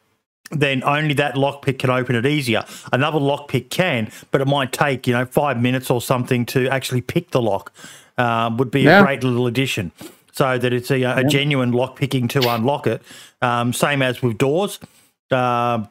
[0.51, 2.65] then only that lockpick can open it easier.
[2.93, 7.03] Another lockpick can, but it might take you know five minutes or something to actually
[7.03, 7.73] pick the lock.
[8.19, 9.03] Um, would be Yeah.
[9.03, 9.93] a great little addition,
[10.33, 13.01] so that it's a, a genuine lock picking to unlock it.
[13.43, 14.81] Um, same as with doors.
[15.31, 15.89] Um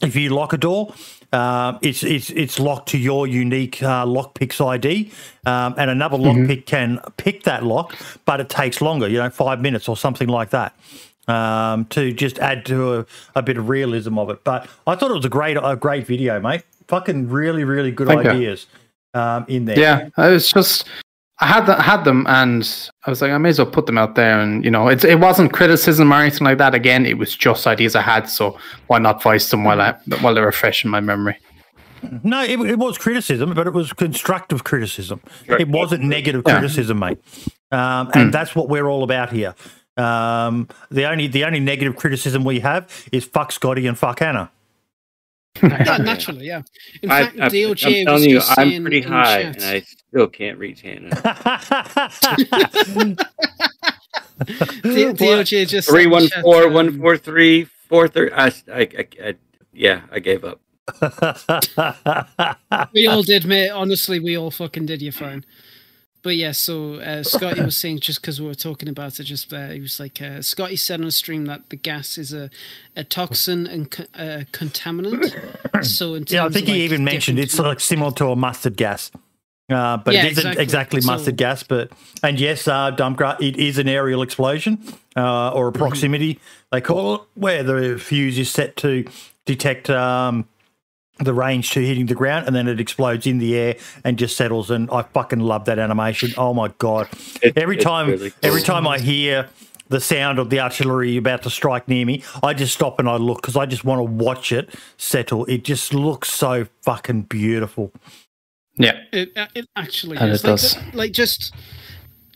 [0.00, 0.94] if you lock a door,
[1.32, 5.12] um, it's it's it's locked to your unique uh, lockpick's ID,
[5.44, 7.94] um, and another lockpick can pick that lock,
[8.24, 10.74] but it takes longer, you know, five minutes or something like that,
[11.26, 14.42] um, to just add to a, a bit of realism of it.
[14.42, 16.62] But I thought it was a great a great video, mate.
[16.86, 18.66] Fucking really really good Thank ideas
[19.12, 19.78] um, in there.
[19.78, 20.88] Yeah, I was just
[21.40, 22.68] I had the, had them, and
[23.06, 24.40] I was like, I may as well put them out there.
[24.40, 26.74] And you know, it it wasn't criticism or anything like that.
[26.74, 28.58] Again, it was just ideas I had, so
[28.88, 31.36] why not voice them while I while they're fresh in my memory?
[32.22, 35.20] No, it, it was criticism, but it was constructive criticism.
[35.46, 36.58] It wasn't negative Yeah.
[36.58, 37.18] criticism, mate.
[37.72, 39.54] Um, and that's what we're all about here.
[39.96, 44.50] Um, the only the only negative criticism we have is fuck Scotty and fuck Anna.
[45.62, 46.62] Yeah, naturally, yeah.
[47.02, 49.56] In I, fact, I, DOJ I'm was telling you, just I'm saying pretty high, chat-
[49.56, 51.10] and I still can't reach Hannah.
[54.82, 58.32] D- DOJ just said Three in one chat, four um, one four three four thirty.
[58.32, 59.34] I, I, I, I,
[59.72, 60.60] yeah, I gave up.
[62.92, 63.70] We all did, mate.
[63.70, 65.02] Honestly, we all fucking did.
[65.02, 65.44] You're fine.
[66.22, 69.52] But yeah, so uh, Scotty was saying just because we were talking about it, just
[69.52, 72.50] uh, he was like uh, Scotty said on a stream that the gas is a,
[72.96, 75.32] a toxin and co- uh, contaminant.
[75.84, 79.10] So Yeah, I think he like, even mentioned it's like similar to a mustard gas.
[79.70, 81.00] Uh, but Yeah, it isn't exactly, exactly.
[81.02, 81.62] mustard So- gas.
[81.62, 81.92] But
[82.22, 82.96] and yes, uh,
[83.40, 84.78] it is an aerial explosion
[85.16, 85.78] uh, or a Mm-hmm.
[85.78, 86.40] proximity
[86.72, 89.04] they call it, where the fuse is set to
[89.46, 90.46] detect um,
[91.18, 94.36] the range to hitting the ground, and then it explodes in the air and just
[94.36, 94.70] settles.
[94.70, 96.30] And I fucking love that animation.
[96.36, 97.08] Oh my god!
[97.42, 98.38] It- every time, really cool.
[98.42, 99.48] every time I hear
[99.88, 103.16] the sound of the artillery about to strike near me, I just stop and I
[103.16, 104.68] look because I just want to watch it
[104.98, 105.44] settle.
[105.46, 107.90] It just looks so fucking beautiful.
[108.76, 109.00] Yeah.
[109.12, 110.44] It, uh, it actually And is.
[110.44, 110.74] it like, does.
[110.74, 111.52] the- like just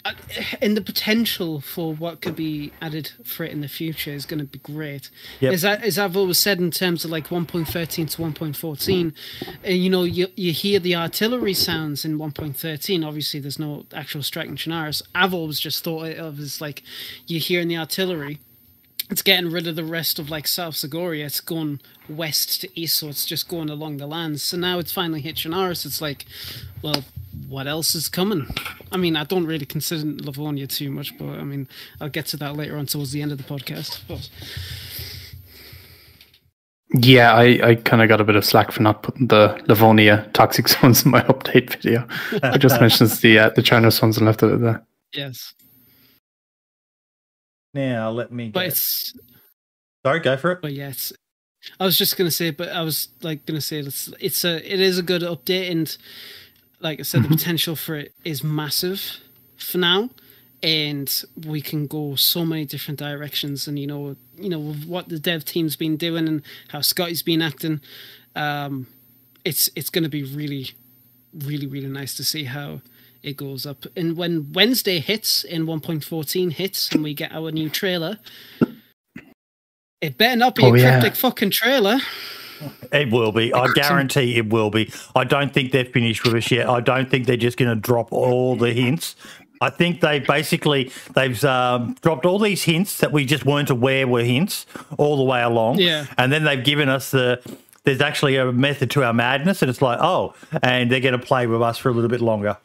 [0.05, 0.13] uh,
[0.61, 4.41] in the potential for what could be added for it in the future is going
[4.41, 5.11] to be great.
[5.41, 5.53] Yep.
[5.53, 9.15] As, I, as I've always said in terms of like 1.13 to 1.14,
[9.63, 13.07] and you know, you, you hear the artillery sounds in 1.13.
[13.07, 15.03] Obviously, there's no actual striking Chernarus.
[15.15, 16.83] I've always just thought it of as like
[17.27, 18.41] you're hearing the artillery
[19.13, 21.27] it's getting rid of the rest of like South Zagoria.
[21.27, 24.43] It's going west to east, so it's just going along the lands.
[24.43, 25.85] So now it's finally hit Chernarus.
[25.85, 26.25] It's like,
[26.81, 27.05] well,
[27.47, 28.47] what else is coming?
[28.91, 31.69] I mean, I don't really consider Livonia too much, but I mean,
[32.01, 34.01] I'll get to that later on towards the end of the podcast.
[34.09, 34.31] But
[36.95, 40.27] Yeah, I, I kind of got a bit of slack for not putting the Livonia
[40.33, 42.09] toxic zones in my update video.
[42.43, 44.83] I just mentioned the uh, the China ones and left it there.
[45.13, 45.53] yes,
[47.75, 48.51] Now let me.
[48.51, 49.15] but it's
[50.05, 50.63] Sorry, go for it.
[50.63, 51.13] but it's.
[51.79, 54.81] I was just gonna say, but I was like gonna say it's it's a it
[54.81, 55.97] is a good update, and
[56.81, 59.19] like I said, the potential for it is massive
[59.57, 60.11] for now,
[60.63, 63.69] and we can go so many different directions.
[63.69, 67.23] And you know, you know with what the dev team's been doing and how Scotty's
[67.23, 67.81] been acting,
[68.35, 68.89] um,
[69.45, 70.71] it's it's gonna be really,
[71.33, 72.81] really, really nice to see how
[73.23, 73.85] it goes up.
[73.97, 78.19] And when Wednesday hits in 1.14 hits, and we get our new trailer.
[80.01, 80.99] It better not be Oh, a yeah.
[81.01, 81.99] cryptic fucking trailer.
[82.93, 83.53] It will be.
[83.55, 84.93] I guarantee it will be.
[85.17, 86.69] I don't think they're finished with us yet.
[86.69, 89.17] I don't think they're just going to drop all the hints.
[89.61, 94.09] I think they basically they've um, dropped all these hints that we just weren't aware
[94.09, 94.67] were hints
[94.99, 95.79] all the way along.
[95.79, 96.07] Yeah.
[96.19, 97.41] and then they've given us the.
[97.85, 101.25] There's actually a method to our madness, and it's like, oh, and they're going to
[101.25, 102.57] play with us for a little bit longer.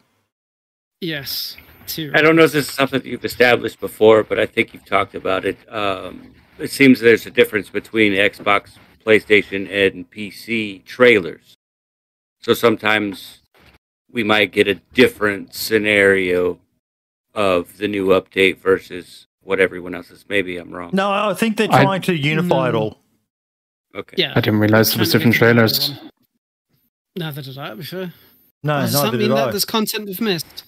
[1.02, 1.58] Yes.
[1.86, 2.12] Too.
[2.14, 4.86] I don't know if this is something that you've established before, but I think you've
[4.86, 5.58] talked about it.
[5.74, 8.72] Um, it seems there's a difference between Xbox,
[9.06, 11.56] PlayStation, and PC trailers.
[12.42, 13.40] So sometimes
[14.12, 16.60] we might get a different scenario
[17.34, 20.26] of the new update versus what everyone else is.
[20.28, 20.90] Maybe I'm wrong.
[20.94, 22.98] No, I think they're I- trying to unify it all.
[23.96, 24.16] Okay.
[24.18, 24.34] Yeah.
[24.36, 25.92] I didn't realize there was different trailers.
[25.92, 26.12] one.
[27.16, 28.14] Neither did I before.
[28.64, 29.52] No, Does that neither mean did that I.
[29.52, 30.64] there's content we've missed?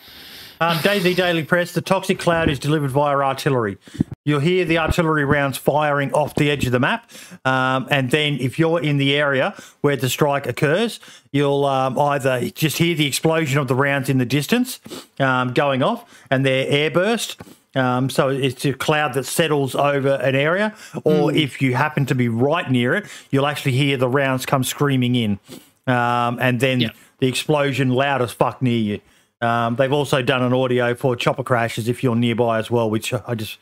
[0.61, 3.77] Um, DayZ Daily Press, the toxic cloud is delivered via artillery.
[4.25, 7.09] You'll hear the artillery rounds firing off the edge of the map.
[7.45, 10.99] Um, and then, if you're in the area where the strike occurs,
[11.31, 14.81] you'll um, either just hear the explosion of the rounds in the distance
[15.19, 17.37] um, going off and they're airburst.
[17.75, 22.15] Um, so it's a cloud that settles over an area, or if you happen to
[22.15, 25.39] be right near it, you'll actually hear the rounds come screaming in,
[25.85, 28.99] um, and then the explosion loud as fuck near you.
[29.41, 33.13] Um, they've also done an audio for chopper crashes if you're nearby as well, which
[33.13, 33.57] I just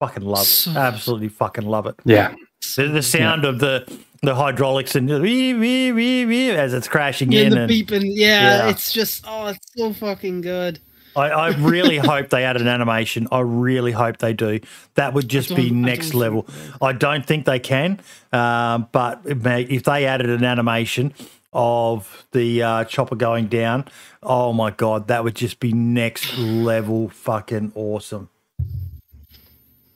[0.00, 0.46] fucking love.
[0.46, 1.94] So- Absolutely fucking love it.
[2.04, 2.34] Yeah.
[2.76, 3.90] The, the sound of the
[4.22, 7.50] the hydraulics and the wee, wee, wee, wee as it's crashing Yeah, in.
[7.52, 8.02] the And beeping.
[8.04, 8.68] Yeah, Yeah.
[8.68, 10.78] it's just oh, it's so fucking good.
[11.16, 13.26] I, I really hope they add an animation.
[13.32, 14.60] I really hope they do.
[14.94, 16.46] That would just be don't- I next level.
[16.82, 17.98] I don't think they can,
[18.32, 21.14] um, but it may- if they added an animation
[21.54, 23.86] of the uh, chopper going down,
[24.22, 28.28] oh my god, that would just be next level fucking awesome.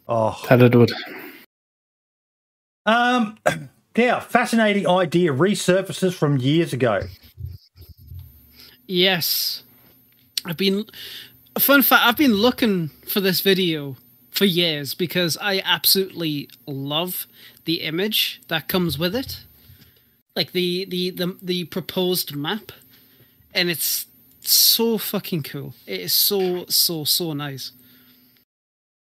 [0.07, 0.93] Oh, That it would.
[2.87, 3.39] um,
[3.97, 7.01] yeah, fascinating idea resurfaces from years ago.
[8.87, 9.63] Yes,
[10.45, 10.85] I've been.
[11.59, 13.97] Fun fact: I've been looking for this video
[14.31, 17.27] for years because I absolutely love
[17.65, 19.45] the image that comes with it,
[20.37, 22.73] like the the the, the proposed map,
[23.55, 24.07] and it's
[24.53, 25.75] so fucking cool.
[25.87, 27.73] It is so so so nice.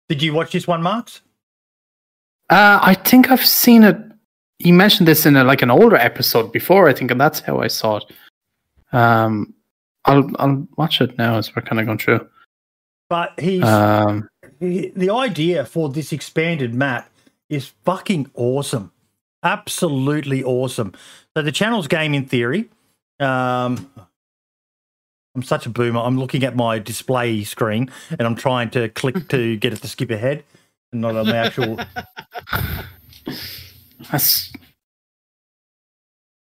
[0.10, 1.22] Did you watch this one, Marks?
[2.49, 3.97] Uh, I think I've seen it.
[4.60, 7.60] You mentioned this in a, like an older episode before, I think, and that's how
[7.60, 8.03] I saw it.
[8.93, 9.53] Um,
[10.06, 12.27] I'll I'll watch it now as we're kind of going through.
[13.10, 14.30] But he's Um,
[14.60, 17.10] the the idea for this expanded map
[17.49, 18.91] is fucking awesome.
[19.43, 20.93] Absolutely awesome.
[21.35, 22.69] So the channel's game in theory.
[23.19, 23.91] Um,
[25.36, 25.99] I'm such a boomer.
[25.99, 29.88] I'm looking at my display screen and I'm trying to click to get it to
[29.88, 30.44] skip ahead,
[30.91, 31.80] and not on the actual.
[34.12, 34.52] That's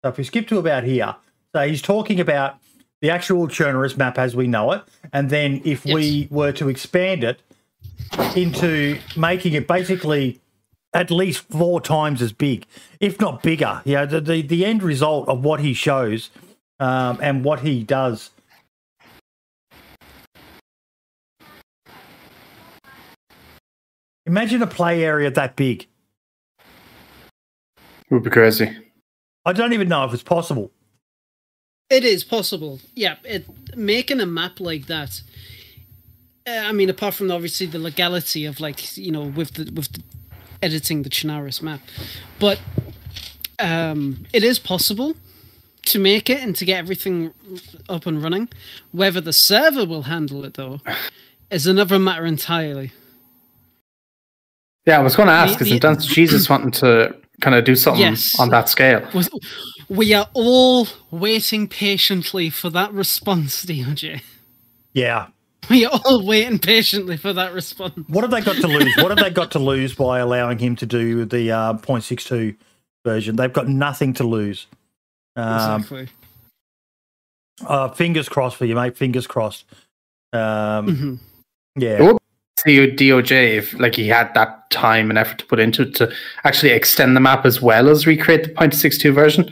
[0.04, 1.16] So if we skip to about here,
[1.56, 2.58] so he's talking about
[3.02, 4.82] the actual Chernarus map as we know it,
[5.12, 7.42] and then if we were to expand it
[8.36, 10.42] into making it basically
[10.94, 12.66] at least four times as big,
[13.00, 13.82] if not bigger.
[13.86, 16.30] You know, the the, the end result of what he shows
[16.80, 18.30] um, and what he does.
[24.26, 25.88] Imagine a play area that big.
[28.10, 28.70] It would be crazy.
[29.46, 30.72] I don't even know if it's possible.
[31.90, 32.80] It is possible.
[32.96, 33.46] Yeah, it,
[33.76, 35.22] making a map like that.
[36.48, 39.92] Uh, I mean, apart from obviously the legality of like you know with the with
[39.92, 40.04] the,
[40.62, 41.82] editing the Chernarus map,
[42.40, 42.60] but
[43.60, 45.16] um, it is possible
[45.86, 47.34] to make it and to get everything
[47.90, 48.50] up and running.
[48.92, 50.82] Whether the server will handle it though
[51.52, 52.92] is another matter entirely.
[54.86, 57.64] Yeah, I was going to ask, The- isn't the- Dance Jesus wanting to kind of
[57.66, 58.38] do something Yes.
[58.40, 59.08] on that scale?
[59.14, 59.30] Was-
[59.90, 64.22] We are all waiting patiently for that response, DOJ.
[64.94, 65.28] Yeah.
[65.70, 67.94] We are all waiting patiently for that response.
[68.08, 68.94] What have they got to lose?
[68.98, 72.56] what have they got to lose by allowing him to do the uh, 0.62
[73.06, 73.36] version?
[73.38, 74.68] They've got nothing to lose.
[75.36, 76.10] Um, exactly.
[77.66, 78.98] uh, fingers crossed for you, mate.
[78.98, 79.66] Fingers crossed.
[80.34, 81.20] Um, Mhm.
[81.78, 82.14] Yeah.
[82.66, 85.82] It would to DOJ if like he had that time and effort to put into
[85.84, 86.12] it to
[86.44, 89.52] actually extend the map as well as recreate the 0.62 version.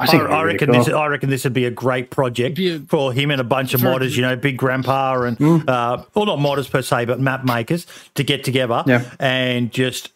[0.00, 0.84] I I, think it'd be I really reckon cool.
[0.84, 0.94] this.
[0.94, 3.74] I reckon this would be a great project Be a- for him and a bunch
[3.74, 4.14] of modders.
[4.16, 8.22] You know, big grandpa and uh, well, not modders per se, but map makers to
[8.24, 9.10] get together Yeah.
[9.18, 10.12] and just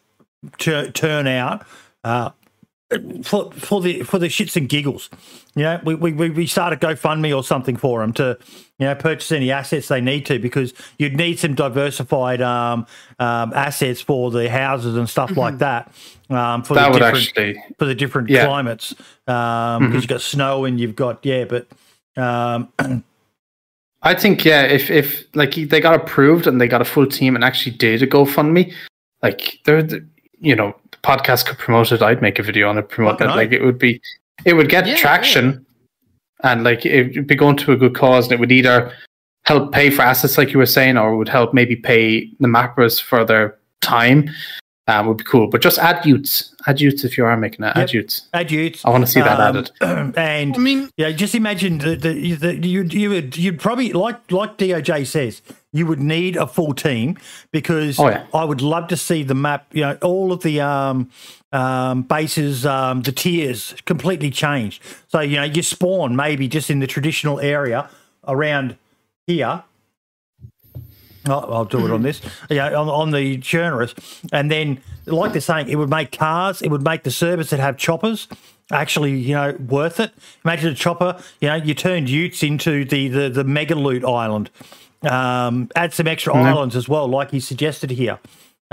[0.59, 1.67] tur- turn out
[2.05, 2.31] uh,
[3.25, 5.11] for for the for the shits and giggles.
[5.57, 8.39] You know, we we we we start a GoFundMe or something for him to
[8.83, 12.87] you know purchase any assets they need to because you'd need some diversified um,
[13.19, 15.93] um, assets for the houses and stuff like that.
[16.31, 18.47] Um, for that the would different, actually for the different Yeah.
[18.47, 18.95] climates
[19.27, 21.67] because you've got snow and you've got yeah but
[22.17, 22.73] um
[24.03, 27.37] I think yeah, if if like they got approved and they got a full team
[27.37, 28.75] and actually did a GoFundMe,
[29.23, 30.05] like they're the,
[30.41, 32.03] you know the podcast could promote it.
[32.03, 33.37] I'd make a video on it, promote Fucking it.
[33.37, 34.01] Like it would be,
[34.45, 35.65] it would get Yeah, traction,
[36.43, 38.93] and like it would be going to a good cause, and it would either
[39.44, 43.01] help pay for assets like you were saying, or would help maybe pay the mappers
[43.02, 44.31] for their time.
[44.89, 47.69] Um, would be cool, but just add Utes, add Utes if you are making it.
[47.77, 47.93] Add Yep.
[47.93, 48.28] Utes.
[48.35, 49.70] add Utes I want to see that um, added.
[50.19, 54.32] and I mean, yeah just imagine that the, the, you you would you'd probably like
[54.32, 55.40] like doj says
[55.73, 57.16] you would need a full team
[57.52, 58.27] because Oh, yeah.
[58.35, 61.09] i would love to see the map you know all of the um
[61.53, 64.83] um, bases, um, the tiers completely changed.
[65.09, 67.89] So you know, you spawn maybe just in the traditional area
[68.27, 68.77] around
[69.27, 69.65] here,
[71.27, 72.20] I'll, I'll do it on this.
[72.51, 73.95] Yeah, on, on the Chernarus,
[74.33, 76.62] and then like they're saying, it would make cars.
[76.62, 78.29] It would make the servers that have choppers
[78.73, 80.12] actually, you know, worth it.
[80.45, 81.20] Imagine a chopper.
[81.41, 84.51] You know, you turned Utes into the the, the mega loot island.
[85.03, 88.20] Um, add some extra islands as well, like he suggested here.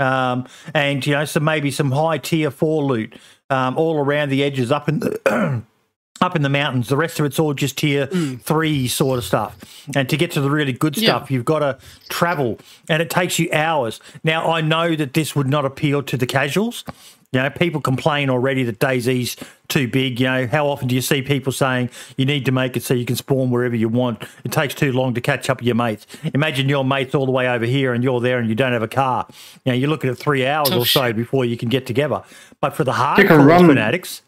[0.00, 3.14] Um, and you know, some maybe some high tier four loot
[3.50, 5.62] um, all around the edges, up in the
[6.20, 6.88] up in the mountains.
[6.88, 9.86] The rest of it's all just tier three sort of stuff.
[9.94, 11.16] And to get to the really good Yeah.
[11.16, 11.78] stuff, you've got to
[12.08, 12.58] travel,
[12.88, 14.00] and it takes you hours.
[14.24, 16.84] Now, I know that this would not appeal to the casuals.
[17.32, 19.36] You know, people complain already that DayZ's
[19.68, 20.18] too big.
[20.18, 22.92] You know, how often do you see people saying you need to make it so
[22.92, 24.24] you can spawn wherever you want?
[24.44, 26.08] It takes too long to catch up with your mates.
[26.34, 28.82] Imagine your mates all the way over here and you're there and you don't have
[28.82, 29.28] a car.
[29.64, 31.16] You know, you're looking at three hours Tough or so shit.
[31.16, 32.20] before you can get together.
[32.60, 34.22] But for the can hardcore fanatics,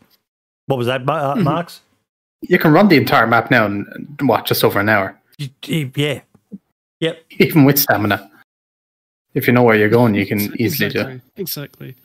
[0.67, 1.81] what was that, Ma- uh, Marks?
[2.43, 3.85] You can run the entire map now in
[4.21, 6.21] what just over an hour, Y- y- Yeah.
[7.01, 7.21] Yep.
[7.41, 8.31] even with stamina.
[9.35, 10.99] If you know where you're going, you can Ex- easily do.
[11.01, 11.41] exactly, it.
[11.41, 11.97] Exactly.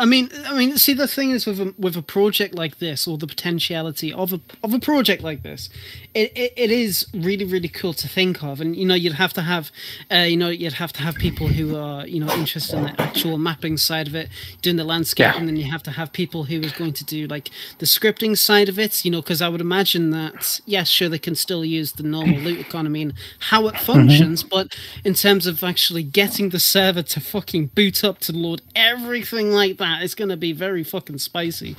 [0.00, 3.08] I mean, I mean, see, the thing is with a, with a project like this,
[3.08, 5.68] or the potentiality of a of a project like this,
[6.14, 9.32] it, it, it is really really cool to think of, and you know, you'd have
[9.32, 9.72] to have,
[10.12, 13.00] uh, you know, you'd have to have people who are you know interested in the
[13.00, 14.28] actual mapping side of it,
[14.62, 15.36] doing the landscape, Yeah.
[15.36, 18.38] and then you have to have people who is going to do like the scripting
[18.38, 21.64] side of it, you know, because I would imagine that yes, sure, they can still
[21.64, 23.14] use the normal loot economy and
[23.50, 28.18] how it functions, but in terms of actually getting the server to fucking boot up
[28.20, 31.76] to load everything like that, it's going to be very fucking spicy.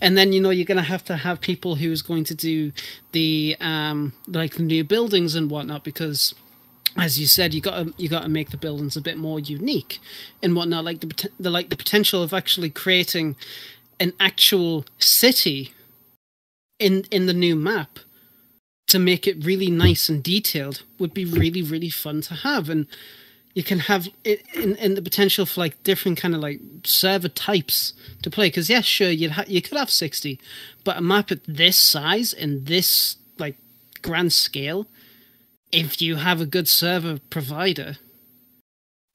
[0.00, 2.34] And then you know you're going to have to have people who is going to
[2.34, 2.72] do
[3.12, 6.34] the um like the new buildings and whatnot because
[6.96, 9.40] as you said, you got to you got to make the buildings a bit more
[9.40, 9.98] unique
[10.42, 10.84] and whatnot.
[10.84, 13.36] Like the, the like the potential of actually creating
[13.98, 15.72] an actual city
[16.78, 17.98] in in the new map
[18.88, 22.86] to make it really nice and detailed would be really really fun to have and
[23.54, 27.28] you can have it in, in the potential for like different kind of like server
[27.28, 27.92] types
[28.22, 30.40] to play because yes sure you'd ha- you could have 60
[30.84, 33.56] but a map at this size and this like
[34.00, 34.86] grand scale
[35.70, 37.96] if you have a good server provider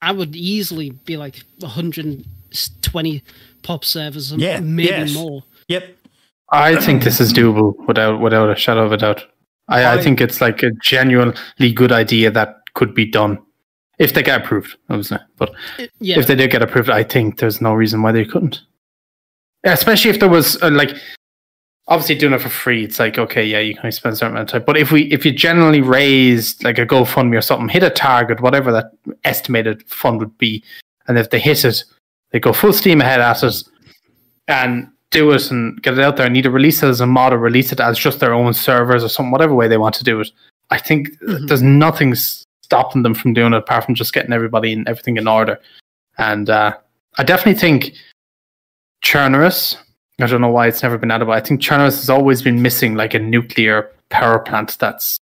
[0.02, 3.24] i would easily be like 120
[3.64, 5.14] pop servers and Yeah, maybe yes.
[5.14, 5.96] more Yep.
[6.50, 9.26] I think this is doable without without a shadow of a doubt.
[9.68, 13.38] I, I I- think it's like a genuinely good idea that could be done
[14.00, 15.18] if they get approved, obviously.
[15.38, 15.52] But
[16.00, 18.62] yeah if they did get approved, I think there's no reason why they couldn't.
[19.64, 20.92] Especially if there was uh, like
[21.88, 22.84] obviously doing it for free.
[22.84, 24.64] It's like okay, yeah, you can spend a certain amount of time.
[24.66, 28.42] But if we if you generally raised like a GoFundMe or something, hit a target,
[28.42, 28.92] whatever that
[29.24, 30.64] estimated fund would be,
[31.08, 31.84] and if they hit it,
[32.32, 33.64] they go full steam ahead at it
[34.48, 37.32] and do it and get it out there and either release it as a mod
[37.34, 40.04] or release it as just their own servers or something, whatever way they want to
[40.04, 40.30] do it.
[40.70, 41.48] I think Mhm.
[41.48, 42.14] there's nothing
[42.68, 45.58] stopping them from doing it apart from just getting everybody and everything in order.
[46.18, 46.76] And uh,
[47.18, 47.94] I definitely think
[49.06, 49.78] Chernarus,
[50.20, 52.62] I don't know why it's never been added, but I think Chernarus has always been
[52.62, 55.18] missing like a nuclear power plant that's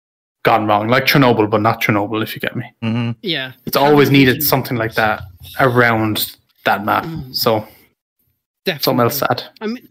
[0.44, 2.72] gone wrong, like Chernobyl, but not Chernobyl, if you get me.
[2.84, 5.24] hmm yeah It's always needed something like that
[5.60, 6.36] around
[6.66, 7.06] that map.
[7.06, 7.36] Mm.
[7.36, 7.68] So
[8.66, 8.84] Definitely.
[8.84, 9.44] something else to add.
[9.62, 9.88] I mean,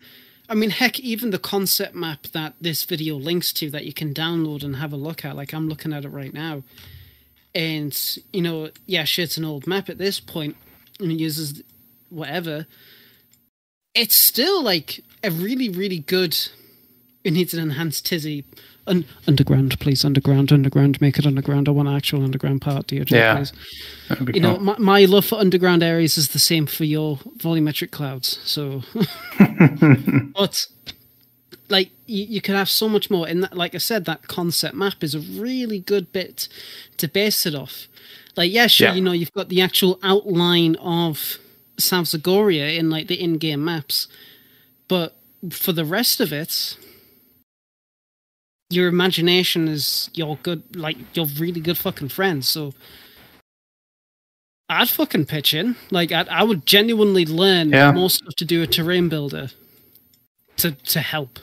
[0.49, 4.13] I mean, heck, even the concept map that this video links to that you can
[4.13, 5.37] download and have a look at.
[5.37, 6.65] Like I'm looking at it right now,
[7.55, 10.57] and you know, yeah, sure, it's an old map at this point,
[10.99, 11.63] and it uses
[12.09, 12.67] whatever.
[13.95, 16.37] It's still like a really, really good.
[17.25, 18.45] It needs an enhanced Tisy.
[18.87, 21.69] Un- underground, please, underground, underground, make it underground.
[21.69, 23.37] I want an actual underground part, DOJ, Yeah.
[23.37, 23.53] please.
[24.35, 28.41] You know, my, my love for underground areas is the same for your volumetric clouds.
[28.45, 28.83] So,
[30.35, 30.67] but
[31.71, 33.27] like you, you can have so much more.
[33.29, 36.49] And that, like I said, that concept map is a really good bit
[36.99, 37.87] to base it off.
[38.37, 38.95] Like, yeah, sure, Yeah.
[38.95, 41.39] you know, you've got the actual outline of
[41.79, 44.09] South Zagoria in like the in-game maps,
[44.89, 45.17] but
[45.51, 46.77] for the rest of it,
[48.69, 52.45] your imagination is your good, like your really good fucking friend.
[52.45, 52.75] So.
[54.73, 55.75] I'd fucking pitch in.
[55.91, 57.91] Like, I'd, I would genuinely learn Yeah.
[57.91, 59.51] more stuff to do a terrain builder
[60.59, 61.41] to to help,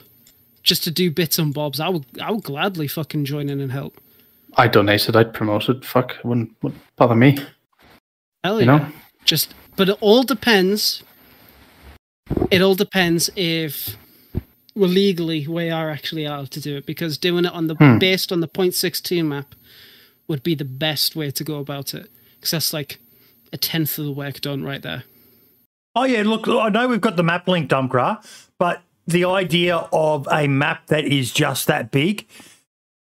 [0.68, 1.80] just to do bits and bobs.
[1.80, 3.98] I would I would gladly fucking join in and help.
[4.56, 5.84] I donated, I'd promote it.
[5.84, 7.38] Fuck, wouldn't, wouldn't bother me.
[8.44, 8.78] Hell You yeah.
[8.78, 8.86] know?
[9.24, 11.02] Just, but it all depends.
[12.50, 13.96] It all depends if
[14.74, 17.98] we're legally we are actually allowed to do it because doing it on the Hmm.
[17.98, 19.54] based on the 0.62 map
[20.28, 22.98] would be the best way to go about it because that's like
[23.52, 25.04] a tenth of the work done right there.
[25.96, 28.24] Oh yeah, look, I know we've got the map link, Dumpgra,
[28.58, 32.26] but the idea of a map that is just that big,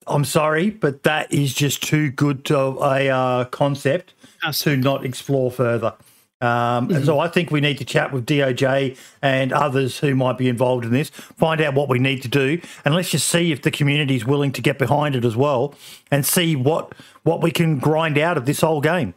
[0.07, 5.05] I'm sorry, but that is just too good to a uh, concept Has to not
[5.05, 5.95] explore further.
[6.41, 10.39] Um, and So I think we need to chat with DOJ and others who might
[10.39, 13.51] be involved in this, find out what we need to do, and let's just see
[13.51, 15.75] if the community is willing to get behind it as well,
[16.11, 19.15] and see what what we can grind out of this whole game.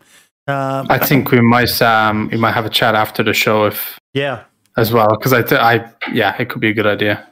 [0.47, 3.99] Um, I think we might um we might have a chat after the show if
[4.13, 4.45] yeah,
[4.79, 7.27] as well because I, th- I yeah, it could be a good idea.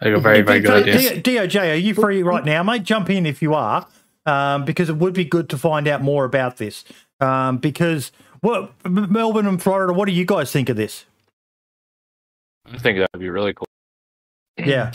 [0.00, 1.20] I very very good idea.
[1.20, 2.82] DOJ, are you free right now, mate?
[2.82, 3.86] Jump in if you are,
[4.26, 6.84] um, because it would be good to find out more about this.
[7.20, 11.06] Um, because what Melbourne and Florida, what do you guys think of this?
[12.66, 13.66] I think that would be really cool.
[14.58, 14.92] Yeah.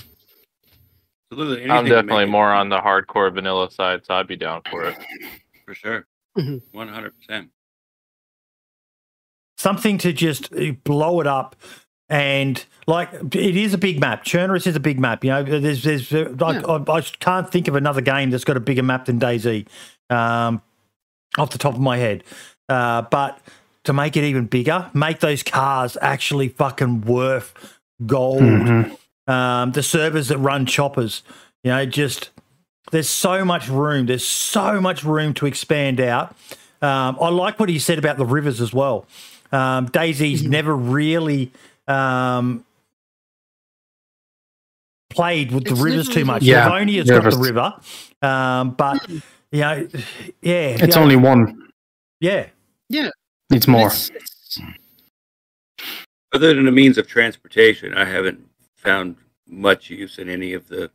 [1.31, 4.97] I'm definitely more on the hardcore vanilla side, so I'd be down for it.
[5.65, 6.07] For sure.
[6.37, 6.77] Mm-hmm.
[6.77, 7.49] 100%
[9.59, 11.55] something to just uh, blow it up.
[12.11, 14.25] And like it is a big map.
[14.25, 15.23] Chernarus is a big map.
[15.23, 18.57] You know, there's there's uh, like I, I can't think of another game that's got
[18.57, 19.67] a bigger map than DayZ,
[20.09, 20.63] um,
[21.37, 22.23] off the top of my head.
[22.67, 23.39] Uh, but
[23.83, 27.53] to make it even bigger, make those cars actually fucking worth
[28.07, 28.41] gold.
[28.41, 28.97] Mhm.
[29.27, 31.21] Um, the servers that run choppers,
[31.63, 32.31] you know, just
[32.89, 34.07] there's so much room.
[34.07, 36.35] There's so much room to expand out.
[36.81, 39.05] Um, I like what he said about the rivers as well.
[39.51, 41.51] Um, DayZ's never really
[41.87, 42.63] um,
[45.09, 46.41] played with the It's rivers too much.
[46.41, 47.73] really- Yeah, Livonia's got the river,
[48.21, 49.87] um, but you know,
[50.41, 51.69] yeah, It's yeah, only one.
[52.19, 52.47] yeah.
[53.51, 53.87] Needs more.
[53.87, 54.59] It's- it's-
[56.31, 59.15] Other than the means of transportation, I haven't found
[59.47, 60.91] much use in any of the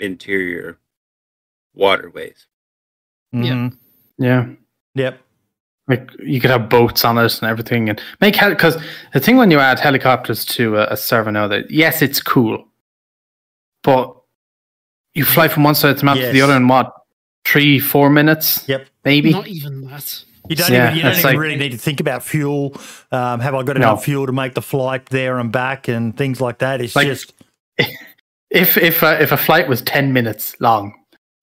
[0.00, 0.78] interior
[1.74, 2.46] waterways.
[3.32, 3.40] Yeah.
[3.52, 3.76] Mhm.
[4.16, 4.46] Yeah.
[4.94, 5.20] Yep.
[5.86, 8.76] Like you could have boats on it and everything, and make because
[9.12, 12.66] the thing when you add helicopters to a, a server now that yes, it's cool,
[13.82, 14.14] but
[15.14, 16.92] You fly from one side of the map to the other in what
[17.44, 18.86] three, four minutes, Yep.
[19.04, 19.30] maybe.
[19.30, 20.24] Not even that.
[20.48, 22.74] You don't Yeah, even, you don't even like- really need to think about fuel.
[23.12, 23.82] Um, have I got No.
[23.90, 26.80] enough fuel to make the flight there and back and things like that?
[26.80, 27.32] It's Like- just
[28.50, 30.94] If if a, if a flight was ten minutes long,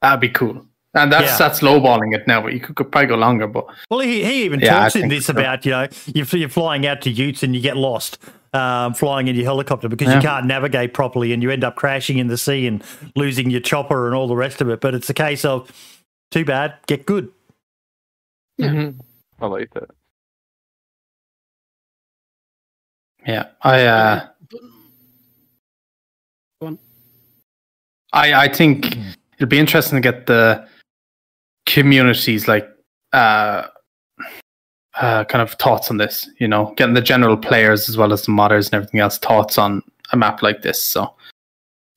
[0.01, 0.65] that'd be cool.
[0.93, 1.37] And that's Yeah.
[1.37, 3.47] that's lowballing it now, but you could, could probably go longer.
[3.47, 5.31] But well, he, he even Yeah, I talks in this so.
[5.31, 8.17] about you know you're, you're flying out to Utes and you get lost
[8.53, 12.17] um, flying in your helicopter because you can't navigate properly and you end up crashing
[12.17, 12.83] in the sea and
[13.15, 14.81] losing your chopper and all the rest of it.
[14.81, 15.71] But it's a case of
[16.29, 17.29] too bad, get good.
[18.57, 18.91] Yeah.
[19.39, 19.89] I like that.
[23.25, 24.59] yeah, I uh, But-
[26.59, 26.79] Go on.
[28.13, 28.97] I I think
[29.35, 30.67] it'll be interesting to get the
[31.73, 32.67] communities like
[33.13, 33.67] uh
[34.95, 36.29] uh kind of thoughts on this.
[36.39, 39.57] You know, getting the general players as well as the modders and everything else thoughts
[39.57, 39.81] on
[40.11, 40.81] a map like this.
[40.81, 41.13] So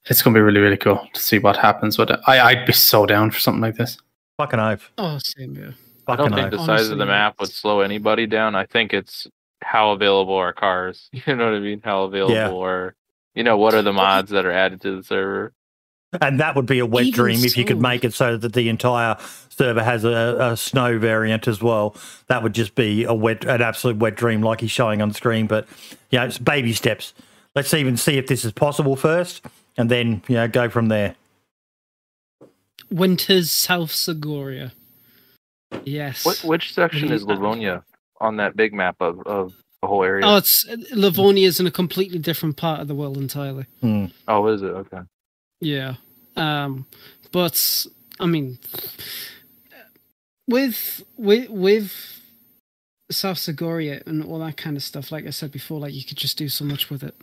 [0.07, 2.21] it's gonna be really really cool to see what happens with it.
[2.27, 3.99] I I'd be so down for something like this.
[4.39, 4.91] Fucking I've.
[4.99, 5.75] Oh, same here.
[6.07, 6.59] I don't think oath.
[6.61, 8.55] the size of the map would slow anybody down.
[8.55, 9.27] I think it's
[9.63, 11.09] how available are cars.
[11.27, 11.81] You know what I mean?
[11.83, 12.51] How available Yeah.
[12.51, 12.95] are
[13.35, 15.53] you know what are the mods that are added to the server?
[16.21, 18.53] And that would be a wet Even dream if you could make it so that
[18.53, 19.17] the entire
[19.49, 21.97] server has a, a snow variant as well.
[22.29, 25.47] That would just be a wet, an absolute wet dream, like he's showing on screen.
[25.47, 25.67] But
[26.11, 27.15] you know, it's baby steps.
[27.55, 29.45] Let's even see if this is possible first,
[29.77, 31.15] and then you know go from there.
[32.91, 34.73] Winter's South Zagoria.
[35.85, 36.25] Yes.
[36.25, 37.85] What which section is Livonia
[38.21, 40.25] on that big map of, of the whole area?
[40.27, 43.67] Oh, it's Livonia is in a completely different part of the world entirely.
[43.81, 44.07] Hmm.
[44.29, 44.67] oh, is it?
[44.67, 45.01] Okay.
[45.61, 45.95] Yeah.
[46.37, 46.87] Um,
[47.33, 47.87] but
[48.21, 48.59] I mean,
[50.49, 52.21] with with with
[53.11, 56.17] South Zagoria and all that kind of stuff, like I said before, like you could
[56.17, 57.15] just do so much with it.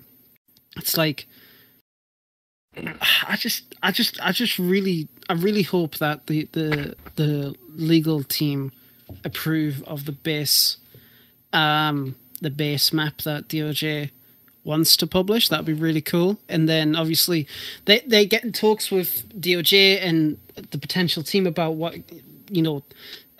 [0.77, 1.27] It's like
[2.77, 8.23] I just, I just, I just really, I really hope that the the the legal
[8.23, 8.71] team
[9.25, 10.77] approve of the base,
[11.51, 14.11] um, the base map that DOJ
[14.63, 15.49] wants to publish.
[15.49, 16.37] That'd be really cool.
[16.49, 17.47] And then obviously
[17.85, 20.37] they they get in talks with DOJ and
[20.71, 21.95] the potential team about what
[22.49, 22.83] you know.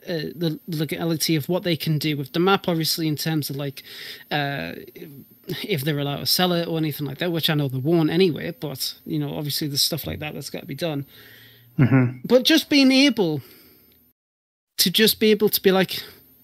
[0.07, 3.55] Uh, the legality of what they can do with the map, obviously, in terms of
[3.55, 3.83] like
[4.31, 4.73] uh,
[5.63, 8.09] if they're allowed to sell it or anything like that, which I know they won't
[8.09, 8.51] anyway.
[8.59, 11.05] But you know, obviously, there's stuff like that that's got to be done.
[11.77, 13.41] hmm But just being able
[14.77, 16.03] to just be able to be like,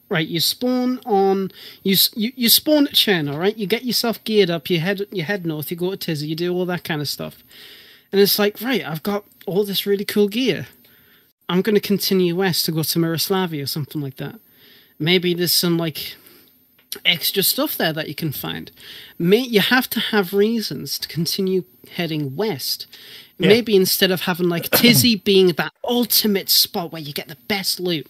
[0.09, 1.51] right, you spawn on
[1.83, 3.57] you you, you spawn at Chen, all right.
[3.57, 4.69] You get yourself geared up.
[4.69, 5.71] You head you head north.
[5.71, 6.27] You go to Tisy.
[6.27, 7.43] You do all that kind of stuff.
[8.11, 10.67] And it's like, right, I've got all this really cool gear.
[11.49, 14.39] I'm going to continue west to go to Miroslavia or something like that.
[14.99, 16.15] Maybe there's some like
[17.05, 18.71] extra stuff there that you can find.
[19.17, 21.63] May you have to have reasons to continue
[21.95, 22.87] heading west.
[23.37, 23.49] Yeah.
[23.49, 27.79] Maybe instead of having like Tisy being that ultimate spot where you get the best
[27.79, 28.07] loot,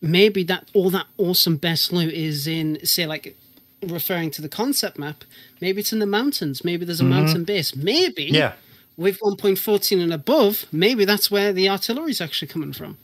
[0.00, 3.36] maybe that all that awesome best loot is in say like
[3.82, 5.24] referring to the concept map.
[5.60, 6.64] Maybe it's in the mountains.
[6.64, 7.12] Maybe there's a mm-hmm.
[7.12, 7.74] mountain base.
[7.74, 8.52] Maybe Yeah,
[8.96, 12.96] with 1.14 and above, maybe that's where the artillery is actually coming from,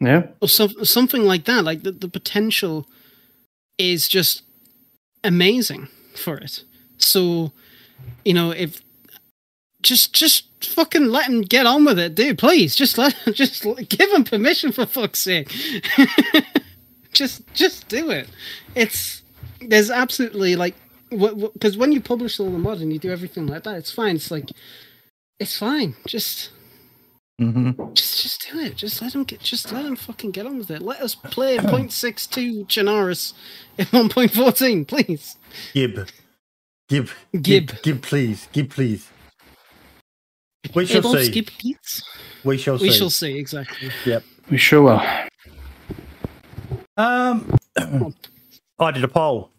[0.00, 0.28] Yeah.
[0.40, 1.64] or so, something like that.
[1.64, 2.86] Like the, the potential
[3.76, 4.42] is just
[5.22, 6.64] amazing for it.
[6.96, 7.52] So,
[8.24, 8.80] you know, if
[9.82, 12.38] just just fucking let him get on with it, dude.
[12.38, 15.52] Please, just let just give him permission for fuck's sake.
[17.12, 18.28] just just do it.
[18.74, 19.22] It's
[19.60, 20.74] there's absolutely like
[21.10, 24.16] because when you publish all the mod and you do everything like that, it's fine.
[24.16, 24.50] It's like
[25.40, 25.96] it's fine.
[26.06, 26.50] Just
[27.38, 28.76] hmm just just do it.
[28.76, 29.40] Just let him get.
[29.40, 30.82] Just let him fucking get on with it.
[30.82, 33.34] Let us play 0.62 Chernarus
[33.78, 35.36] in 1.14, please.
[35.74, 36.08] Gib,
[36.88, 37.10] Gib,
[37.40, 37.72] Gib.
[37.82, 39.10] Gib, please, Gib, please.
[40.74, 41.24] We shall Able see.
[41.26, 42.02] skip beats.
[42.44, 42.98] We shall We see.
[42.98, 43.90] shall see exactly.
[44.04, 44.22] Yep.
[44.50, 45.02] We sure will.
[46.96, 47.56] Um,
[48.78, 49.50] I did a poll.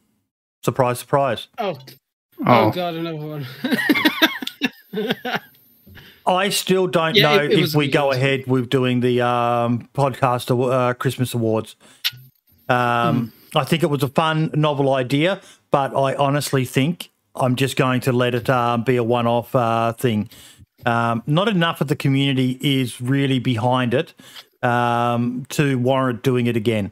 [0.63, 1.47] Surprise, surprise.
[1.57, 3.47] Oh, oh, Oh, god, another one.
[6.26, 9.21] I still don't Yeah, know it- it if we go it ahead with doing the
[9.21, 11.76] um, podcast aw- uh, Christmas awards.
[12.67, 13.57] Um, Hmm.
[13.57, 17.99] I think it was a fun, novel idea, but I honestly think I'm just going
[18.01, 20.30] to let it um, be a one-off uh, thing.
[20.85, 24.14] Um, not enough of the community is really behind it
[24.64, 26.91] um, to warrant doing it again.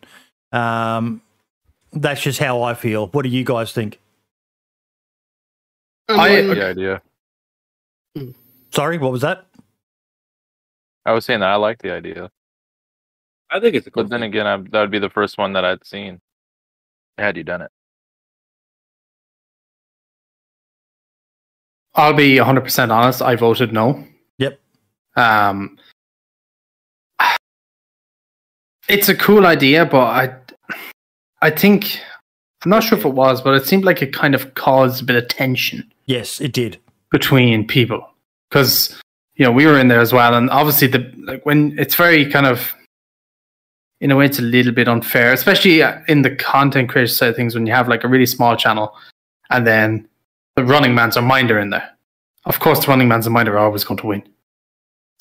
[0.51, 1.21] Um,
[1.93, 3.07] that's just how I feel.
[3.07, 3.99] What do you guys think?
[6.09, 7.01] I'm I- like- The idea.
[8.71, 9.45] Sorry, what was that?
[11.05, 12.29] I was saying that I like the idea,
[13.49, 14.03] I think it's a cool.
[14.03, 14.29] but then thing.
[14.29, 16.19] again, I, that would be the first one that I'd seen.
[17.17, 17.71] Had you done it?
[21.97, 23.21] I'll be 100% honest.
[23.21, 24.03] I voted no.
[24.37, 24.59] Yep.
[25.15, 25.77] Um,
[28.87, 30.35] it's a cool idea, but I,
[31.41, 31.99] I think
[32.63, 35.05] I'm not sure if it was, but it seemed like it kind of caused a
[35.05, 36.77] bit of tension Yes, it did.
[37.11, 38.07] between people
[38.49, 38.99] because
[39.35, 42.25] you know we were in there as well, and obviously the like when it's very
[42.29, 42.73] kind of
[43.99, 47.29] in a way it's a little bit unfair, especially uh, in the content creator side
[47.29, 48.95] of things when you have like a really small channel
[49.49, 50.07] and then
[50.57, 51.87] the running man's a minder in there.
[52.45, 54.27] Of course, the running man's a minder are always going to win.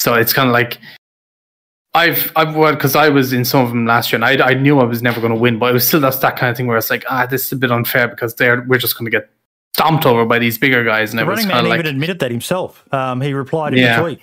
[0.00, 0.78] So it's kind of like
[1.94, 4.54] I've I've well because I was in some of them last year and I I
[4.54, 6.56] knew I was never going to win, but it was still that's that kind of
[6.56, 9.04] thing where it's like ah this is a bit unfair because they're we're just going
[9.06, 9.30] to get
[9.74, 12.18] stomped over by these bigger guys and The it running kind man of even admitted
[12.20, 12.82] that himself.
[12.92, 13.98] Um, he replied in Yeah.
[13.98, 14.20] a tweet.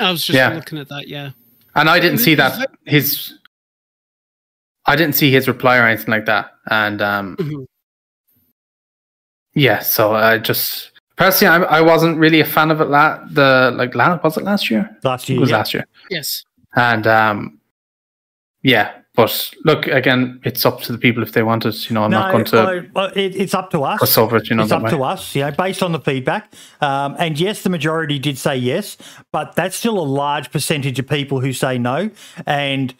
[0.00, 0.54] I was just Yeah.
[0.54, 1.08] looking at that.
[1.08, 1.30] Yeah.
[1.74, 3.34] and I didn't see that that- his
[4.86, 7.66] I didn't see his reply or anything like that and um Mhm.
[9.54, 13.72] Yeah so I just personally I, I wasn't really a fan of it la- the
[13.76, 15.40] like la- was it last year Last it year.
[15.40, 15.56] was yeah.
[15.56, 16.44] last year Yes.
[16.76, 17.58] and um
[18.62, 22.02] yeah but look again it's up to the people if they want it you know
[22.04, 22.58] i'm no, not going to
[22.96, 24.00] I- I- it, it's up to us.
[24.00, 24.90] fuss over it you know it's up way.
[24.90, 26.52] to us, you know, based on the feedback.
[26.80, 28.96] Um, and yes, the majority did say yes,
[29.32, 32.10] but that's still a large percentage of people who say no.
[32.46, 32.92] And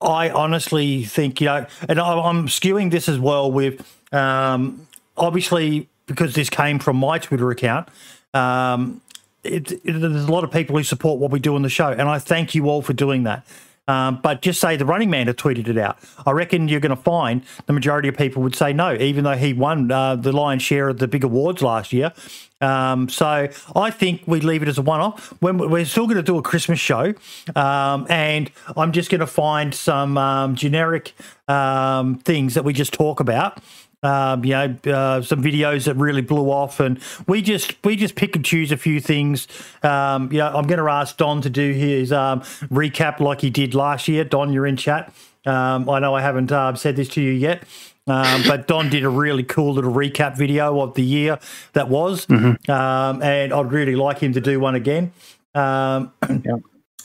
[0.00, 3.80] I honestly think, you know, and I- I'm skewing this as well with
[4.12, 4.85] um,
[5.16, 7.88] obviously because this came from my Twitter account.
[8.32, 9.00] Um,
[9.42, 11.88] it, it, there's a lot of people who support what we do on the show,
[11.88, 13.46] and I thank you all for doing that.
[13.88, 15.98] Um, but just say the running man had tweeted it out.
[16.26, 19.36] I reckon you're going to find the majority of people would say no, even though
[19.36, 22.12] he won uh, the lion's share of the big awards last year.
[22.60, 25.32] Um, so I think we leave it as a one-off.
[25.40, 27.14] We're still going to do a Christmas show,
[27.54, 31.12] um, and I'm just going to find some um, generic
[31.46, 33.60] um, things that we just talk about
[34.06, 38.14] um, you know, uh, some videos that really blew off, and we just we just
[38.14, 39.48] pick and choose a few things.
[39.82, 43.50] Um, you know, I'm going to ask Don to do his um, recap like he
[43.50, 44.24] did last year.
[44.24, 45.12] Don, you're in chat.
[45.44, 47.64] Um, I know I haven't uh, said this to you yet,
[48.06, 51.38] um, but Don did a really cool little recap video of the year
[51.72, 55.12] that was, um, and I'd really like him to do one again.
[55.54, 56.12] Um,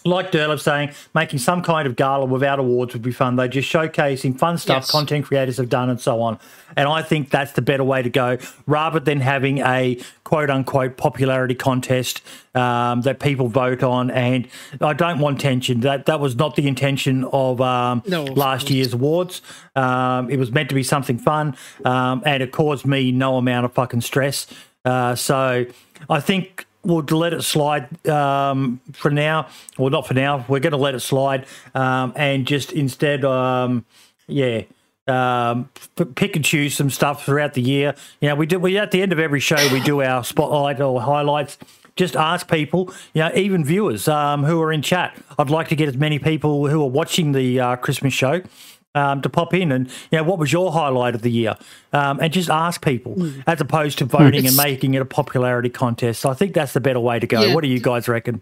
[0.04, 3.36] like Derlip saying, making some kind of gala without awards would be fun.
[3.36, 4.92] They're just showcasing fun stuff Yes.
[4.92, 6.40] content creators have done and so on.
[6.76, 10.98] And I think that's the better way to go rather than having a quote unquote
[10.98, 12.22] popularity contest
[12.56, 14.10] um, that people vote on.
[14.10, 14.48] And
[14.80, 15.82] I don't want tension.
[15.82, 18.72] That that was not the intention of um, No, last course.
[18.72, 19.42] year's awards.
[19.76, 21.56] Um, it was meant to be something fun,
[21.86, 24.48] um, and it caused me no amount of fucking stress.
[24.86, 25.66] Uh, so
[26.10, 29.48] I think we'll let it slide um, for now.
[29.78, 30.46] Well, not for now.
[30.48, 33.86] We're going to let it slide um, and just instead, um,
[34.28, 34.64] yeah.
[35.08, 37.96] Um, p- pick and choose some stuff throughout the year.
[38.22, 38.60] You know, we do.
[38.60, 41.58] We at the end of every show we do our spotlight or highlights.
[41.96, 45.18] Just ask people, you know, even viewers um, who are in chat.
[45.38, 48.44] I'd like to get as many people who are watching the uh, Christmas show
[48.96, 51.56] um, to pop in and you know what was your highlight of the year,
[51.94, 56.22] um, and just ask people as opposed to voting and making it a popularity contest.
[56.22, 57.42] So I think that's the better way to go.
[57.42, 57.54] Yeah.
[57.56, 58.42] What do you guys reckon?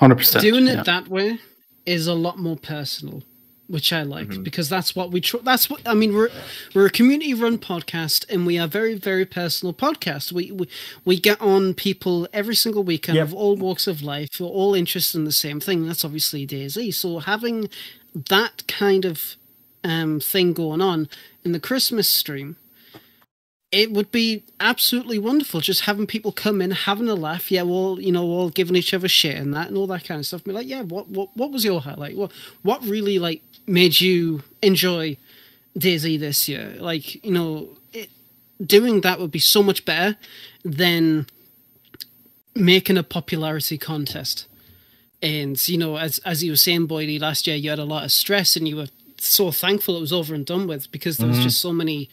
[0.00, 0.82] 100% Doing it yeah.
[0.82, 1.38] that way
[1.86, 3.22] is a lot more personal,
[3.66, 4.42] which I like Mm-hmm.
[4.42, 5.20] because that's what we.
[5.22, 6.14] Tr- that's what I mean.
[6.14, 6.28] We're
[6.74, 10.32] we're a community run podcast, and we are very very personal podcast.
[10.32, 10.68] We we,
[11.04, 13.28] we get on people every single weekend Yep.
[13.28, 15.86] of all walks of life, who are all interested in the same thing.
[15.86, 16.92] That's obviously DayZ.
[16.94, 17.68] So having
[18.14, 19.36] that kind of
[19.86, 21.08] um, thing going on
[21.44, 22.56] in the Christmas stream
[23.72, 27.50] it would be absolutely wonderful just having people come in having a laugh.
[27.50, 30.18] Yeah well you know all giving each other shit and that and all that kind
[30.18, 30.44] of stuff.
[30.44, 32.16] Be like yeah what what, what was your highlight?
[32.16, 32.32] What
[32.62, 35.16] what really like made you enjoy
[35.78, 36.76] DayZ this year?
[36.78, 38.10] Like you know it,
[38.64, 40.16] doing that would be so much better
[40.64, 41.26] than
[42.54, 44.46] making a popularity contest.
[45.20, 48.04] And you know as as you were saying boydie last year you had a lot
[48.04, 48.88] of stress and you were
[49.18, 52.08] so thankful it was over and done with because there was just so many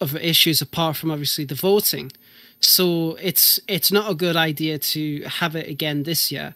[0.00, 2.12] other issues apart from obviously the voting.
[2.60, 6.54] So it's it's not a good idea to have it again this year,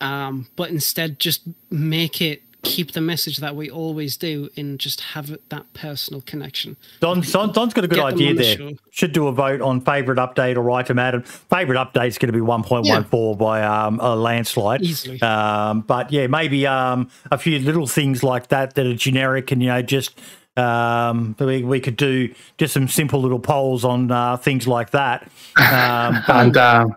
[0.00, 5.00] um, but instead just make it keep the message that we always do and just
[5.00, 6.76] have that personal connection.
[7.00, 8.56] Don, Don, Don's got a good Get idea on the there.
[8.56, 8.76] show.
[8.90, 11.22] Should do a vote on favourite update or item Adam.
[11.22, 14.82] Favourite update's going to be 1.14 by um, a landslide.
[14.82, 15.22] Easily.
[15.22, 19.62] Um, but yeah, maybe um, a few little things like that that are generic and,
[19.62, 20.18] you know, just
[20.56, 25.28] um, we, we could do just some simple little polls on uh, things like that.
[25.56, 26.96] Um, And um,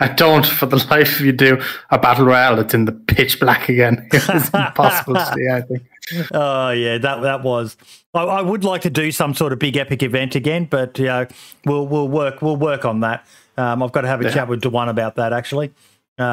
[0.00, 1.60] I don't, for the life of you, do
[1.90, 4.08] a battle royale that's in the pitch black again.
[4.12, 5.82] It's impossible to see, I think.
[6.32, 7.78] Oh yeah, that that was.
[8.12, 11.06] I, I would like to do some sort of big epic event again, but you
[11.06, 11.26] know,
[11.64, 13.24] we'll we'll work we'll work on that.
[13.56, 14.30] Um, I've got to have a Yeah.
[14.34, 15.72] chat with Dewan about that actually.
[16.18, 16.24] Um,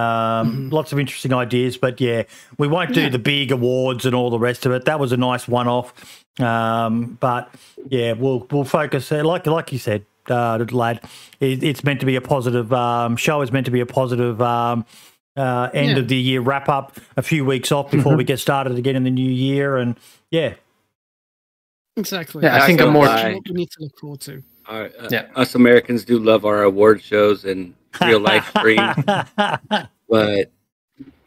[0.70, 0.72] Mhm.
[0.74, 2.24] Lots of interesting ideas, but yeah,
[2.58, 3.10] we won't do Yeah.
[3.10, 4.84] the big awards and all the rest of it.
[4.86, 5.94] That was a nice one-off,
[6.42, 7.50] um, but
[7.90, 11.02] yeah, we'll we'll focus like like you said, uh, lad.
[11.40, 13.42] It, it's meant to be a positive um, show.
[13.42, 14.86] Is meant to be a positive um,
[15.38, 15.98] uh, end Yeah.
[16.00, 16.98] of the year wrap up.
[17.18, 19.96] A few weeks off before we get started again in the new year, and
[20.32, 20.54] yeah,
[21.98, 22.44] Exactly.
[22.44, 23.06] Yeah, I I think feel I'm more.
[23.06, 24.42] like- what we need to look forward to.
[24.68, 25.26] Our, uh, Yeah.
[25.36, 28.96] Us Americans do love our award shows and real life streams,
[30.10, 30.50] but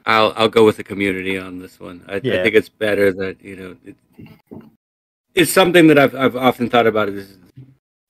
[0.06, 2.02] I'll I'll go with the community on this one.
[2.08, 2.40] I, Yeah.
[2.40, 3.96] I think it's better that you know it,
[5.34, 7.08] it's something that I've I've often thought about.
[7.10, 7.36] It is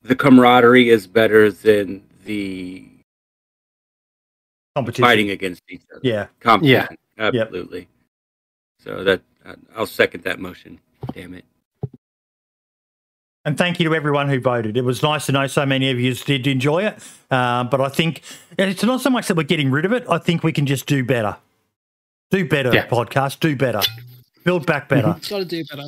[0.04, 2.86] the camaraderie is better than the
[4.76, 5.04] competition.
[5.04, 6.00] fighting against each other.
[6.02, 6.96] Yeah, competition.
[7.18, 7.88] absolutely.
[8.80, 10.80] So that I- I'll second that motion.
[11.12, 11.44] Damn it.
[13.46, 14.74] and thank you to everyone who voted.
[14.76, 16.94] It was nice to know so many of you did enjoy it.
[17.30, 18.22] Um, but I think
[18.58, 20.04] it's not so much that we're getting rid of it.
[20.08, 21.36] I think we can just do better.
[22.30, 22.86] Do better, Yeah.
[22.88, 23.40] podcast.
[23.40, 23.82] Do better.
[24.44, 25.16] Build back better.
[25.28, 25.82] Got to do better.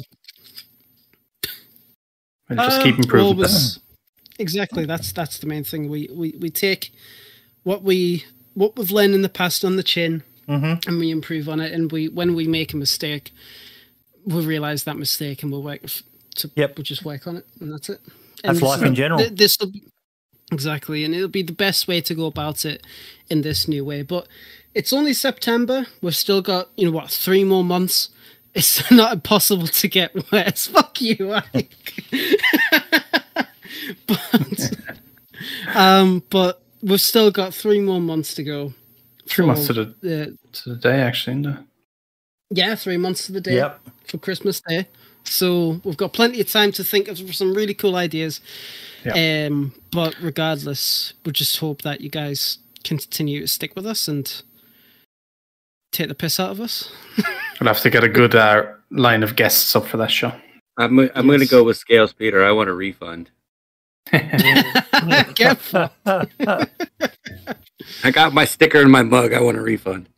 [2.51, 3.27] and just Um, keep improving.
[3.27, 3.81] always-
[4.39, 4.85] exactly.
[4.87, 5.89] That's that's the main thing.
[5.89, 6.93] We, we we take
[7.65, 10.87] what we what we've learned in the past on the chin, Mhm.
[10.87, 11.73] and we improve on it.
[11.73, 13.33] And we when we make a mistake,
[14.25, 15.83] we realize that mistake, and we'll work
[16.37, 16.77] to Yep.
[16.77, 18.01] we'll just work on it, and that's it.
[18.45, 19.19] That's life in general.
[19.19, 19.83] th- This will be,
[20.53, 22.83] exactly, and it'll be the best way to go about it
[23.31, 24.03] in this new way.
[24.03, 24.29] But
[24.75, 25.87] it's only September.
[26.03, 28.11] We've still got you know what three more months.
[28.57, 30.69] It's not impossible to get worse.
[30.69, 31.37] Fuck you.
[34.07, 34.71] but
[35.75, 38.73] um, but we've still got three more months to go.
[39.27, 41.41] Three for months to the the to the day, actually.
[41.41, 41.67] Isn't
[42.51, 43.81] yeah, three months to the day Yep.
[44.07, 44.87] for Christmas Day.
[45.25, 48.41] So we've got plenty of time to think of some really cool ideas.
[49.13, 54.43] Um, but regardless, we just hope that you guys continue to stick with us and
[55.93, 56.91] take the piss out of us.
[57.59, 60.31] We'll have to get a good uh, line of guests up for that show.
[60.77, 62.45] I'm I'm going to go with Scales Peter.
[62.45, 63.31] I want a refund.
[64.13, 65.59] Get.
[68.05, 69.33] I got my sticker in my mug.
[69.33, 70.09] I want a refund.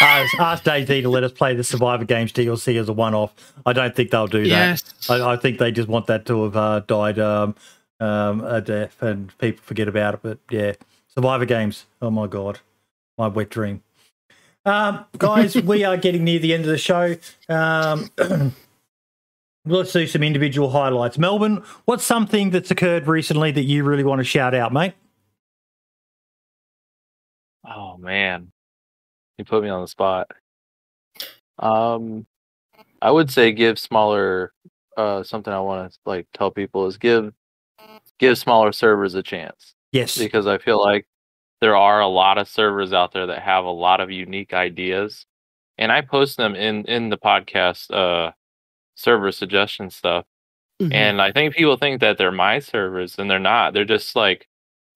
[0.00, 3.32] ask, ask DayZ to let us play the Survivor Games DLC as a one-off.
[3.64, 4.48] I don't think they'll do that.
[4.48, 4.82] yes.
[5.08, 7.54] I, I think they just want that to have uh, died um,
[8.00, 10.20] um, a death and people forget about it.
[10.22, 10.72] But yeah,
[11.08, 11.86] Survivor Games.
[12.02, 12.60] Oh my god,
[13.16, 13.82] my wet dream.
[14.64, 17.16] Um, guys, we are getting near the end of the show.
[19.64, 21.18] Let's do some individual highlights.
[21.18, 24.94] Melbourne, what's something that's occurred recently that you really want to shout out, mate?
[27.64, 28.50] Oh man,
[29.36, 30.30] you put me on the spot.
[31.58, 32.26] Um,
[33.02, 34.52] I would say give smaller.
[34.96, 37.32] Uh, something I want to like tell people is give
[38.18, 40.18] give smaller servers a chance Yes.
[40.18, 41.06] because I feel like
[41.60, 45.24] there are a lot of servers out there that have a lot of unique ideas,
[45.76, 48.32] and I post them in in the podcast uh
[48.98, 50.24] server suggestion stuff.
[50.80, 50.92] Mhm.
[50.92, 53.72] And I think people think that they're my servers, and they're not.
[53.72, 54.48] They're just like,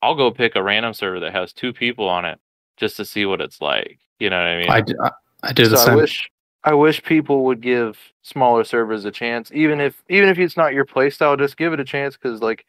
[0.03, 2.39] I'll go pick a random server that has two people on it
[2.77, 4.01] just to see what it's like.
[4.19, 4.71] You know what I mean?
[5.45, 5.97] I do the so I same.
[5.97, 6.31] wish
[6.65, 10.75] I wish people would give smaller servers a chance, even if even if it's not
[10.75, 12.65] your playstyle, just give it a chance because like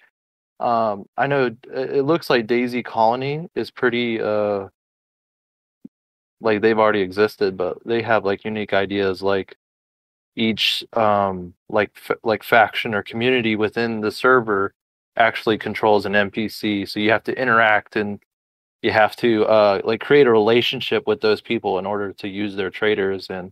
[0.59, 4.67] um I know it it looks like DayZ Colony is pretty uh
[6.41, 9.55] like they've already existed, but they have like unique ideas like
[10.35, 14.73] each um like f- like faction or community within the server
[15.17, 18.19] actually controls an NPC, so you have to interact and
[18.81, 22.55] you have to uh like create a relationship with those people in order to use
[22.55, 23.51] their traders and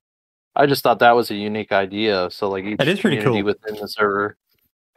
[0.55, 2.29] I just thought that was a unique idea.
[2.31, 3.43] So like each That is pretty community cool.
[3.43, 4.37] within the server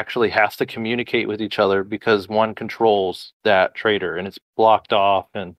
[0.00, 4.92] actually has to communicate with each other because one controls that trader and it's blocked
[4.92, 5.56] off and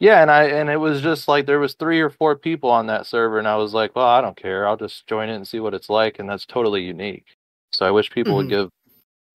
[0.00, 2.86] yeah and i and it was just like there was three or four people on
[2.86, 5.46] that server and i was like well i don't care i'll just join it and
[5.46, 7.24] see what it's like and that's totally unique
[7.70, 8.50] so i wish people would Mhm.
[8.50, 8.70] give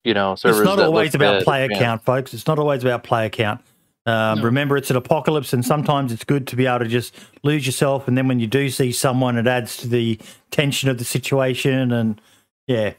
[0.04, 1.80] you know servers it's not always about dead, player man.
[1.80, 2.34] count, folks.
[2.34, 3.62] It's not always about player count.
[4.06, 4.44] Um, No.
[4.44, 8.08] Remember, it's an apocalypse, and sometimes it's good to be able to just lose yourself.
[8.08, 10.20] And then when you do see someone, it adds to the
[10.52, 11.92] tension of the situation.
[11.92, 12.22] And
[12.68, 12.94] yeah,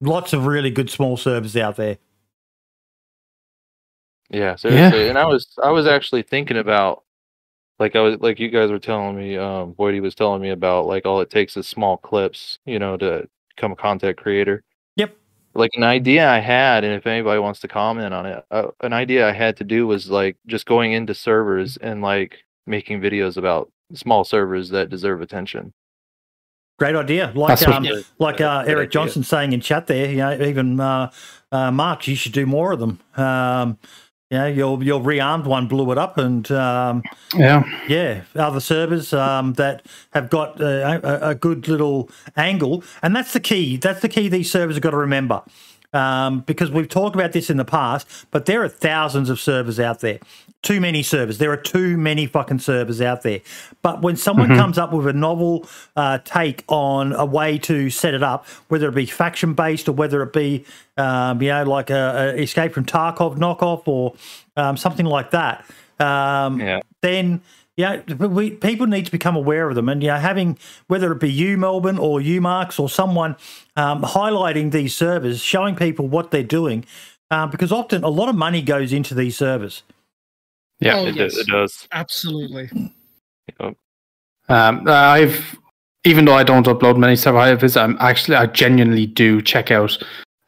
[0.00, 1.98] lots of really good small servers out there.
[4.30, 5.08] Yeah, seriously.
[5.08, 7.02] And I was I was actually thinking about
[7.78, 10.86] like I was like you guys were telling me, um Boydie was telling me about
[10.86, 14.62] like all it takes is small clips, you know, to become a content creator.
[14.96, 15.16] Yep.
[15.54, 18.92] Like an idea I had, and if anybody wants to comment on it, uh, an
[18.92, 23.36] idea I had to do was like just going into servers and like making videos
[23.36, 25.72] about small servers that deserve attention.
[26.78, 27.32] Great idea.
[27.34, 28.90] Like um, Yeah, like uh, Eric idea.
[28.90, 31.10] Johnson saying in chat there, you know, even uh,
[31.52, 33.00] uh, Mark, you should do more of them.
[33.16, 33.78] Um,
[34.30, 37.02] You know, your your rearmed one blew it up, and um,
[37.34, 37.64] Yeah.
[37.88, 43.40] yeah, other servers um, that have got a, a good little angle, and that's the
[43.40, 43.76] key.
[43.76, 44.28] That's the key.
[44.28, 45.42] These servers have got to remember.
[45.92, 49.80] Um, because we've talked about this in the past, but there are thousands of servers
[49.80, 50.20] out there.
[50.62, 51.38] Too many servers.
[51.38, 53.40] There are too many fucking servers out there.
[53.80, 55.66] But when someone comes up with a novel
[55.96, 59.92] uh, take on a way to set it up, whether it be faction based or
[59.92, 60.66] whether it be,
[60.98, 64.14] um, you know, like a, a Escape from Tarkov knockoff or
[64.56, 65.64] um, something like that,
[65.98, 66.80] um, Yeah.
[67.00, 67.40] then
[67.76, 70.58] yeah, we people need to become aware of them, and you know, having
[70.88, 73.36] whether it be you, Melbourne, or you, Marks, or someone
[73.76, 76.84] um, highlighting these servers, showing people what they're doing,
[77.30, 79.82] um, because often a lot of money goes into these servers.
[80.80, 80.96] Yeah.
[80.98, 81.36] Oh, it, yes.
[81.36, 81.86] it does.
[81.92, 82.70] Absolutely.
[83.60, 83.76] Yep.
[84.48, 85.58] Um, I've
[86.04, 89.96] even though I don't upload many survivors, I'm actually I genuinely do check out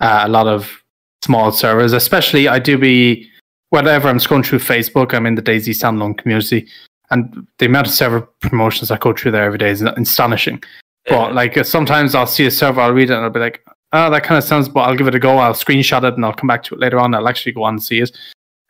[0.01, 0.83] uh, a lot of
[1.23, 1.93] small servers.
[1.93, 3.29] Especially I do be
[3.71, 6.69] whenever I'm scrolling through Facebook, I'm in the DayZ standalone community,
[7.11, 10.63] and the amount of server promotions I go through there every day is astonishing.
[11.09, 13.65] But like uh, sometimes I'll see a server, I'll read it, and I'll be like,
[13.93, 15.39] "Oh, that kind of sounds." But I'll give it a go.
[15.39, 17.15] I'll screenshot it, and I'll come back to it later on.
[17.15, 18.17] I'll actually go on and see it.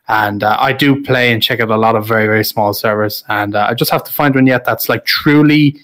[0.07, 3.23] And uh, I do play and check out a lot of very very small servers,
[3.29, 5.77] and uh, I just have to find one yet that's like truly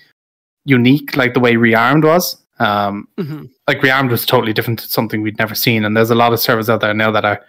[0.66, 2.38] unique, like the way Rearmed was.
[2.60, 6.16] Um, hmm like Rearmed was totally different to something we'd never seen, and there's a
[6.16, 7.40] lot of servers out there now that are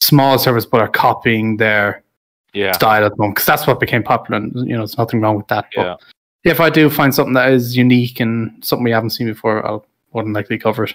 [0.00, 2.02] small servers but are copying their
[2.54, 2.72] Yeah.
[2.72, 4.38] style at the moment because that's what became popular.
[4.40, 5.66] And you know, there's nothing wrong with that.
[5.76, 5.96] But Yeah.
[6.50, 9.84] if I do find something that is unique and something we haven't seen before, I'll
[10.14, 10.94] more than likely cover it.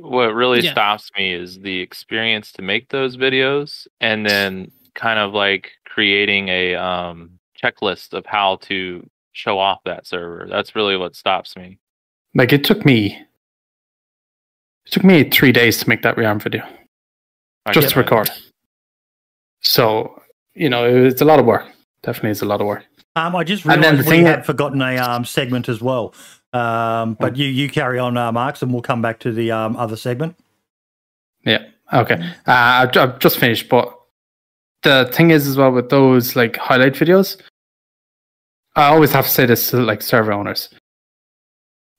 [0.00, 0.72] What really Yeah.
[0.72, 6.48] stops me is the experience to make those videos and then kind of like creating
[6.48, 10.46] a um, checklist of how to show off that server.
[10.48, 11.78] That's really what stops me.
[12.34, 13.14] Like it took me,
[14.86, 16.66] it took me three days to make that Rearm video
[17.66, 18.00] I just to that.
[18.00, 18.30] record.
[19.60, 20.22] So
[20.54, 21.66] you know, it's a lot of work.
[22.02, 22.84] Definitely, it's a lot of work.
[23.16, 25.80] Um, I just And then the we thing had that- forgotten a um, segment as
[25.82, 26.14] well.
[26.52, 29.76] Um, but you you carry on, uh, Marks, and we'll come back to the um,
[29.76, 30.36] other segment.
[31.44, 31.64] Yeah.
[31.92, 32.14] Okay.
[32.46, 33.96] Uh, I've, I've just finished, but
[34.82, 37.40] the thing is as well with those like highlight videos,
[38.76, 40.68] I always have to say this to like server owners.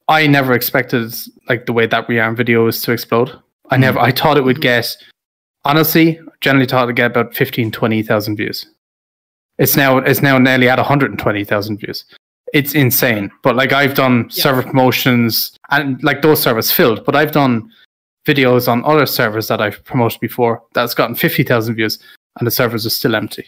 [0.08, 1.14] I never expected
[1.48, 3.32] like the way that rearm video was to explode.
[3.70, 4.00] I never.
[4.00, 4.98] I thought it would get.
[5.64, 8.66] Honestly, generally thought it'd get about 15, 20,000 views.
[9.60, 12.06] It's now it's now nearly at 120,000 views.
[12.54, 13.32] It's insane.
[13.44, 14.44] But like I've done Yeah.
[14.44, 17.70] server promotions and like those servers filled, but I've done
[18.28, 21.98] videos on other servers that I've promoted before that's gotten 50,000 views
[22.38, 23.48] and the servers are still empty.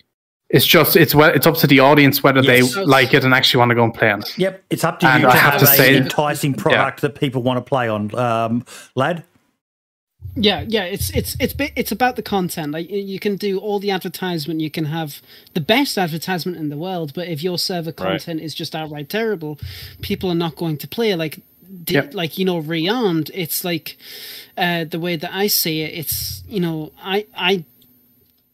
[0.49, 2.73] It's just it's well, it's up to the audience whether Yes.
[2.75, 4.38] they like it and actually want to go and play on it.
[4.38, 7.01] Yep, it's up to And you I to have have, to a say- enticing product
[7.01, 8.65] that people want to play on, um,
[8.95, 9.23] lad.
[10.35, 12.72] Yeah, yeah, it's it's it's it's about the content.
[12.72, 15.22] Like you can do all the advertisement, you can have
[15.53, 19.60] the best advertisement in the world, but if your server content is just outright terrible,
[20.01, 21.14] people are not going to play.
[21.15, 21.39] Like,
[21.88, 22.14] Yep.
[22.14, 23.31] like you know, rearmed.
[23.34, 23.97] It's like
[24.57, 25.93] uh, the way that I see it.
[25.97, 27.65] It's you know, I I.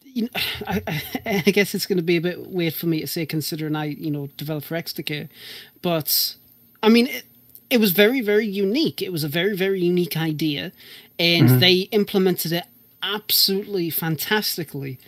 [0.04, 0.28] You know,
[0.66, 3.76] I, I, guess it's going to be a bit weird for me to say, considering
[3.76, 5.28] I, you know, develop for Extacare,
[5.82, 6.34] but
[6.82, 7.24] I mean, it,
[7.70, 9.00] it was very, very unique.
[9.00, 10.72] It was a very, very unique idea,
[11.20, 12.64] and they implemented it
[13.02, 14.98] absolutely fantastically.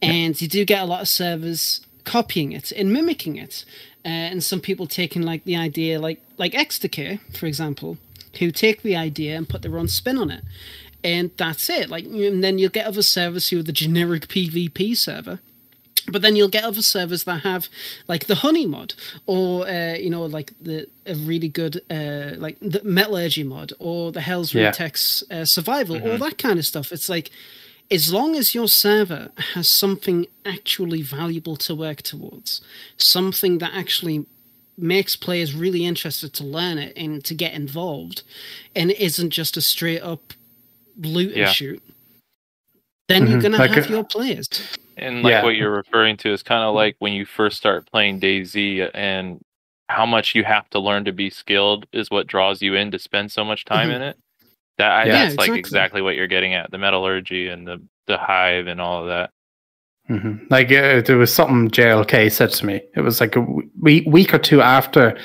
[0.00, 3.64] And you do get a lot of servers copying it and mimicking it,
[4.04, 7.98] uh, and some people taking like the idea, like like Extacare, for example,
[8.38, 10.44] who take the idea and put their own spin on it,
[11.02, 11.88] and that's it.
[11.88, 15.40] Like, and then you'll get other servers who are the generic PvP server
[16.12, 17.68] but then you'll get other servers that have
[18.08, 18.94] like the honey mod
[19.26, 24.12] or uh, you know like the a really good uh, like the metallurgy mod or
[24.12, 24.70] the hell's Yeah.
[24.72, 27.30] Retex uh, survival all that kind of stuff it's like
[27.90, 32.60] as long as your server has something actually valuable to work towards
[32.96, 34.26] something that actually
[34.78, 38.22] makes players really interested to learn it and to get involved
[38.74, 40.34] and it isn't just a straight up
[40.98, 41.46] loot Yeah.
[41.46, 41.82] and shoot
[43.08, 43.42] then you're Mhm.
[43.42, 44.48] gonna Like, have uh, your players
[44.98, 45.42] And like Yeah.
[45.44, 49.40] what you're referring to is kind of like when you first start playing DayZ and
[49.90, 52.98] how much you have to learn to be skilled is what draws you in to
[52.98, 53.94] spend so much time Mhm.
[53.96, 54.16] in it.
[54.78, 55.12] That I, Yeah.
[55.12, 55.58] that's Yeah, like exactly.
[55.58, 59.30] exactly what you're getting at the metallurgy and the the hive and all of that.
[60.08, 60.46] Mm-hmm.
[60.48, 62.80] Like uh, there was something JLK said to me.
[62.94, 63.40] It was like a
[63.80, 65.18] week, week or two after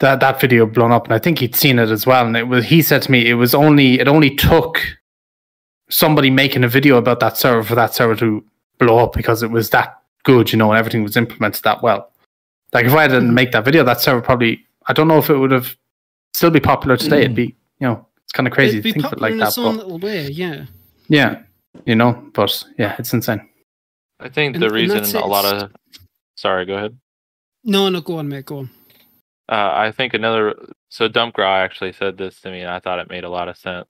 [0.00, 2.26] that that video blown up, and I think he'd seen it as well.
[2.26, 4.80] And it was he said to me, it was only it only took
[5.88, 8.44] somebody making a video about that server for that server to
[8.78, 12.10] blow up because it was that good, you know, and everything was implemented that well.
[12.72, 15.36] Like if I didn't make that video, that server probably I don't know if it
[15.36, 15.76] would have
[16.34, 17.20] still be popular today.
[17.20, 19.32] It'd be you know it's kind of crazy It'd to think of it popular like
[19.32, 19.48] in that.
[19.48, 20.66] its own But little way, yeah.
[21.08, 21.42] yeah,
[21.84, 23.48] you know, but yeah, it's insane.
[24.20, 25.70] I think And- the reason a lot of
[26.36, 26.96] sorry, go ahead.
[27.64, 28.46] No, no, go on, mate.
[28.46, 28.70] Go on.
[29.48, 30.54] Uh, I think another
[30.88, 33.48] so Dump Dumpgraw actually said this to me, and I thought it made a lot
[33.48, 33.86] of sense.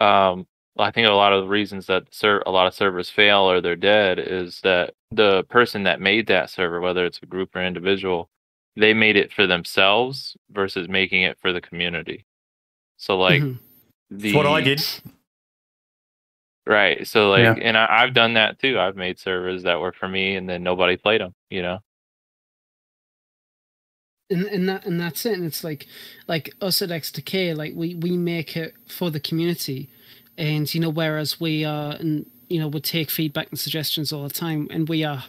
[0.00, 0.46] Um,
[0.78, 3.60] I think a lot of the reasons that ser- a lot of servers fail or
[3.60, 7.62] they're dead is that the person that made that server, whether it's a group or
[7.64, 8.28] individual,
[8.76, 12.26] they made it for themselves versus making it for the community.
[12.98, 13.58] So like Mhm.
[14.10, 14.82] the That's what I did.
[16.66, 17.06] right.
[17.06, 17.54] So like, Yeah.
[17.62, 18.78] and I, I've done that too.
[18.78, 21.34] I've made servers that were for me, and then nobody played them.
[21.50, 21.78] You know.
[24.30, 25.86] and and that and that's it and it's like
[26.26, 29.88] like us at x2k like we we make it for the community
[30.38, 34.22] and you know whereas we are and you know would take feedback and suggestions all
[34.22, 35.24] the time and we are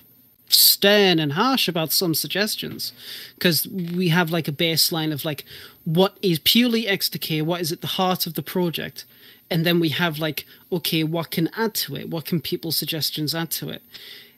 [0.49, 2.93] stern and harsh about some suggestions
[3.35, 5.43] because we have like a baseline of like
[5.83, 9.03] what is purely XTK what is at the heart of the project
[9.49, 12.09] and then we have like okay what can add to it?
[12.09, 13.81] What can people's suggestions add to it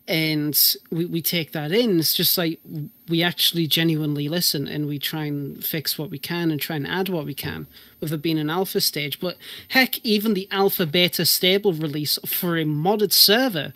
[0.10, 2.00] and we, we take that in.
[2.00, 2.60] It's just like
[3.08, 6.88] we actually genuinely listen and we try and fix what we can and try and
[6.88, 7.68] add what we can
[8.02, 9.20] with it being an alpha stage.
[9.20, 9.38] But
[9.70, 13.74] heck even the alpha beta stable release for a modded server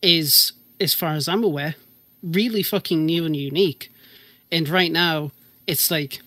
[0.00, 1.74] is as far as i'm aware
[2.22, 3.92] really fucking new and unique.
[4.50, 5.30] And right now
[5.66, 6.20] it's like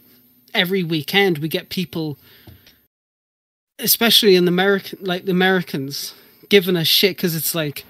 [0.53, 2.17] every weekend we get people
[3.77, 6.15] especially in the american like the americans
[6.49, 7.85] giving us shit because it's like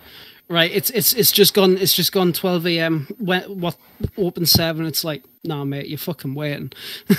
[0.49, 3.77] right it's it's it's just gone it's just gone 12 a.m when what
[4.17, 6.71] open seven it's like nah mate you're fucking waiting.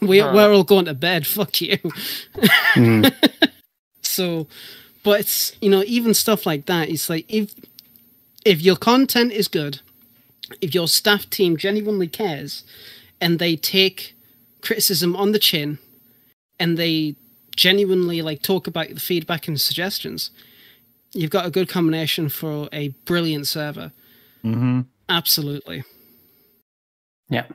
[0.00, 1.76] We, we're all going to bed fuck you.
[2.74, 3.12] Mm.
[4.02, 4.46] so
[5.02, 7.54] but it's you know even stuff like that it's like if
[8.44, 9.80] if your content is good
[10.60, 12.62] if your staff team genuinely cares
[13.20, 14.14] and they take
[14.62, 15.78] criticism on the chin
[16.60, 17.16] and they
[17.56, 20.30] genuinely like talk about the feedback and suggestions
[21.12, 23.92] you've got a good combination for a brilliant server
[24.42, 25.82] hmm absolutely
[27.28, 27.46] Yeah.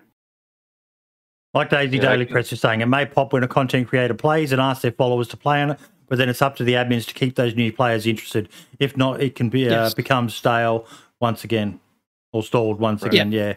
[1.53, 4.51] Like Daisy Yeah, Daily Press is saying, it may pop when a content creator plays
[4.51, 5.79] and asks their followers to play on it,
[6.09, 8.49] but then it's up to the admins to keep those new players interested.
[8.79, 9.93] If not, it can be uh, Yes.
[9.93, 10.85] become stale
[11.21, 11.79] once again
[12.33, 13.13] or stalled once Right.
[13.13, 13.31] again.
[13.31, 13.53] Yeah.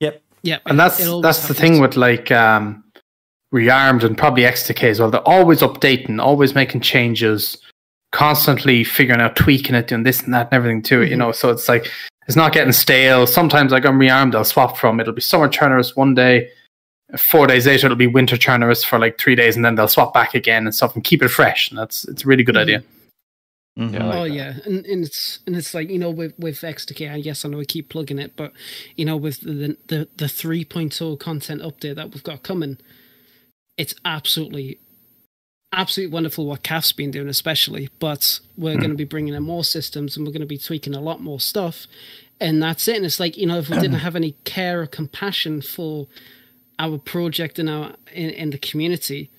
[0.00, 0.22] Yep.
[0.42, 0.62] Yep.
[0.66, 2.82] and that's it always that's the thing with like um
[3.54, 7.58] rearmed and probably xtk as well they're always updating always making changes
[8.12, 11.18] constantly figuring out tweaking it doing this and that and everything to it you Mhm.
[11.18, 11.90] know so it's like
[12.28, 15.96] it's not getting stale sometimes like on rearmed i'll swap from it'll be summer Chernarus
[15.96, 16.48] one day
[17.16, 20.12] four days later it'll be winter Chernarus for like three days and then they'll swap
[20.14, 22.60] back again and stuff and keep it fresh and that's it's a really good Mhm.
[22.62, 22.82] idea
[23.78, 23.92] Mhm.
[23.94, 24.34] Yeah, like oh that.
[24.34, 27.48] yeah, and, and it's and it's like you know with with XTK, I guess I
[27.48, 28.52] know we keep plugging it, but
[28.96, 32.76] you know with the the the 3.0 content update that we've got coming,
[33.78, 34.78] it's absolutely
[35.72, 37.88] absolutely wonderful what CAF's been doing, especially.
[37.98, 38.98] But we're going to mm.
[38.98, 41.86] be bringing in more systems and we're going to be tweaking a lot more stuff,
[42.40, 42.96] and that's it.
[42.96, 46.06] And it's like you know if we didn't have any care or compassion for
[46.78, 49.30] our project and our in, in the community,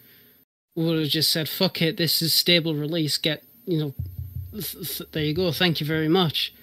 [0.76, 3.94] we would have just said fuck it, this is stable release, get you know
[4.52, 6.54] th- th- there you go thank you very much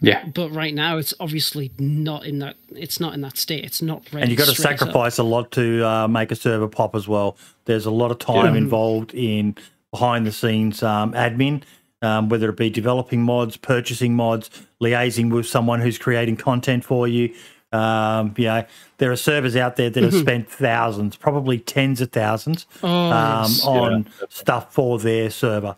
[0.00, 3.82] yeah but right now it's obviously not in that it's not in that state it's
[3.82, 4.78] not ready And you've got to straight up.
[4.78, 7.36] sacrifice a lot to uh, make a server pop as well.
[7.64, 8.58] There's a lot of time Yeah.
[8.58, 9.56] involved in
[9.90, 11.62] behind the scenes um, admin,
[12.02, 14.50] um, whether it be developing mods, purchasing mods,
[14.82, 17.34] liaising with someone who's creating content for you.
[17.72, 18.64] Um, you know,
[18.98, 22.86] there are servers out there that have spent thousands, probably tens of thousands, Mm-hmm.
[22.86, 23.64] oh um, yes.
[23.66, 25.76] on stuff for their server.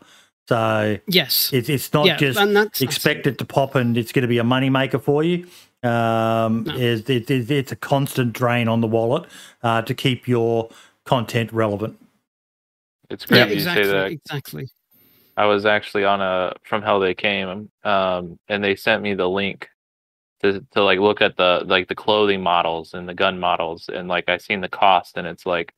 [0.51, 4.11] So yes it's it's not Yeah, just and that's- expect it to pop and it's
[4.11, 5.47] going to be a money maker for you.
[5.85, 6.75] Um, No.
[6.75, 9.31] is it, it, it's a constant drain on the wallet
[9.63, 10.69] uh, to keep your
[11.05, 11.99] content relevant.
[13.11, 14.11] It's yeah crazy exactly you say that.
[14.11, 14.69] exactly
[15.37, 19.29] I was actually on a from how they came, um, and they sent me the
[19.29, 19.69] link
[20.43, 24.09] to to like look at the like the clothing models and the gun models, and
[24.09, 25.73] like I seen the cost, and it's like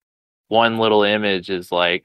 [0.49, 2.05] one little image is like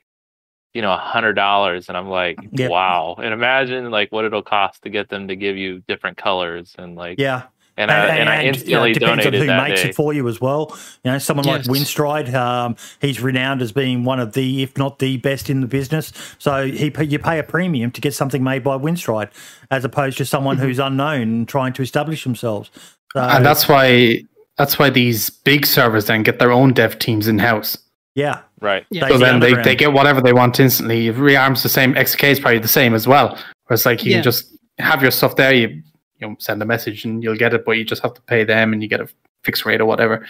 [0.73, 2.69] you know a hundred dollars, and I'm like Yep.
[2.69, 6.76] wow, and imagine like what it'll cost to get them to give you different colors
[6.77, 7.44] and like Yeah,
[7.77, 9.89] and I and, I you know, instantly it depends on who that makes day.
[9.89, 10.77] it for you as well.
[11.03, 11.68] You know, someone Yes.
[11.68, 15.61] like Winstride, um, he's renowned as being one of the, if not the best in
[15.61, 16.11] the business.
[16.38, 19.30] So he you pay a premium to get something made by Winstride,
[19.72, 22.69] as opposed to someone who's unknown and trying to establish themselves.
[23.14, 24.23] So, and that's why
[24.57, 27.77] that's why these big servers then get their own dev teams in house
[28.18, 28.84] yeah, right.
[28.89, 31.07] yeah so Daisy then they, they get whatever they want instantly.
[31.07, 33.38] If rearms the same, XK is probably the same as well.
[33.68, 34.18] Whereas like you Yeah.
[34.18, 35.84] can just have your stuff there, you
[36.19, 38.44] you know, send a message and you'll get it, but you just have to pay
[38.44, 39.07] them and you get a
[39.44, 40.26] fixed rate or whatever.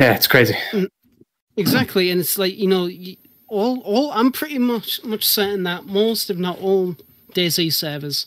[0.00, 0.54] Yeah, it's crazy.
[0.72, 0.88] Mm.
[1.58, 2.88] exactly and it's like you know
[3.48, 6.94] all all i'm pretty much much certain that most if not all
[7.34, 8.26] DayZ servers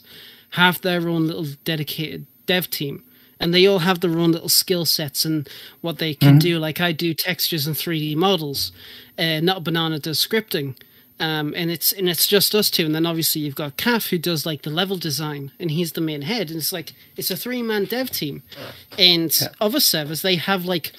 [0.51, 3.03] have their own little dedicated dev team
[3.40, 5.48] and they all have their own little skill sets and
[5.82, 6.41] what they can Mhm.
[6.41, 6.60] do.
[6.60, 8.72] Like I do textures and 3D models,
[9.18, 10.76] uh, not banana does scripting.
[11.22, 14.18] Um, and it's and it's just us two, and then obviously you've got Calf who
[14.18, 16.49] does like the level design, and he's the main head.
[16.49, 18.41] And it's like it's a three man dev team,
[18.98, 20.94] and other servers they have like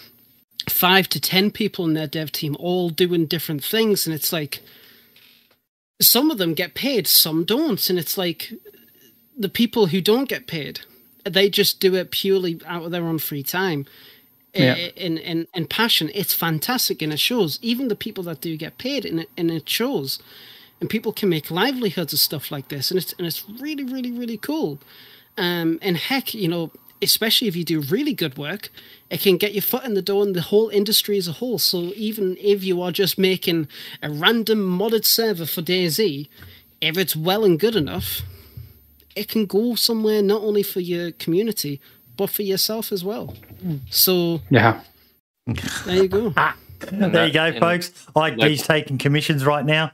[0.69, 4.61] five to ten people in their dev team all doing different things, and it's like
[6.03, 8.53] some of them get paid, some don't, and it's like
[9.39, 10.81] the people who don't get paid,
[11.25, 13.87] they just do it purely out of their own free time.
[14.55, 14.75] Yeah.
[14.75, 17.59] In, in in passion, it's fantastic and it shows.
[17.63, 20.19] Even the people that do get paid, and it, and it shows,
[20.81, 24.11] and people can make livelihoods of stuff like this, and it's and it's really really
[24.11, 24.81] really cool.
[25.39, 26.73] Um, and heck, you know,
[27.03, 28.71] especially if you do really good work,
[29.09, 31.59] it can get your foot in the door in the whole industry as a whole.
[31.59, 33.69] So even if you are just making
[34.03, 36.29] a random modded server for DayZ,
[36.81, 38.23] if it's well and good enough,
[39.21, 41.81] it can go somewhere not only for your community
[42.17, 43.35] but for yourself as well.
[43.91, 44.81] So Yeah.
[45.87, 46.33] there you go.
[46.37, 46.57] Ah.
[46.91, 47.87] there you go, and- folks.
[48.15, 49.93] Like like- G's taking commissions right now.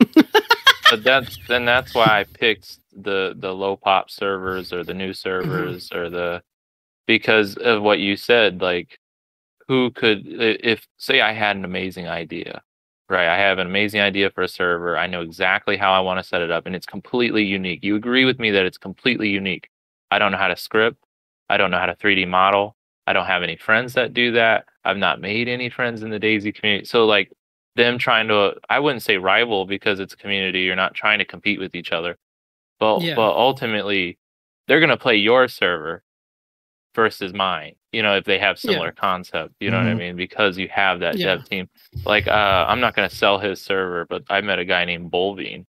[0.14, 5.12] but that's then that's why I picked the the low pop servers or the new
[5.12, 6.42] servers or the
[7.06, 8.60] because of what you said.
[8.60, 8.98] Like,
[9.68, 12.62] who could if say I had an amazing idea,
[13.08, 13.28] right?
[13.28, 14.96] I have an amazing idea for a server.
[14.96, 17.82] I know exactly how I want to set it up, and it's completely unique.
[17.84, 19.68] You agree with me that it's completely unique.
[20.10, 21.02] I don't know how to script.
[21.48, 22.76] I don't know how to 3D model.
[23.06, 24.66] I don't have any friends that do that.
[24.84, 26.86] I've not made any friends in the DayZ community.
[26.86, 27.30] So like
[27.76, 30.60] them trying to I wouldn't say rival because it's a community.
[30.62, 32.16] You're not trying to compete with each other.
[32.80, 33.14] But Yeah.
[33.14, 34.18] but ultimately
[34.66, 36.02] they're gonna play your server
[36.96, 38.72] versus mine, you know, if they have Yeah.
[38.72, 39.54] similar concept.
[39.60, 39.98] You know what I Mhm.
[39.98, 40.16] mean?
[40.16, 41.36] Because you have that Yeah.
[41.36, 41.68] dev team.
[42.04, 45.66] Like uh I'm not gonna sell his server, but I met a guy named Bolvine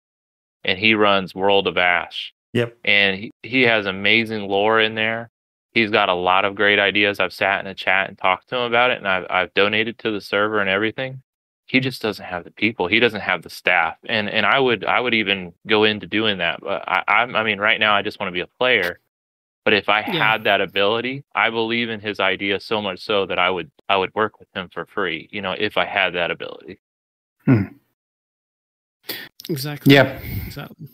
[0.64, 2.76] and he runs World of Ash Yep.
[2.84, 5.30] and he, he has amazing lore in there.
[5.74, 7.20] He's got a lot of great ideas.
[7.20, 10.00] I've sat in a chat and talked to him about it, and I've I've donated
[10.00, 11.22] to the server and everything.
[11.68, 12.88] He just doesn't have the people.
[12.88, 16.38] He doesn't have the staff, and and I would I would even go into doing
[16.40, 16.62] that.
[16.62, 19.00] But I I'm, I mean, right now I just want to be a player.
[19.68, 20.32] But if I Yeah.
[20.32, 23.98] had that ability, I believe in his idea so much so that I would I
[23.98, 25.28] would work with him for free.
[25.30, 26.80] You know, if I had that ability.
[29.50, 29.94] Exactly.
[29.94, 30.22] Yeah.
[30.46, 30.88] Exactly.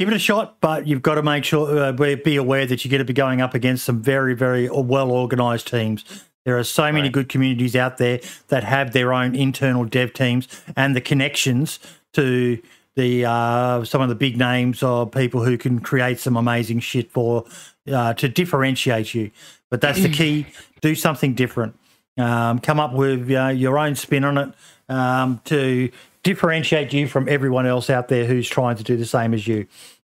[0.00, 2.84] Give it a shot, but you've got to make sure uh, be- be aware that
[2.84, 6.24] you're going to be going up against some very, very well organized teams.
[6.46, 7.12] There are so many Right.
[7.12, 11.78] good communities out there that have their own internal dev teams and the connections
[12.14, 12.60] to
[12.98, 17.10] the uh, some of the big names of people who can create some amazing shit
[17.12, 17.44] for
[17.90, 19.30] uh, to differentiate you.
[19.70, 20.46] But that's the key:
[20.82, 21.78] do something different.
[22.18, 24.52] Um, come up with uh, your own spin on it
[24.88, 25.90] um, to
[26.24, 29.68] differentiate you from everyone else out there who's trying to do the same as you.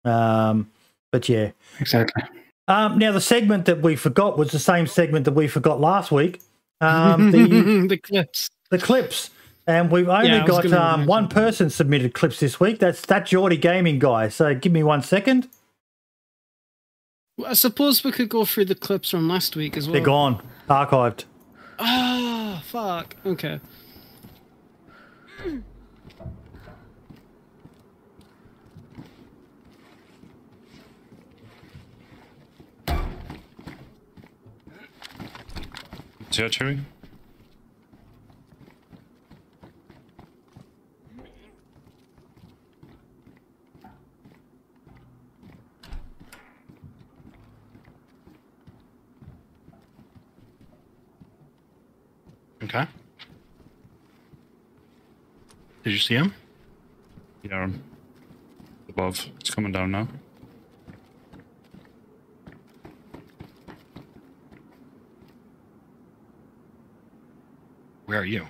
[0.03, 0.69] Um,
[1.13, 1.51] but yeah.
[1.79, 2.23] Exactly.
[2.67, 6.11] Um, now the segment that we forgot was the same segment that we forgot last
[6.11, 6.41] week.
[6.81, 8.49] Um, the the clips.
[8.69, 9.29] the clips,
[9.67, 12.79] and we've only Yeah, got um, one person submitted clips this week.
[12.79, 14.29] That's that Geordie Gaming guy.
[14.29, 15.49] So give me one second.
[17.45, 19.93] I suppose we could go through the clips from last week as well.
[19.93, 21.25] They're gone, archived.
[21.79, 23.15] Ah, fuck.
[23.25, 23.59] Okay.
[36.29, 36.79] See that, Chewy?
[52.63, 52.87] Okay.
[55.93, 56.33] Did you see him?
[57.43, 57.69] Yeah.
[58.89, 59.29] Above.
[59.39, 60.07] It's coming down now.
[68.07, 68.47] Where are you?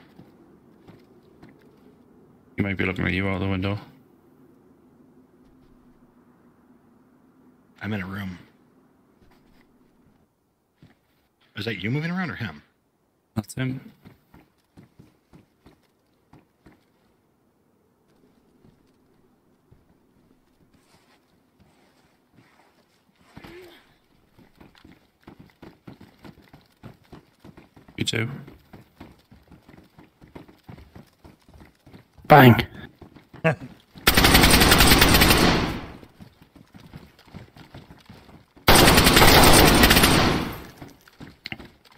[2.56, 3.78] He might be looking at you out the window.
[7.82, 8.40] I'm in a room.
[11.58, 12.64] Is that you moving around or him?
[13.36, 13.92] That's him.
[28.14, 28.30] You too.
[32.28, 32.66] Bang.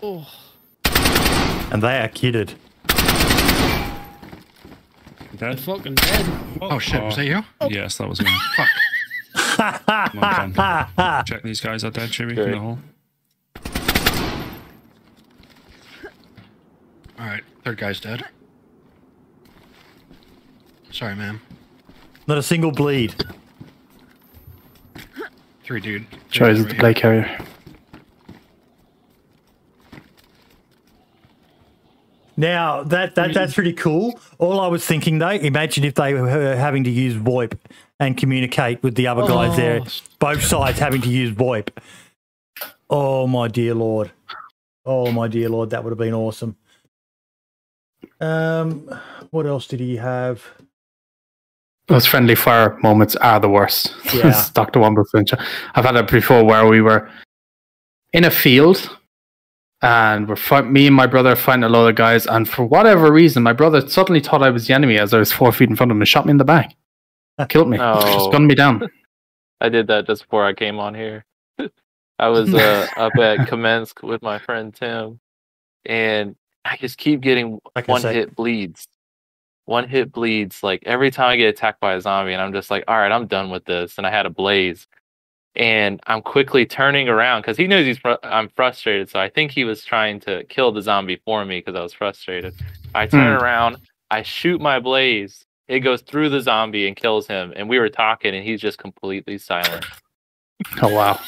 [0.02, 0.28] Oh,
[1.72, 2.54] And they are kidded.
[5.38, 5.60] Dead?
[5.60, 6.26] fucking dead.
[6.62, 7.44] Oh shit, was that you?
[7.70, 8.30] Yes, that was me.
[9.36, 11.26] Fuck.
[11.26, 12.54] Check these guys are dead, Chewy, in Good.
[12.54, 12.80] the hole.
[17.76, 18.26] Third guy's dead.
[20.92, 21.42] Sorry, man.
[22.28, 23.14] Not a single bleed.
[25.64, 26.08] Three dude.
[26.10, 27.38] Three Tries dudes the play carrier.
[32.38, 34.20] Now that that that's pretty cool.
[34.40, 37.58] All I was thinking though, imagine if they were having to use VoIP
[38.00, 39.88] and communicate with the other oh, guys there, Oh.
[40.20, 41.70] both sides having to use VoIP.
[42.90, 44.12] Oh my dear lord!
[44.86, 46.58] Oh my dear lord, that would have been awesome.
[48.22, 48.90] Um,
[49.32, 50.44] what else did he have?
[51.88, 53.94] Those friendly fire moments are the worst.
[54.14, 54.44] Yeah.
[54.54, 54.80] Dr.
[54.80, 55.38] Womble Fincher.
[55.76, 57.10] I've had it before where we were
[58.14, 58.90] in a field
[59.82, 62.66] and we're fight- me and my brother are fighting a lot of guys, and for
[62.66, 65.70] whatever reason, my brother suddenly thought I was the enemy as I was four feet
[65.70, 66.76] in front of him and shot me in the back.
[67.50, 67.78] Killed me.
[67.80, 68.02] Oh.
[68.02, 68.90] Just gunned me down.
[69.62, 71.26] I did that just before I came on here.
[72.20, 75.20] I was uh, up at Kamensk with my friend Tim,
[75.86, 76.36] and
[76.66, 78.88] I just keep getting Like one hit bleeds.
[79.66, 80.62] One hit bleeds.
[80.64, 83.12] Like every time I get attacked by a zombie, and I'm just like, all right,
[83.12, 83.98] I'm done with this.
[83.98, 84.88] And I had a blaze,
[85.56, 89.10] and I'm quickly turning around because he knows he's fr- I'm frustrated.
[89.10, 91.94] So I think he was trying to kill the zombie for me because I was
[91.94, 92.54] frustrated.
[92.94, 93.44] I turn Hmm.
[93.44, 93.78] around,
[94.12, 95.46] I shoot my blaze.
[95.68, 97.52] It goes through the zombie and kills him.
[97.56, 99.86] And we were talking, and he's just completely silent.
[100.82, 101.20] Oh, wow.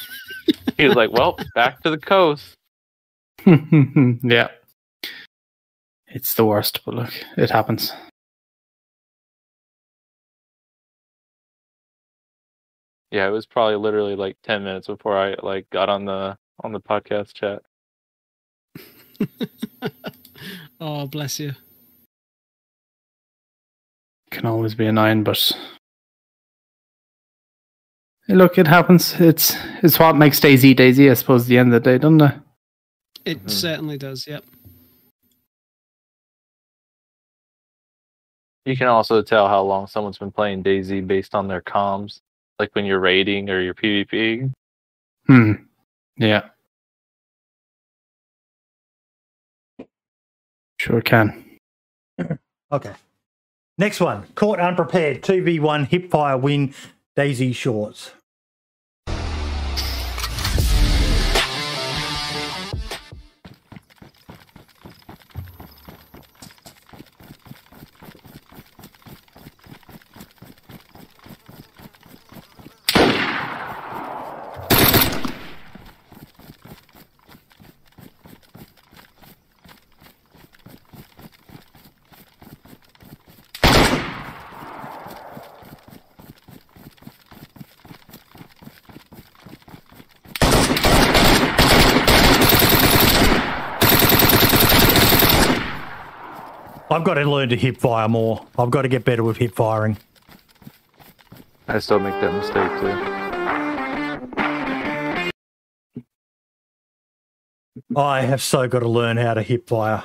[0.78, 2.54] He was like, "Well, back to the coast."
[3.46, 4.50] yeah.
[6.18, 7.94] It's the worst, but look, it happens.
[13.12, 16.72] Yeah, it was probably literally like ten minutes before I like got on the on
[16.72, 17.62] the podcast chat.
[20.82, 21.54] oh, bless you.
[24.32, 25.52] Can always be annoying, but
[28.28, 29.14] Hey, look, it happens.
[29.22, 32.22] It's it's what makes DayZ DayZ, I suppose, at the end of the day, doesn't
[32.22, 32.36] it?
[33.24, 33.52] It Mhm.
[33.52, 34.26] certainly does.
[34.26, 34.44] Yep.
[38.68, 42.20] You can also tell how long someone's been playing DayZ based on their comms,
[42.60, 44.52] like when you're raiding or your PvP.
[45.26, 45.54] Hmm.
[46.18, 46.50] Yeah.
[50.80, 51.46] Sure can.
[52.70, 52.92] Okay.
[53.78, 54.26] Next one.
[54.36, 55.22] Caught unprepared.
[55.22, 56.74] 2v1 hipfire win.
[57.16, 58.12] DayZ Shorts.
[97.08, 98.46] Got to learn to hip fire more.
[98.60, 99.98] I've got to get better with hip firing.
[101.70, 103.14] I still make that mistake too.
[107.96, 110.04] I have so got to learn how to hip fire.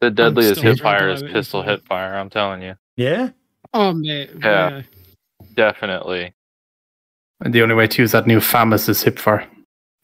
[0.00, 1.66] The deadliest still hip fire is pistol it.
[1.66, 2.16] hip fire.
[2.16, 3.30] I'm telling you, Yeah?
[3.74, 4.30] Oh, mate.
[4.42, 4.70] Yeah.
[4.70, 4.82] yeah.
[5.54, 6.32] definitely.
[7.44, 9.46] And the only way to use that new FAMAS is hipfire.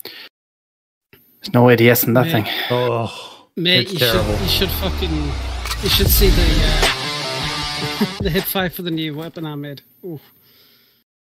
[0.02, 2.32] There's no ADS in that Yeah.
[2.32, 2.46] thing.
[2.70, 4.32] Oh, Mate, It's you terrible.
[4.36, 5.55] should you should fucking
[5.86, 9.82] you should see the uh, the hip fire for the new weapon I made.
[10.04, 10.18] Ooh,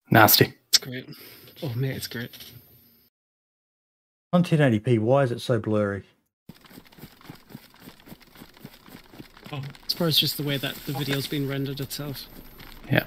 [0.09, 0.51] Nasty.
[0.69, 1.07] it's great.
[1.61, 2.31] Oh mate, it's great.
[4.33, 6.05] on 1080p, why is it so blurry?
[9.51, 9.57] Oh.
[9.57, 12.25] I suppose it's just the way that the video's been rendered itself.
[12.91, 13.05] Yeah.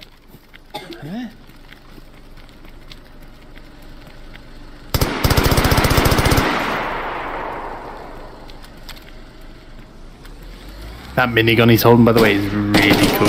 [11.21, 13.27] That minigun he's holding, by the way, is really cool.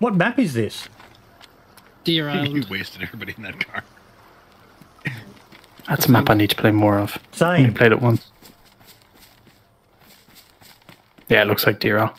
[0.00, 0.90] What map is this?
[2.04, 3.84] Deer You wasted everybody in that car.
[5.88, 7.18] That's a map I need to play more of.
[7.40, 8.30] I only played it once.
[11.30, 12.14] Yeah, it looks like Dero.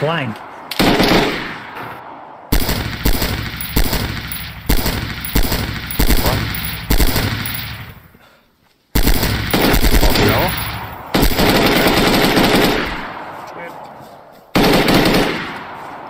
[0.00, 0.34] Blank.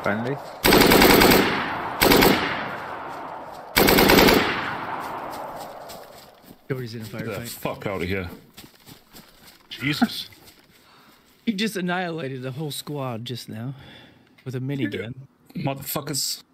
[0.02, 0.36] Friendly.
[6.68, 7.48] Dory's in a Get the firefight.
[7.48, 8.30] fuck out of here.
[9.68, 10.30] Jesus.
[11.50, 13.74] He just annihilated the whole squad just now
[14.44, 15.14] with a minigun.
[15.56, 16.44] Motherfuckers.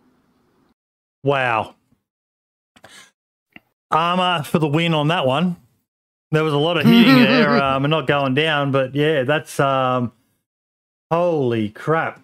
[1.23, 1.75] Wow.
[3.91, 5.57] Armor for the win on that one.
[6.31, 9.61] There was a lot of hitting there um, and not going down, but yeah, that's
[9.61, 10.13] um,
[11.11, 12.23] holy crap.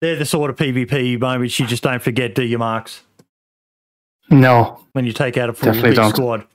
[0.00, 3.02] They're the sort of PvP moments you just don't forget, do you, Marks?
[4.30, 4.82] No.
[4.92, 6.08] When you take out a full big don't.
[6.08, 6.46] squad,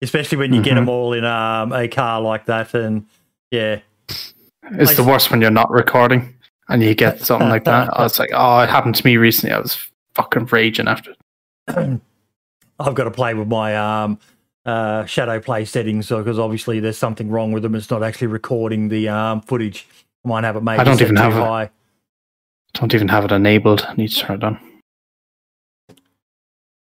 [0.00, 0.76] especially when you get Mhm.
[0.76, 3.04] them all in um, a car like that, and
[3.50, 3.80] yeah,
[4.72, 6.34] It's the worst when you're not recording
[6.68, 7.88] and you get something like that.
[7.96, 9.54] I was like, oh, it happened to me recently.
[9.54, 9.78] I was
[10.14, 11.12] fucking raging after.
[11.68, 12.00] it.
[12.80, 14.18] I've got to play with my um,
[14.64, 17.74] uh, shadow play settings because obviously there's something wrong with them.
[17.74, 19.86] It's not actually recording the um, footage.
[20.24, 21.40] I might have it maybe I don't even too have it.
[21.40, 21.70] high.
[22.74, 23.84] Don't even have it enabled.
[23.88, 24.60] I need to turn it on.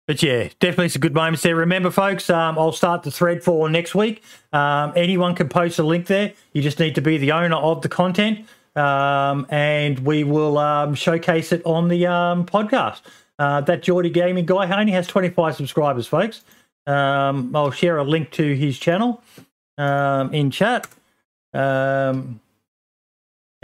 [0.06, 1.56] But yeah, definitely some good moments there.
[1.56, 4.22] Remember, folks, um, I'll start the thread for next week.
[4.52, 6.32] Um, anyone can post a link there.
[6.52, 10.94] You just need to be the owner of the content, um, and we will um,
[10.94, 13.00] showcase it on the um, podcast.
[13.38, 16.42] Uh, that Geordie Gaming guy only has 25 subscribers, folks.
[16.86, 19.22] Um, I'll share a link to his channel
[19.78, 20.86] in chat.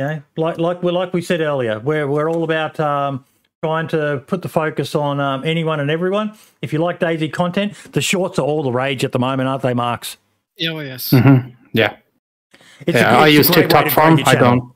[0.01, 2.81] Yeah, like like we like we said earlier, we're we're all about
[3.63, 6.33] trying to put the focus on um, anyone and everyone.
[6.63, 9.63] If you like DayZ content, the shorts are all the rage at the moment, aren't
[9.63, 10.17] they, Marks?
[10.57, 11.11] Yeah, oh, yes.
[11.11, 11.97] hmm Yeah.
[12.87, 14.23] It's yeah, I it's a use TikTok to for grow 'em.
[14.27, 14.73] I don't.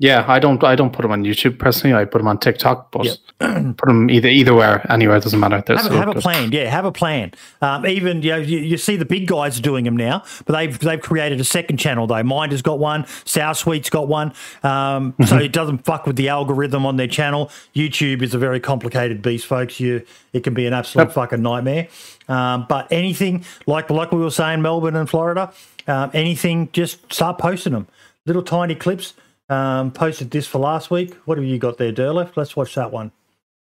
[0.00, 0.62] Yeah, I don't.
[0.64, 1.94] I don't put them on YouTube personally.
[1.94, 3.06] I put them on TikTok, but
[3.38, 5.20] put them either either where, anywhere.
[5.20, 5.62] Doesn't matter.
[5.64, 6.68] They're Have, a- so have a plan, yeah.
[6.68, 7.30] Have a plan.
[7.62, 10.54] Um, even you, know, you you see the big guys are doing them now, but
[10.54, 12.20] they've they've created a second channel though.
[12.24, 14.32] Minder's got one, Sour Sweet's got one,
[14.64, 15.38] um, so Mm-hmm.
[15.44, 17.48] it doesn't fuck with the algorithm on their channel.
[17.76, 19.78] YouTube is a very complicated beast, folks.
[19.78, 21.86] You it can be an absolute fucking nightmare.
[22.28, 25.52] Um, but anything like like we were saying, Melbourne and Florida,
[25.86, 27.86] um, anything, just start posting them.
[28.26, 29.12] Little tiny clips.
[29.48, 31.14] Um, posted this for last week.
[31.26, 32.36] What have you got there, Derlef?
[32.36, 33.12] Let's watch that one.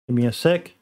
[0.07, 0.73] Give me a sec.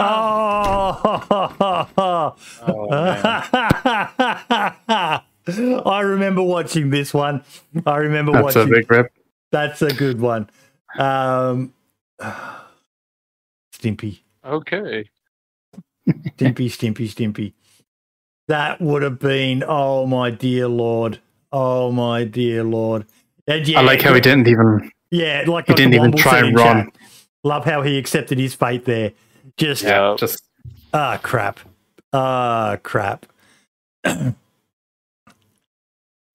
[0.00, 2.34] Oh,
[5.86, 7.42] I remember watching this one.
[7.86, 8.72] I remember That's a watching.
[8.74, 9.12] big rip.
[9.50, 10.50] That's a good one.
[10.98, 11.72] Um,
[13.74, 15.08] Stimpy, Okay.
[16.08, 17.52] Stimpy, Stimpy, Stimpy.
[18.48, 19.62] That would have been.
[19.66, 21.18] Oh my dear lord.
[21.52, 23.06] Oh my dear lord.
[23.46, 24.90] And yeah, I like how he didn't even.
[25.10, 25.76] Yeah, like He Dr.
[25.82, 26.84] didn't even Womble try and run.
[26.86, 26.94] chat.
[27.44, 29.12] Love how he accepted his fate there.
[29.56, 30.14] Just Yeah.
[30.18, 30.42] Just
[30.92, 31.60] ah crap.
[32.12, 33.26] Ah crap.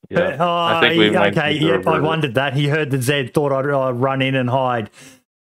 [0.09, 0.37] Yeah.
[0.39, 1.53] Oh, I think we he- might okay.
[1.53, 2.53] need to Yep, I wondered that.
[2.53, 4.89] He heard the Zed, thought I'd uh, run in and hide.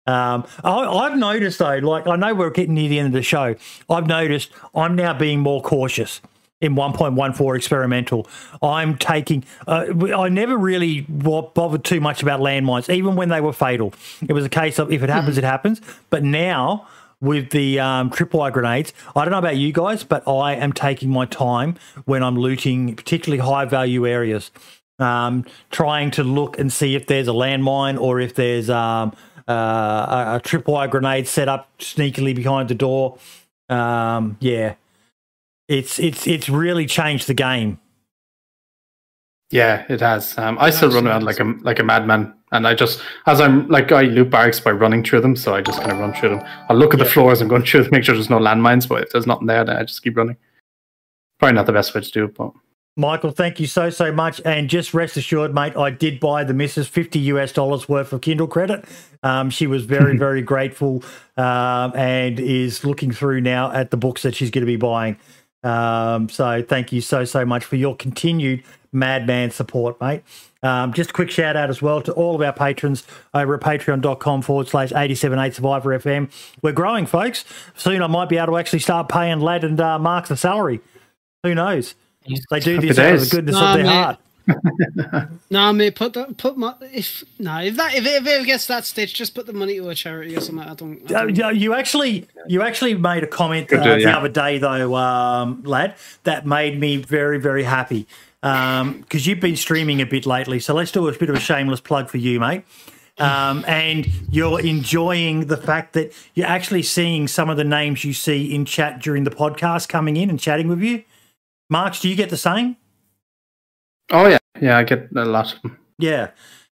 [0.05, 3.21] Um, I, I've noticed though, like I know we're getting near the end of the
[3.21, 3.55] show.
[3.89, 6.19] I've noticed I'm now being more cautious
[6.61, 8.27] in 1.14 experimental.
[8.61, 9.45] I'm taking.
[9.67, 9.85] Uh,
[10.17, 13.93] I never really wa- bothered too much about landmines, even when they were fatal.
[14.27, 15.79] It was a case of if it happens, it happens.
[16.09, 16.87] But now
[17.21, 21.09] with the um, tripwire grenades, I don't know about you guys, but I am taking
[21.09, 21.75] my time
[22.05, 24.51] when I'm looting, particularly high value areas
[24.99, 29.15] um, trying to look and see if there's a landmine or if there's um,
[29.47, 33.17] uh, a, a tripwire grenade set up sneakily behind the door.
[33.69, 34.75] Um, yeah,
[35.67, 37.79] it's it's it's really changed the game.
[39.51, 40.37] Yeah, it has.
[40.37, 43.67] Um, I still run around like a like a madman, and I just as I'm
[43.67, 46.29] like I loot barracks by running through them, so I just kind of run through
[46.29, 46.43] them.
[46.69, 49.03] I look at the floors and going through them, make sure there's no landmines, but
[49.03, 50.37] if there's nothing there, then I just keep running.
[51.39, 52.51] Probably not the best way to do it, but
[52.99, 56.53] Michael, thank you so so much, and just rest assured, mate, I did buy the
[56.53, 58.83] missus fifty US dollars worth of Kindle credit.
[59.23, 61.03] Um, she was very very grateful,
[61.37, 65.17] um, and is looking through now at the books that she's going to be buying.
[65.63, 70.23] Um, so thank you so so much for your continued madman support, mate.
[70.61, 73.61] Um, just a quick shout out as well to all of our patrons over at
[73.61, 76.29] patreon.com forward slash 878 Survivor FM.
[76.61, 77.45] We're growing, folks.
[77.75, 80.81] Soon I might be able to actually start paying Lad and uh, Mark the salary.
[81.43, 81.95] Who knows?
[82.51, 83.89] They do this out of the goodness Nah, of their mate.
[83.89, 84.17] heart.
[85.51, 88.65] Nah, mate, put that, put my if nah, if that if it, if it gets
[88.67, 90.67] that stage, just put the money to a charity or something.
[90.67, 90.99] I don't.
[91.11, 94.17] I Uh, don't yeah, you actually, you actually made a comment uh, Good, uh, the
[94.17, 98.07] other day, though, um, lad, that made me very, very happy
[98.41, 100.59] because you've been streaming a bit lately.
[100.59, 102.63] So let's do a bit of a shameless plug for you, mate.
[103.17, 108.13] Um, and you're enjoying the fact that you're actually seeing some of the names you
[108.13, 111.03] see in chat during the podcast coming in and chatting with you.
[111.69, 112.77] Marks, do you get the same?
[114.11, 115.77] Oh yeah, yeah, I get a lot of them.
[115.97, 116.31] Yeah.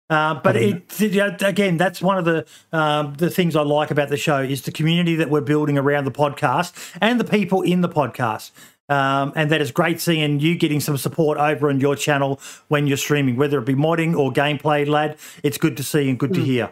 [0.10, 4.18] Uh, but it again, that's one of the um, the things I like about the
[4.18, 7.88] show is the community that we're building around the podcast and the people in the
[7.88, 8.52] podcast.
[8.92, 12.88] Um, and that is great seeing you getting some support over on your channel when
[12.88, 15.18] you're streaming, whether it be modding or gameplay, lad.
[15.44, 16.72] It's good to see and good to hear.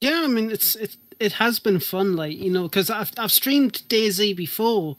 [0.00, 3.32] Yeah, I mean it's it it has been fun, like you know, because I've I've
[3.32, 4.96] streamed DayZ before.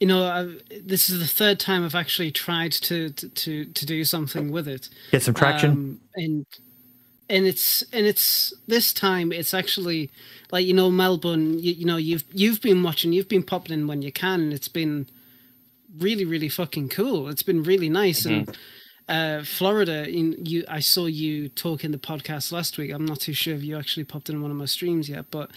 [0.00, 3.86] You know, i this is the third time I've actually tried to to to, to
[3.86, 4.88] do something with it.
[5.12, 5.70] Get some traction.
[5.70, 6.46] Um, and
[7.28, 10.10] and it's and it's this time it's actually
[10.50, 11.58] like you know Melbourne.
[11.58, 14.40] You, you know you've you've been watching, you've been popping in when you can.
[14.40, 15.06] And it's been
[15.98, 17.28] really really fucking cool.
[17.28, 18.56] It's been really nice and.
[19.10, 22.92] Uh, Florida, in you, I saw you talk in the podcast last week.
[22.92, 25.50] I'm not too sure if you actually popped in one of my streams yet, but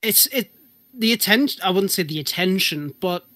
[0.00, 0.52] it's it
[0.94, 1.60] the attention.
[1.64, 3.26] I wouldn't say the attention, but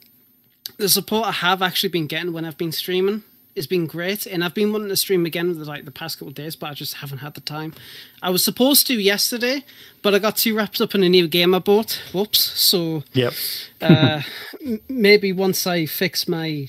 [0.77, 3.25] the support I have actually been getting when I've been streaming
[3.57, 6.29] has been great, and I've been wanting to stream again the, like the past couple
[6.29, 7.75] of days, but I just haven't had the time.
[8.23, 9.65] I was supposed to yesterday,
[10.03, 12.01] but I got too wrapped up in a new game I bought.
[12.13, 12.41] Whoops!
[12.41, 13.33] So Yep.
[13.81, 14.23] uh,
[14.89, 16.69] maybe once I fix my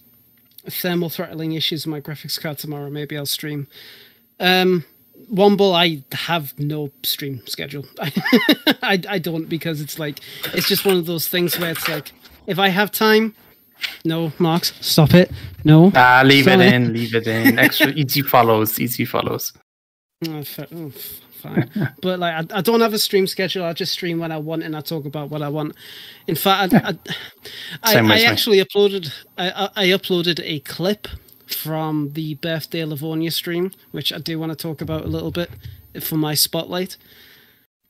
[0.70, 3.68] thermal throttling issues with my graphics card tomorrow, maybe I'll stream.
[4.40, 4.86] Um,
[5.32, 7.86] Womble, I have no stream schedule.
[8.82, 12.12] I, I don't because it's like it's just one of those things where it's like
[12.48, 13.36] if I have time,
[14.06, 15.32] no, Marks, stop it.
[15.64, 17.60] No, Ah, leave it in, leave it in.
[17.60, 19.54] Extra easy follows, easy follows.
[20.28, 21.70] Oh, fa- oh, fine.
[22.02, 23.64] but like, I, I don't have a stream schedule.
[23.66, 25.76] I just stream when I want and I talk about what I want.
[26.28, 26.78] In fact, I,
[27.84, 29.12] I, I, I actually uploaded.
[29.38, 31.08] I, I, I uploaded a clip
[31.48, 35.50] from the birthday Livonia stream, which I do want to talk about a little bit
[36.02, 36.98] for my spotlight.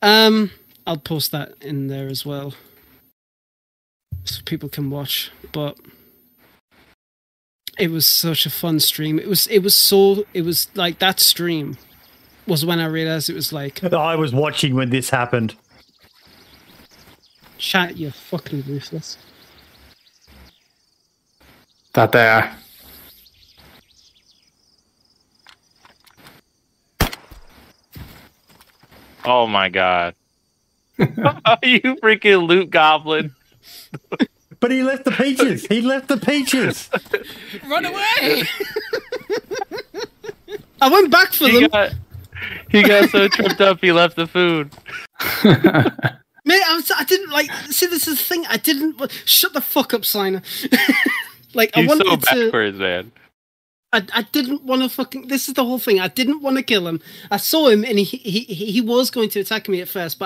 [0.01, 0.51] Um,
[0.87, 2.55] I'll post that in there as well,
[4.25, 5.31] so people can watch.
[5.51, 5.77] But
[7.77, 9.19] it was such a fun stream.
[9.19, 9.47] It was.
[9.47, 10.25] It was so.
[10.33, 11.77] It was like that stream
[12.47, 15.55] was when I realized it was like I was watching when this happened.
[17.57, 17.97] chat.
[17.97, 19.17] You're fucking ruthless.
[21.93, 22.55] That there.
[29.25, 30.15] Oh my god.
[30.97, 31.05] you
[32.01, 33.33] freaking loot goblin.
[34.59, 35.65] But he left the peaches.
[35.65, 36.89] he left the peaches.
[37.67, 38.43] Run away!
[40.81, 41.69] I went back for He them.
[41.69, 41.93] got,
[42.69, 44.71] he got so tripped up he left the food.
[46.43, 47.51] Mate, I, was, I didn't like.
[47.69, 48.45] See, this is the thing.
[48.49, 48.99] I didn't.
[49.25, 50.41] Shut the fuck up, Signer.
[51.53, 52.45] like, I He's wanted so to.
[52.45, 53.11] backwards, man.
[53.93, 55.27] I, I didn't want to fucking.
[55.27, 55.99] This is the whole thing.
[55.99, 56.99] I didn't want to kill him.
[57.29, 60.17] I saw him and he he, he, he was going to attack me at first,
[60.17, 60.25] but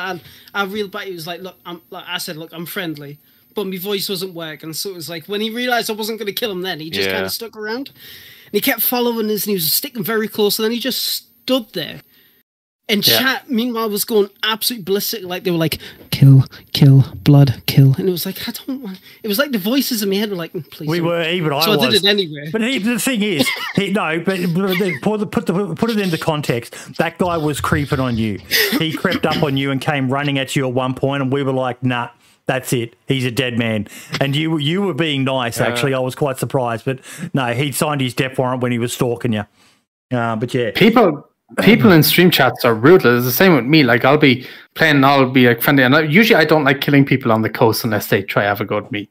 [0.53, 1.05] I I reeled back.
[1.05, 3.17] He was like, look, I'm like I said, look, I'm friendly,
[3.55, 4.73] but my voice wasn't working.
[4.73, 6.89] So it was like when he realized I wasn't going to kill him, then he
[6.89, 7.13] just Yeah.
[7.15, 10.59] kind of stuck around, and he kept following us, and he was sticking very close,
[10.59, 12.01] and then he just stood there.
[12.87, 13.17] And Yeah.
[13.17, 15.23] chat, meanwhile, was going absolutely ballistic.
[15.23, 15.79] Like they were like,
[16.11, 18.99] "Kill, kill, blood, kill," and it was like, I don't want.
[19.23, 21.27] It was like the voices in my head were like, "Mm, "Please." We don't." were
[21.27, 22.49] even I So I did it anyway.
[22.51, 25.99] But he, the thing is, he, no, but but put, the, put, the, put it
[25.99, 26.75] into context.
[26.97, 28.37] That guy was creeping on you.
[28.77, 31.41] He crept up on you and came running at you at one point, and we
[31.41, 32.09] were like, "Nah,
[32.47, 32.95] that's it.
[33.07, 33.87] He's a dead man."
[34.19, 35.59] And you you were being nice.
[35.59, 36.99] Actually, I was quite surprised, but
[37.33, 39.45] no, he signed his death warrant when he was stalking you.
[40.11, 41.27] Uh, but yeah, People
[41.61, 43.19] people in stream chats are ruthless.
[43.19, 43.83] It's the same with me.
[43.83, 46.81] Like I'll be playing, and I'll be like friendly, and I, usually I don't like
[46.81, 49.09] killing people on the coast unless they try have a go at me.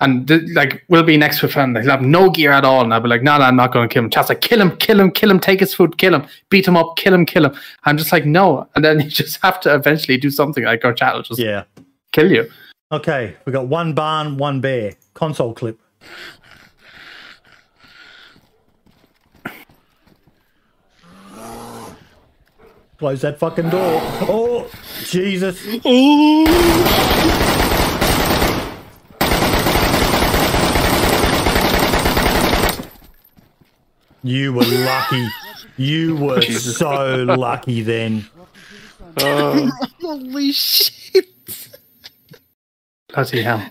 [0.00, 2.82] And th- like we'll be next to a friend, they'll have no gear at all,
[2.82, 4.60] and I'll be like, "No, no, I'm not going to kill him." Chat's like, "Kill
[4.60, 7.26] him, kill him, kill him, take his food, kill him, beat him up, kill him,
[7.26, 10.64] kill him." I'm just like, "No," and then you just have to eventually do something.
[10.64, 11.64] Like our chat will just yeah
[12.18, 12.50] kill you.
[12.90, 14.94] Okay, we got one barn, one bear.
[15.14, 15.80] Console clip.
[22.98, 24.00] Close that fucking door.
[24.26, 24.68] Oh,
[25.04, 25.64] Jesus.
[34.24, 35.28] You were lucky.
[35.76, 38.26] you were so lucky then.
[39.16, 39.70] Uh.
[40.00, 40.97] Holy shit.
[43.14, 43.70] Bloody hell.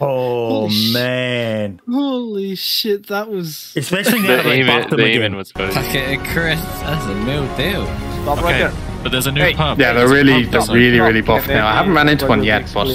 [0.00, 1.80] Oh, Holy man.
[1.88, 3.06] Holy shit!
[3.06, 3.72] That was.
[3.76, 5.36] Especially now The that they buffed them the again.
[5.36, 5.70] was good.
[5.70, 7.86] Okay, Chris, that's a new deal.
[8.22, 8.72] Stop right there.
[9.04, 9.54] but there's a new Hey.
[9.54, 9.78] pump.
[9.80, 11.66] Yeah, they're really, they're really, really Yeah, buff now.
[11.68, 12.88] I haven't ran into one yet, but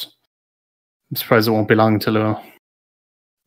[1.09, 2.41] I'm surprised it won't be long until it will.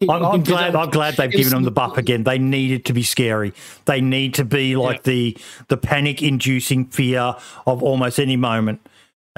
[0.08, 0.74] I'm, I'm glad.
[0.74, 2.24] I'm glad they've given them the buff again.
[2.24, 3.52] They needed to be scary.
[3.84, 5.36] They need to be like the
[5.68, 7.34] the panic-inducing fear
[7.66, 8.80] of almost any moment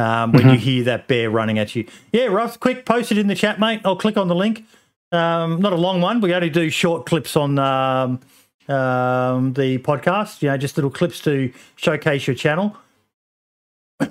[0.02, 1.86] um, when you hear that bear running at you.
[2.12, 3.80] Yeah, Russ, quick, post it in the chat, mate.
[3.84, 4.64] I'll click on the link.
[5.12, 6.20] Um, not a long one.
[6.20, 8.20] We only do short clips on um,
[8.68, 10.42] um, the podcast.
[10.42, 12.76] You know, just little clips to showcase your channel.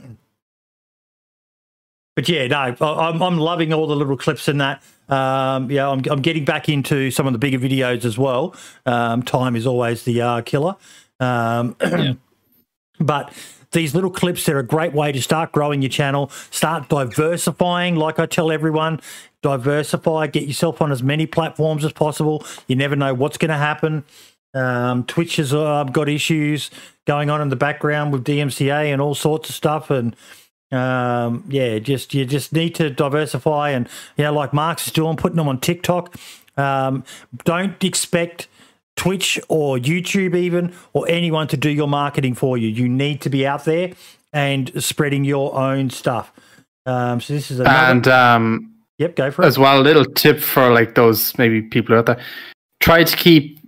[2.14, 4.84] But yeah, no, I- I'm, I'm loving all the little clips in that.
[5.08, 8.54] Um, yeah, I'm, I'm getting back into some of the bigger videos as well.
[8.86, 10.76] Um, time is always the uh, killer.
[11.22, 11.76] Um,
[13.00, 13.34] But
[13.72, 17.96] these little clips, they're a great way to start growing your channel, start diversifying.
[17.96, 19.00] Like I tell everyone,
[19.42, 22.46] diversify, get yourself on as many platforms as possible.
[22.68, 24.04] You never know what's going to happen.
[24.54, 26.70] Um, Twitch has uh, got issues
[27.06, 29.90] going on in the background with DMCA and all sorts of stuff.
[29.90, 30.16] And
[30.72, 33.70] um, yeah, just you just need to diversify.
[33.70, 36.16] And you know, like Mark's doing, putting them on TikTok.
[36.58, 37.06] Um,
[37.46, 38.50] don't expect
[38.96, 42.68] Twitch or YouTube even or anyone to do your marketing for you.
[42.68, 43.94] You need to be out there
[44.34, 46.32] and spreading your own stuff.
[46.86, 47.78] Um, so this is another.
[47.78, 49.48] And um, yep, go for it.
[49.48, 52.20] as well, a little tip for like those maybe people out there:
[52.80, 53.60] try to keep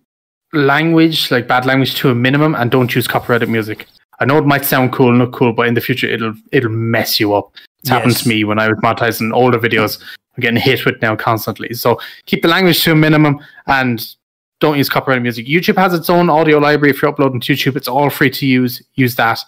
[0.54, 3.88] language, like bad language, to a minimum, and don't use copyrighted music.
[4.20, 7.20] I know it might sound cool, not cool, but in the future it'll it'll mess
[7.20, 7.52] you up.
[7.80, 10.02] It's happened to me when I was monetizing older videos.
[10.36, 11.74] I'm getting hit with now constantly.
[11.74, 14.16] So keep the language to a minimum and
[14.64, 15.46] don't use copyrighted music.
[15.46, 16.92] YouTube has its own audio library.
[16.92, 18.82] If you're uploading to YouTube, it's all free to use.
[18.96, 19.40] Use that.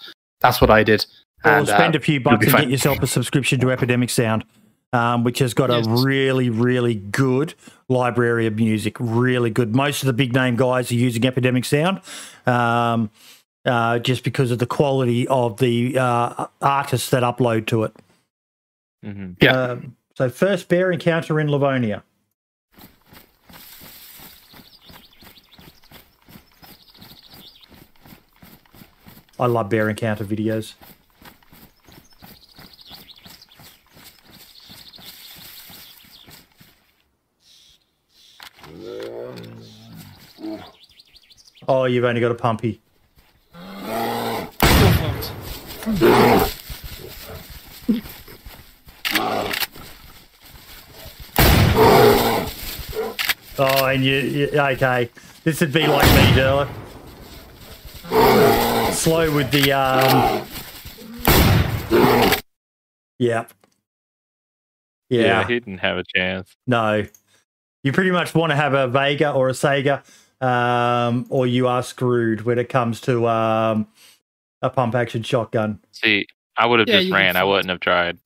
[0.42, 1.06] That's what I did.
[1.44, 2.61] Or And, spend uh, a few bucks be and fine.
[2.64, 4.44] get yourself a subscription to Epidemic Sound,
[4.94, 5.88] um, which has got Yes.
[5.88, 7.53] a really, really good
[7.88, 8.98] library of music.
[9.00, 9.74] Really good.
[9.76, 12.02] Most of the big name guys are using Epidemic Sound.
[12.45, 13.10] Um,
[13.66, 17.95] uh, just because of the quality of the uh, artists that upload to it.
[19.03, 19.52] hmm Yeah.
[19.53, 22.03] Um, so, first bear encounter in Livonia.
[29.38, 30.73] I love bear encounter videos.
[41.67, 42.80] Oh, you've only got a pumpy.
[53.57, 55.09] Oh, and you, you okay?
[55.43, 56.67] This would be like me, Derla.
[58.95, 60.48] Slow with the um.
[63.19, 63.53] Yep.
[65.09, 65.22] Yeah.
[65.22, 65.48] Yeah.
[65.48, 66.56] he didn't have a chance.
[66.65, 67.06] No.
[67.83, 70.01] You pretty much want to have a Vega or a Sega,
[70.43, 73.88] um, or you are screwed when it comes to um,
[74.61, 75.80] a pump action shotgun.
[75.91, 76.25] See,
[76.57, 77.35] I would have Yeah, just ran.
[77.35, 78.17] I wouldn't have tried.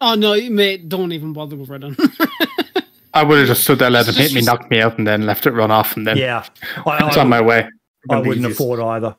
[0.00, 0.88] Oh no, mate!
[0.88, 1.96] Don't even bother with Redon.
[3.14, 5.06] I would have just stood there, let It's him hit me, knocked me out, and
[5.06, 6.44] then left it run off, and then Yeah.
[6.84, 7.66] I, it's I, on my way.
[8.10, 8.60] I wouldn't easiest.
[8.60, 9.16] afford either.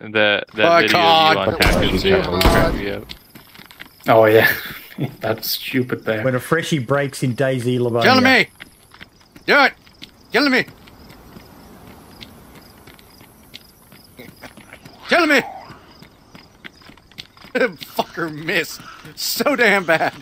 [0.00, 1.36] The that Fuck video off.
[1.36, 2.28] of you on tactics Yeah.
[2.30, 3.04] will crack me up.
[4.08, 4.50] Oh yeah,
[5.20, 6.04] that's stupid.
[6.04, 6.22] There.
[6.24, 8.08] When a freshie breaks in DayZ Livonia.
[8.08, 8.46] Killing me!
[9.46, 9.72] Do it!
[10.32, 10.64] Killing me!
[15.08, 15.42] Killing me!
[17.54, 18.80] Fucker missed.
[19.16, 20.14] So damn bad.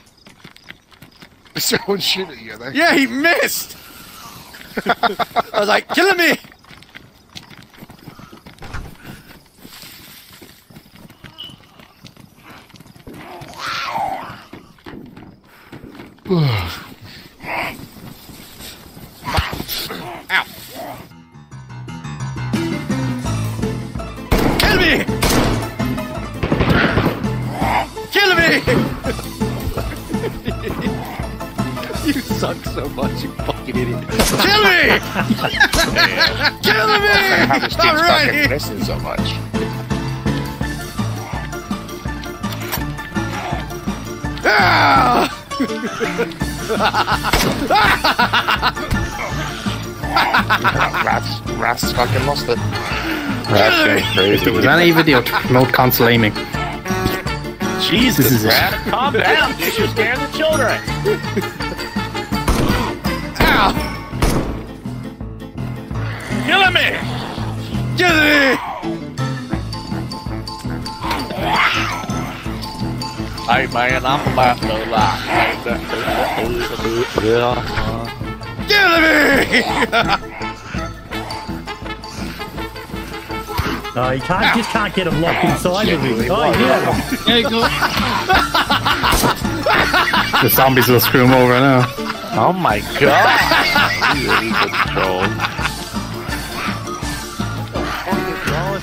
[1.57, 2.75] Someone shoot at you, I think.
[2.75, 3.77] Yeah, he missed!
[4.87, 6.37] I was like, killing me!
[16.31, 16.68] Ow.
[51.05, 52.57] Rats, rats fucking lost it.
[53.49, 54.45] That's getting If crazy.
[54.45, 56.33] there was any video promote console aiming,
[57.89, 58.53] Jesus, this is it.
[58.91, 59.55] Calm down.
[59.59, 60.79] You're scaring the children.
[63.41, 63.73] Ow!
[66.45, 66.99] Killing me.
[67.97, 68.59] Get it!
[73.49, 75.48] Hey man, I'm about to like.
[78.69, 80.29] Get me!
[83.95, 86.31] No, you can't just can't get him locked inside of him.
[86.31, 87.01] Oh, yeah.
[87.27, 87.61] There you go.
[90.43, 91.85] the zombies will screw him over now.
[92.35, 94.17] Oh my god!
[94.17, 95.25] You really control.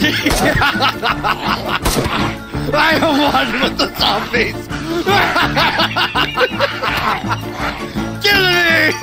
[2.78, 4.65] I am one with the zombies!
[8.22, 8.94] Get me!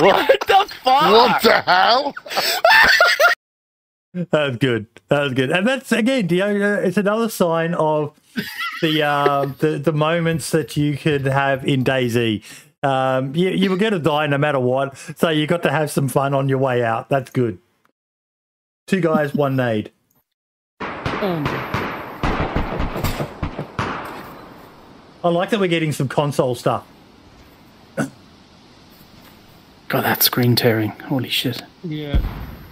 [0.00, 1.10] What the fuck?
[1.10, 2.14] What the hell?
[4.14, 4.86] That was good.
[5.08, 5.50] That was good.
[5.50, 8.18] And that's again, it's another sign of
[8.82, 12.42] the um, the the moments that you could have in DayZ.
[12.82, 15.90] Um, you, you were going to die no matter what, so you got to have
[15.90, 17.08] some fun on your way out.
[17.08, 17.58] That's good.
[18.86, 19.90] Two guys, one nade.
[20.80, 21.44] Um,
[25.22, 26.86] I like that we're getting some console stuff.
[27.96, 28.10] God,
[29.90, 30.90] that screen tearing.
[30.90, 31.62] Holy shit.
[31.82, 32.20] yeah.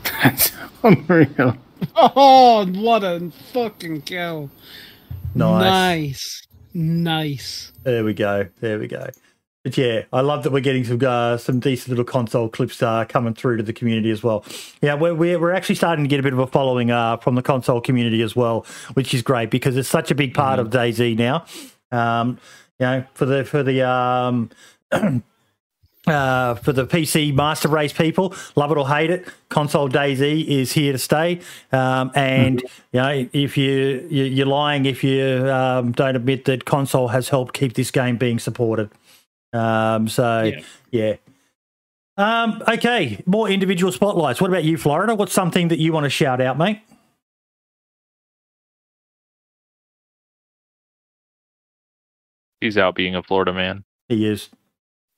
[0.22, 0.52] That's
[0.82, 1.56] unreal.
[1.94, 4.50] Oh, what a fucking kill!
[5.34, 5.62] Nice.
[5.62, 6.46] Nice.
[6.72, 7.72] Nice.
[7.82, 8.46] There we go.
[8.60, 9.08] There we go.
[9.62, 13.04] But yeah, I love that we're getting some uh, some decent little console clips uh,
[13.06, 14.44] coming through to the community as well.
[14.80, 17.34] Yeah, we're, we're we're actually starting to get a bit of a following uh, from
[17.34, 20.70] the console community as well, which is great because it's such a big part of
[20.70, 21.44] DayZ now.
[21.92, 22.38] Um,
[22.78, 24.50] you know, for the for the um,
[26.06, 30.72] uh, for the PC master race people, love it or hate it, console DayZ is
[30.72, 31.40] here to stay.
[31.72, 32.60] Um, and
[32.92, 37.28] you know, if you, you you're lying if you um, don't admit that console has
[37.28, 38.90] helped keep this game being supported.
[39.52, 40.52] Um, so
[40.90, 41.16] yeah.
[42.18, 44.40] Um, okay, more individual spotlights.
[44.40, 45.14] What about you, Florida?
[45.14, 46.80] What's something that you want to shout out, mate?
[52.60, 53.84] He's out being a Florida man.
[54.08, 54.48] He is.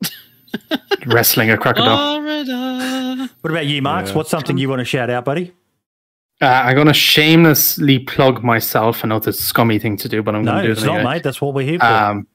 [1.07, 2.21] Wrestling a crocodile.
[2.21, 3.31] Florida.
[3.41, 4.13] What about you, Marks?
[4.13, 5.53] What's something you want to shout out, buddy?
[6.41, 9.05] Uh, I'm going to shamelessly plug myself.
[9.05, 10.75] I know it's a scummy thing to do, but I'm No, going to do it
[10.75, 11.15] No, it's not, anyway.
[11.15, 11.23] mate.
[11.23, 11.87] That's what we're here for.
[11.87, 12.27] Um,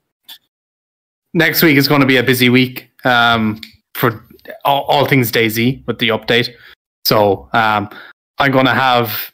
[1.34, 3.62] next week is going to be a busy week um,
[3.94, 4.26] for
[4.66, 6.54] all, all things DayZ with the update.
[7.06, 7.90] So um,
[8.40, 9.32] I'm going to have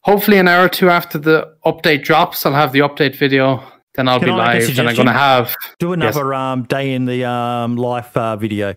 [0.00, 2.44] hopefully an hour or two after the update drops.
[2.44, 3.62] I'll have the update video.
[3.94, 4.76] Then I'll Can be I make a live.
[4.76, 5.06] Then I'm suggestion?
[5.06, 8.74] to have Do another um, day in the um, life uh, video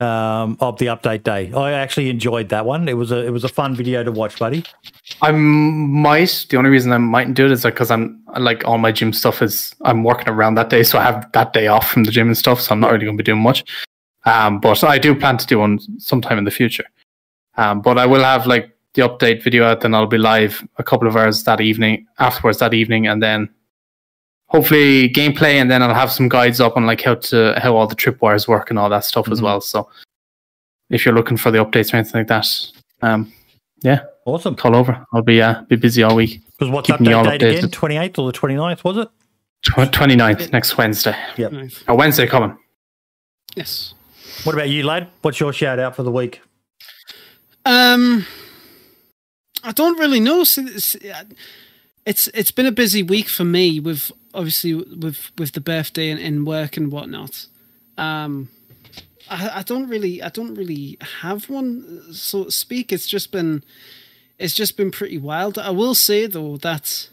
[0.00, 1.52] um, of the update day.
[1.52, 2.88] I actually enjoyed that one.
[2.88, 4.64] It was a it was a fun video to watch, buddy.
[5.22, 6.46] I might.
[6.48, 9.42] The only reason I mightn't do it is because I'm like all my gym stuff
[9.42, 12.28] is I'm working around that day, so I have that day off from the gym
[12.28, 12.60] and stuff.
[12.60, 13.64] So I'm not really going to be doing much.
[14.24, 16.84] Um, but I do plan to do one sometime in the future.
[17.56, 20.82] Um, but I will have like the update video out, then I'll be live a
[20.82, 23.48] couple of hours that evening, afterwards that evening, and then
[24.48, 27.86] hopefully gameplay, and then I'll have some guides up on like how to how all
[27.86, 29.44] the tripwires work and all that stuff as Mhm.
[29.44, 29.60] well.
[29.60, 29.88] So
[30.90, 32.46] if you're looking for the updates or anything like that,
[33.02, 33.32] um,
[33.82, 34.54] yeah, awesome.
[34.54, 35.04] Call over.
[35.12, 36.40] I'll be uh, be busy all week.
[36.58, 37.70] Because what's Keeping you all update date again?
[37.70, 39.08] Twenty eighth or the 29th, was it?
[39.62, 41.16] Tw- 29th next Wednesday.
[41.36, 41.52] Yep.
[41.52, 41.84] Nice.
[41.88, 42.56] A Wednesday coming.
[43.56, 43.94] Yes.
[44.44, 45.08] What about you, lad?
[45.22, 46.40] What's your shout out for the week?
[47.64, 48.26] Um,
[49.64, 50.42] I don't really know.
[50.42, 50.96] S- s-
[52.04, 56.20] It's it's been a busy week for me with obviously with with the birthday and,
[56.20, 57.46] and work and whatnot.
[57.98, 58.50] Um,
[59.28, 62.92] I, I don't really I don't really have one so to speak.
[62.92, 63.64] It's just been
[64.38, 65.58] it's just been pretty wild.
[65.58, 67.08] I will say though that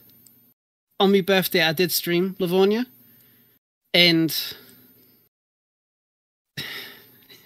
[1.00, 2.86] on my birthday I did stream Livonia,
[3.94, 4.36] and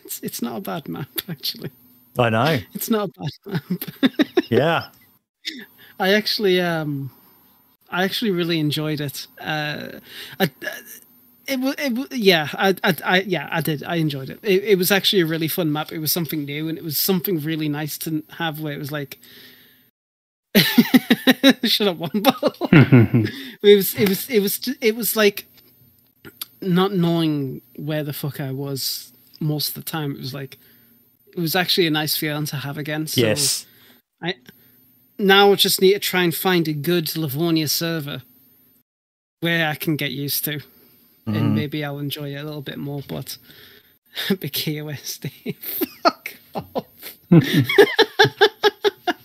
[0.03, 1.71] it's it's not a bad map actually.
[2.19, 2.59] I know.
[2.73, 4.11] It's not a bad map.
[4.49, 4.87] Yeah.
[5.99, 7.11] I actually um
[7.89, 9.27] I actually really enjoyed it.
[9.39, 9.99] Uh
[10.39, 10.49] I
[11.47, 13.81] it was, it yeah, I, I, I, yeah, I did.
[13.83, 14.39] I enjoyed it.
[14.43, 14.63] it.
[14.65, 15.93] It was actually a really fun map.
[15.93, 18.59] It was something new, and it was something really nice to have.
[18.59, 19.17] Where it was like,
[21.63, 22.53] shut up, one ball.
[22.71, 25.45] it was, it was, it was, it was like
[26.61, 30.11] not knowing where the fuck I was most of the time.
[30.11, 30.57] It was like,
[31.35, 33.07] it was actually a nice feeling to have again.
[33.07, 33.65] So Yes.
[34.21, 34.35] I
[35.17, 38.21] now I just need to try and find a good Livonia server
[39.41, 40.59] where I can get used to,
[41.27, 41.37] Mhm.
[41.37, 43.01] and maybe I'll enjoy it a little bit more.
[43.07, 43.37] But
[44.29, 45.55] big KOSD,
[46.03, 46.85] fuck off.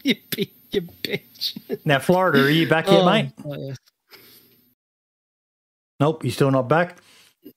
[0.03, 1.59] you, bi- you bitch.
[1.85, 3.31] Now, Florida, are you back yet, Oh, mate?
[3.47, 3.75] oh.
[6.01, 6.99] Nope, you're still not back.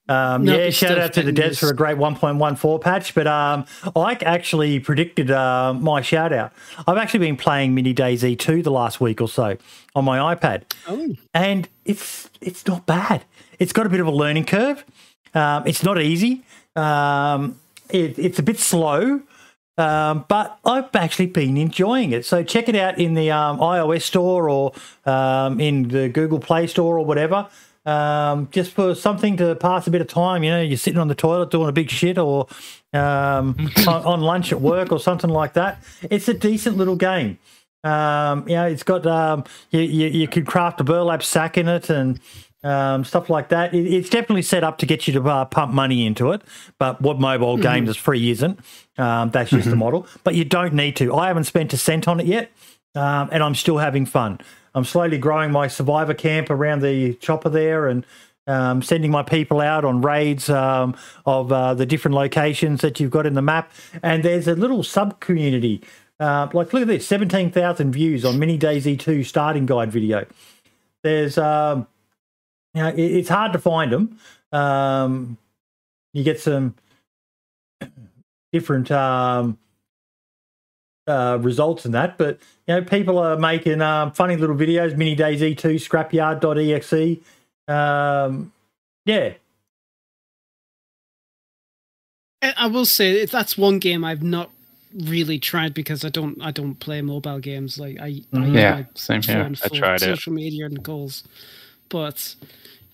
[0.07, 3.15] Um, Nope, yeah, shout out to the devs for a great 1.14 patch.
[3.15, 3.65] But um,
[3.95, 6.53] Ike actually predicted uh, my shout out.
[6.88, 9.57] I've actually been playing Mini DayZ 2 the last week or so
[9.95, 10.64] on my iPad.
[10.88, 11.15] Oh.
[11.33, 13.25] And it's it's not bad.
[13.59, 14.85] It's got a bit of a learning curve.
[15.33, 16.43] Um, it's not easy.
[16.75, 19.22] Um, it, it's a bit slow.
[19.77, 22.25] Um, but I've actually been enjoying it.
[22.25, 24.73] So check it out in the um, iOS store or
[25.05, 27.47] um, in the Google Play store or whatever.
[27.85, 30.43] Um, just for something to pass a bit of time.
[30.43, 32.47] You know, you're sitting on the toilet doing a big shit or
[32.93, 33.55] um,
[33.88, 35.83] on, on lunch at work or something like that.
[36.09, 37.38] It's a decent little game.
[37.83, 41.67] Um, you know, it's got um, you, you, you could craft a burlap sack in
[41.67, 42.19] it and
[42.64, 43.75] um, stuff like that.
[43.75, 46.41] It, it's definitely set up to get you to uh, pump money into it.
[46.80, 47.61] But what mobile Mhm.
[47.61, 48.59] games is free isn't.
[48.97, 50.07] Um, that's just the model.
[50.23, 51.14] But you don't need to.
[51.14, 52.51] I haven't spent a cent on it yet,
[52.95, 54.39] um, and I'm still having fun.
[54.75, 58.05] I'm slowly growing my survivor camp around the chopper there and.
[58.47, 60.95] Um, sending my people out on raids um,
[61.25, 63.71] of uh, the different locations that you've got in the map,
[64.03, 65.81] and there's a little sub community.
[66.19, 70.27] Uh, like, look at this: seventeen thousand views on Mini DayZ Two starting guide video.
[71.01, 71.87] There's, um,
[72.75, 74.19] you know, it, it's hard to find them.
[74.51, 75.39] Um,
[76.13, 76.75] you get some
[78.53, 79.57] different um,
[81.08, 84.98] uh, results in that, but you know, people are making um, funny little videos.
[84.98, 87.19] Mini DayZ Two, Scrapyard.exe.
[87.67, 88.51] Um,
[89.06, 89.34] yeah,
[92.42, 94.51] I I will say that that's one game I've not
[94.93, 98.53] really tried because I don't I don't play mobile games like I, I use Mhm.
[98.56, 99.50] Yeah, same here.
[99.64, 100.00] I for tried it.
[100.01, 101.24] social media and calls,
[101.90, 102.35] but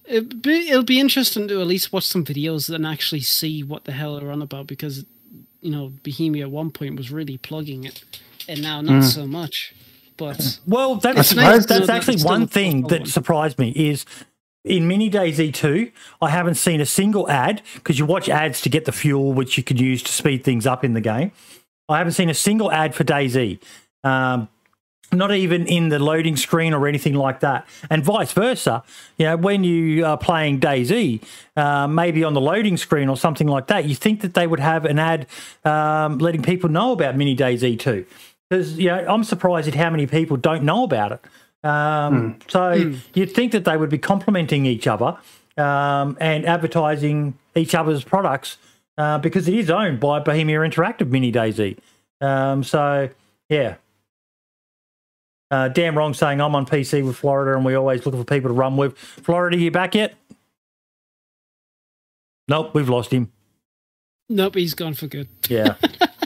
[0.05, 3.85] it be, it'll be interesting to at least watch some videos and actually see what
[3.85, 5.05] the hell they're on about because
[5.61, 8.03] you know Bohemia at one point was really plugging it
[8.47, 9.13] and now not Mm.
[9.13, 9.73] so much.
[10.17, 13.05] But Well, that's nice that's that actually it's one thing that one.
[13.09, 14.05] surprised me is
[14.63, 15.91] in Mini DayZ 2,
[16.21, 19.57] I haven't seen a single ad because you watch ads to get the fuel, which
[19.57, 21.31] you can use to speed things up in the game.
[21.89, 23.59] I haven't seen a single ad for DayZ.
[24.03, 24.49] Um,
[25.11, 28.83] not even in the loading screen or anything like that, and vice versa.
[29.17, 31.21] You know, when you are playing DayZ,
[31.57, 34.59] uh, maybe on the loading screen or something like that, you think that they would
[34.59, 35.27] have an ad
[35.65, 38.05] um, letting people know about Mini DayZ too.
[38.49, 41.21] Because you know, I'm surprised at how many people don't know about it.
[41.63, 45.17] Um, So you'd think that they would be complementing each other
[45.57, 48.57] um, and advertising each other's products
[48.97, 51.77] uh, because it is owned by Bohemia Interactive Mini DayZ.
[52.19, 53.09] Um, so
[53.49, 53.75] yeah.
[55.51, 58.49] Uh, damn wrong saying I'm on PC with Florida and we always looking for people
[58.49, 58.97] to run with.
[58.97, 60.15] Florida, you back yet?
[62.47, 63.31] Nope, we've lost him.
[64.29, 65.27] nope, he's gone for good.
[65.49, 65.75] Yeah.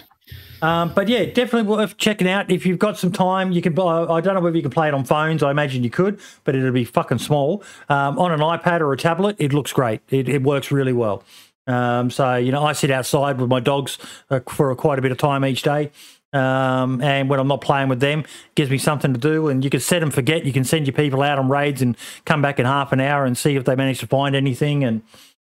[0.61, 2.51] um, but yeah, definitely worth checking out.
[2.51, 3.77] If you've got some time, you can.
[3.77, 5.43] I don't know whether you can play it on phones.
[5.43, 7.63] I imagine you could, but it'll be fucking small.
[7.89, 10.01] Um, on an iPad or a tablet, it looks great.
[10.09, 11.23] It, it works really well.
[11.67, 13.97] Um, so, you know, I sit outside with my dogs
[14.29, 15.91] uh, for quite a bit of time each day.
[16.33, 19.47] Um, and when I'm not playing with them, gives me something to do.
[19.47, 20.45] And you can set and forget.
[20.45, 21.95] You can send your people out on raids and
[22.25, 24.83] come back in half an hour and see if they manage to find anything.
[24.83, 25.01] And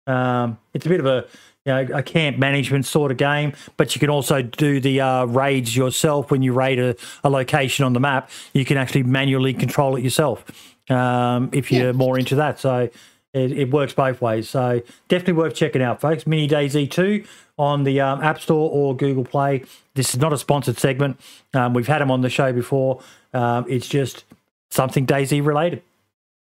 [0.06, 1.26] um, it's a bit of a
[1.64, 5.24] you know a camp management sort of game, but you can also do the uh,
[5.24, 8.30] raids yourself when you raid a, a location on the map.
[8.52, 10.44] You can actually manually control it yourself
[10.90, 12.60] um, if you're more into that.
[12.60, 12.88] So
[13.34, 14.48] it, it works both ways.
[14.48, 16.26] So definitely worth checking out, folks.
[16.26, 17.24] Mini DayZ two
[17.58, 19.64] on the um, App Store or Google Play.
[19.94, 21.20] This is not a sponsored segment.
[21.54, 23.00] Um, we've had them on the show before.
[23.32, 24.24] Um, it's just
[24.70, 25.82] something DayZ related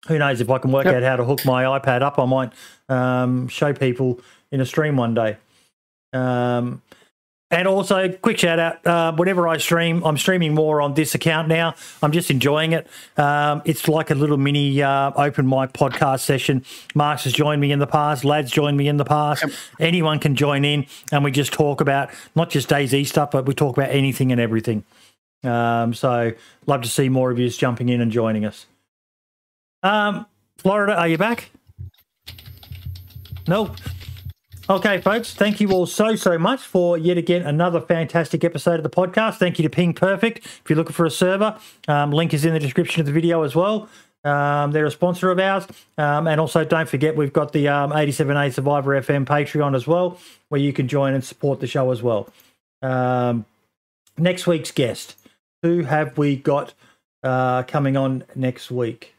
[0.07, 2.53] who knows if I can work out how to hook my iPad up, I might
[2.89, 5.37] um, show people in a stream one day.
[6.13, 6.83] Um,
[7.51, 11.47] and also, quick shout out uh, whenever I stream, I'm streaming more on this account
[11.47, 11.75] now.
[12.03, 12.87] I'm just enjoying it.
[13.17, 16.65] Um, it's like a little mini uh, open mic podcast session.
[16.95, 19.45] Mark's has joined me in the past, Lads joined me in the past.
[19.79, 23.55] Anyone can join in, and we just talk about not just DayZ stuff, but we
[23.55, 24.83] talk about anything and everything.
[25.45, 26.33] Um, so,
[26.67, 28.67] love to see more of you jumping in and joining us.
[29.83, 31.51] Um, Florida, are you back?
[33.47, 33.77] Nope.
[34.71, 38.83] Okay, folks, thank you all so, so much for yet again another fantastic episode of
[38.83, 39.37] the podcast.
[39.37, 40.39] Thank you to Ping Perfect.
[40.39, 43.43] If you're looking for a server, um, link is in the description of the video
[43.43, 43.91] as well.
[44.25, 45.67] Um, they're a sponsor of ours.
[45.99, 50.19] Um, and also, don't forget, we've got the um, 87A Survivor FM Patreon as well,
[50.49, 52.31] where you can join and support the show as well.
[52.81, 53.45] Um,
[54.17, 55.19] next week's guest.
[55.63, 56.73] Who have we got
[57.23, 59.15] uh, coming on next week?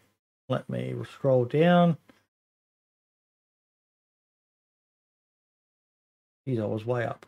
[0.49, 1.97] Let me scroll down.
[6.47, 7.25] Geez, always way up.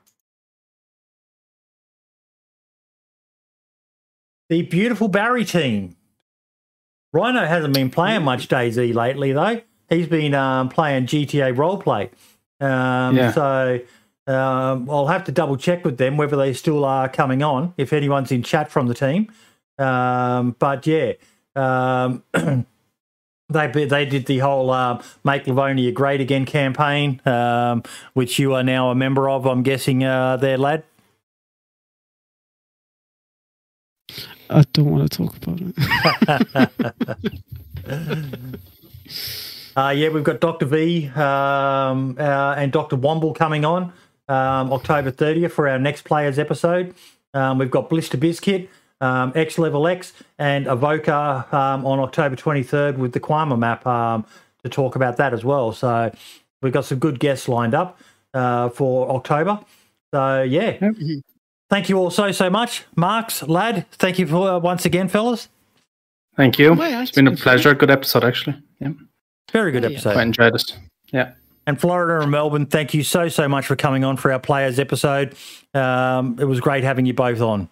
[4.50, 5.96] the beautiful Barry team.
[7.14, 9.62] Rhino hasn't been playing much DayZ lately, though.
[9.90, 12.10] He's been um, playing GTA roleplay.
[12.66, 13.32] Um, Yeah.
[13.32, 13.80] So
[14.28, 17.94] um, I'll have to double check with them whether they still are coming on, if
[17.94, 19.32] anyone's in chat from the team.
[19.78, 21.14] Um, but yeah,
[21.56, 22.24] um,
[23.50, 28.64] they they did the whole um, "Make Livonia Great Again" campaign, um, which you are
[28.64, 29.45] now a member of.
[29.45, 30.84] I'm guessing, uh, there, lad.
[34.50, 35.59] I don't want to talk about
[37.88, 38.59] it.
[39.77, 40.66] Uh, yeah, we've got Dr.
[40.66, 42.98] V um, uh, and Dr.
[42.98, 43.93] Womble coming on
[44.27, 46.95] um, October 30th for our next players episode.
[47.35, 52.98] Um, we've got Blister Biscuit, um, X Level X, and Avoca um, on October 23rd
[52.98, 54.26] with the Quama map um,
[54.64, 55.72] to talk about that as well.
[55.72, 56.11] So
[56.61, 58.00] we've got some good guests lined up
[58.34, 59.59] uh, for October.
[60.14, 60.77] So yeah,
[61.69, 63.85] thank you all so so much, Marks, lad.
[63.92, 65.50] Thank you for uh, once again, fellas.
[66.35, 66.74] Thank you.
[66.74, 67.74] Well, yeah, it's been a pleasure.
[67.74, 68.61] Good episode, actually.
[68.80, 68.90] Yeah,
[69.51, 69.93] Very good Oh, yeah.
[69.95, 70.14] episode.
[70.14, 70.77] quite enjoyed it.
[71.11, 71.32] Yeah.
[71.66, 74.80] And Florida and Melbourne, thank you so, so much for coming on for our players
[74.80, 75.35] episode.
[75.74, 77.69] Um, it was great having you both on.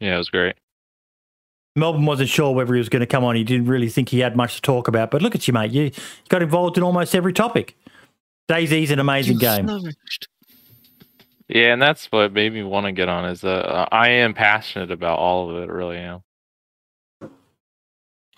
[0.00, 0.54] Yeah, it was great.
[1.76, 3.34] Melbourne wasn't sure whether he was going to come on.
[3.34, 5.10] He didn't really think he had much to talk about.
[5.10, 5.72] But look at you, mate.
[5.72, 5.92] You, you
[6.28, 7.76] got involved in almost every topic.
[8.48, 9.66] DayZ's an amazing game.
[9.66, 10.28] Flourished.
[11.48, 13.24] Yeah, and that's what made me want to get on.
[13.26, 15.68] Is uh, I am passionate about all of it.
[15.70, 16.22] Really am.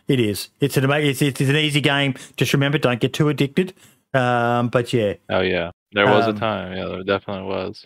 [0.08, 0.48] It is.
[0.60, 1.28] It's an amazing.
[1.28, 2.14] It's, it's an easy game.
[2.36, 3.74] Just remember, don't get too addicted.
[4.14, 6.76] Um, but yeah, Oh yeah, there was Um, a time.
[6.76, 7.84] Yeah, there definitely was.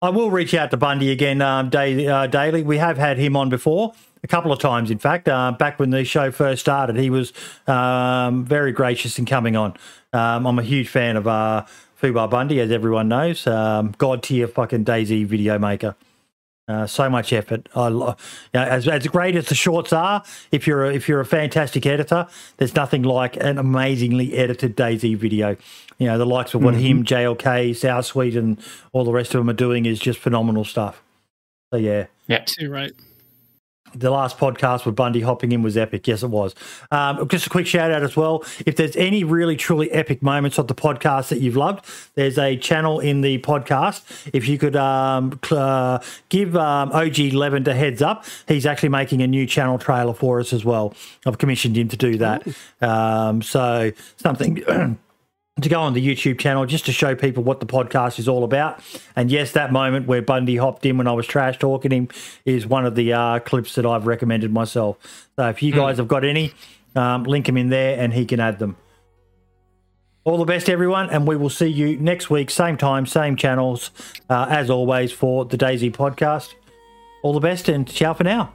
[0.00, 2.62] I will reach out to Bundy again um, uh, daily.
[2.62, 5.28] We have had him on before, a couple of times, in fact.
[5.28, 7.32] Uh, back when the show first started, he was
[7.66, 9.74] um, very gracious in coming on.
[10.12, 11.66] Um, I'm a huge fan of uh,
[12.00, 13.44] Fubar Bundy, as everyone knows.
[13.48, 15.96] Um, God tier fucking DayZ video maker.
[16.68, 17.68] Uh, so much effort.
[17.74, 18.16] I, you know,
[18.54, 22.26] as, as great as the shorts are, if you're a, if you're a fantastic editor,
[22.58, 25.56] there's nothing like an amazingly edited DayZ video.
[25.98, 28.60] You know, the likes of what him, JLK, South Sweet, and
[28.92, 31.02] all the rest of them are doing is just phenomenal stuff.
[31.72, 32.92] So yeah, yeah, Too right.
[33.94, 36.06] the last podcast with Bundy hopping in was epic.
[36.06, 36.54] Yes, it was.
[36.92, 38.44] Um, just a quick shout out as well.
[38.64, 42.56] If there's any really truly epic moments of the podcast that you've loved, there's a
[42.56, 44.30] channel in the podcast.
[44.32, 49.20] If you could um, uh, give um, OG Levin a heads up, he's actually making
[49.20, 50.94] a new channel trailer for us as well.
[51.26, 52.46] I've commissioned him to do that.
[52.80, 54.98] Um, so something.
[55.62, 58.44] to go on the YouTube channel just to show people what the podcast is all
[58.44, 58.80] about.
[59.16, 62.08] And yes, that moment where Bundy hopped in when I was trash talking him
[62.44, 64.98] is one of the uh, clips that I've recommended myself.
[65.36, 66.52] So if you guys have got any,
[66.94, 68.76] um, link him in there and he can add them.
[70.24, 73.90] All the best, everyone, and we will see you next week, same time, same channels,
[74.28, 76.54] uh, as always, for the DayZ podcast.
[77.22, 78.52] All the best and ciao for now.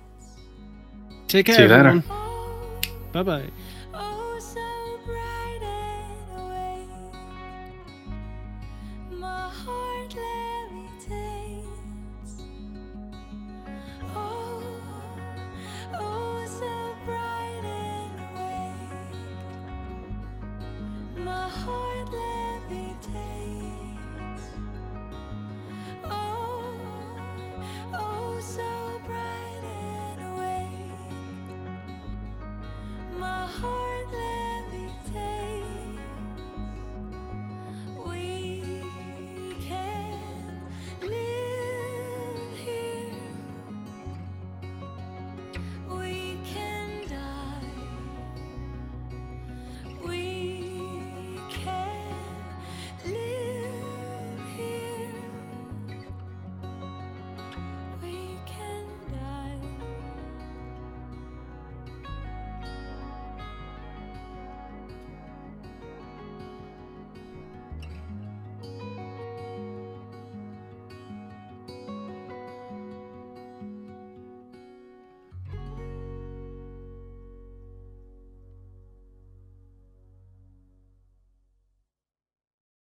[1.27, 1.88] Take care, See you later.
[1.88, 2.03] everyone.
[3.11, 3.62] Bye bye.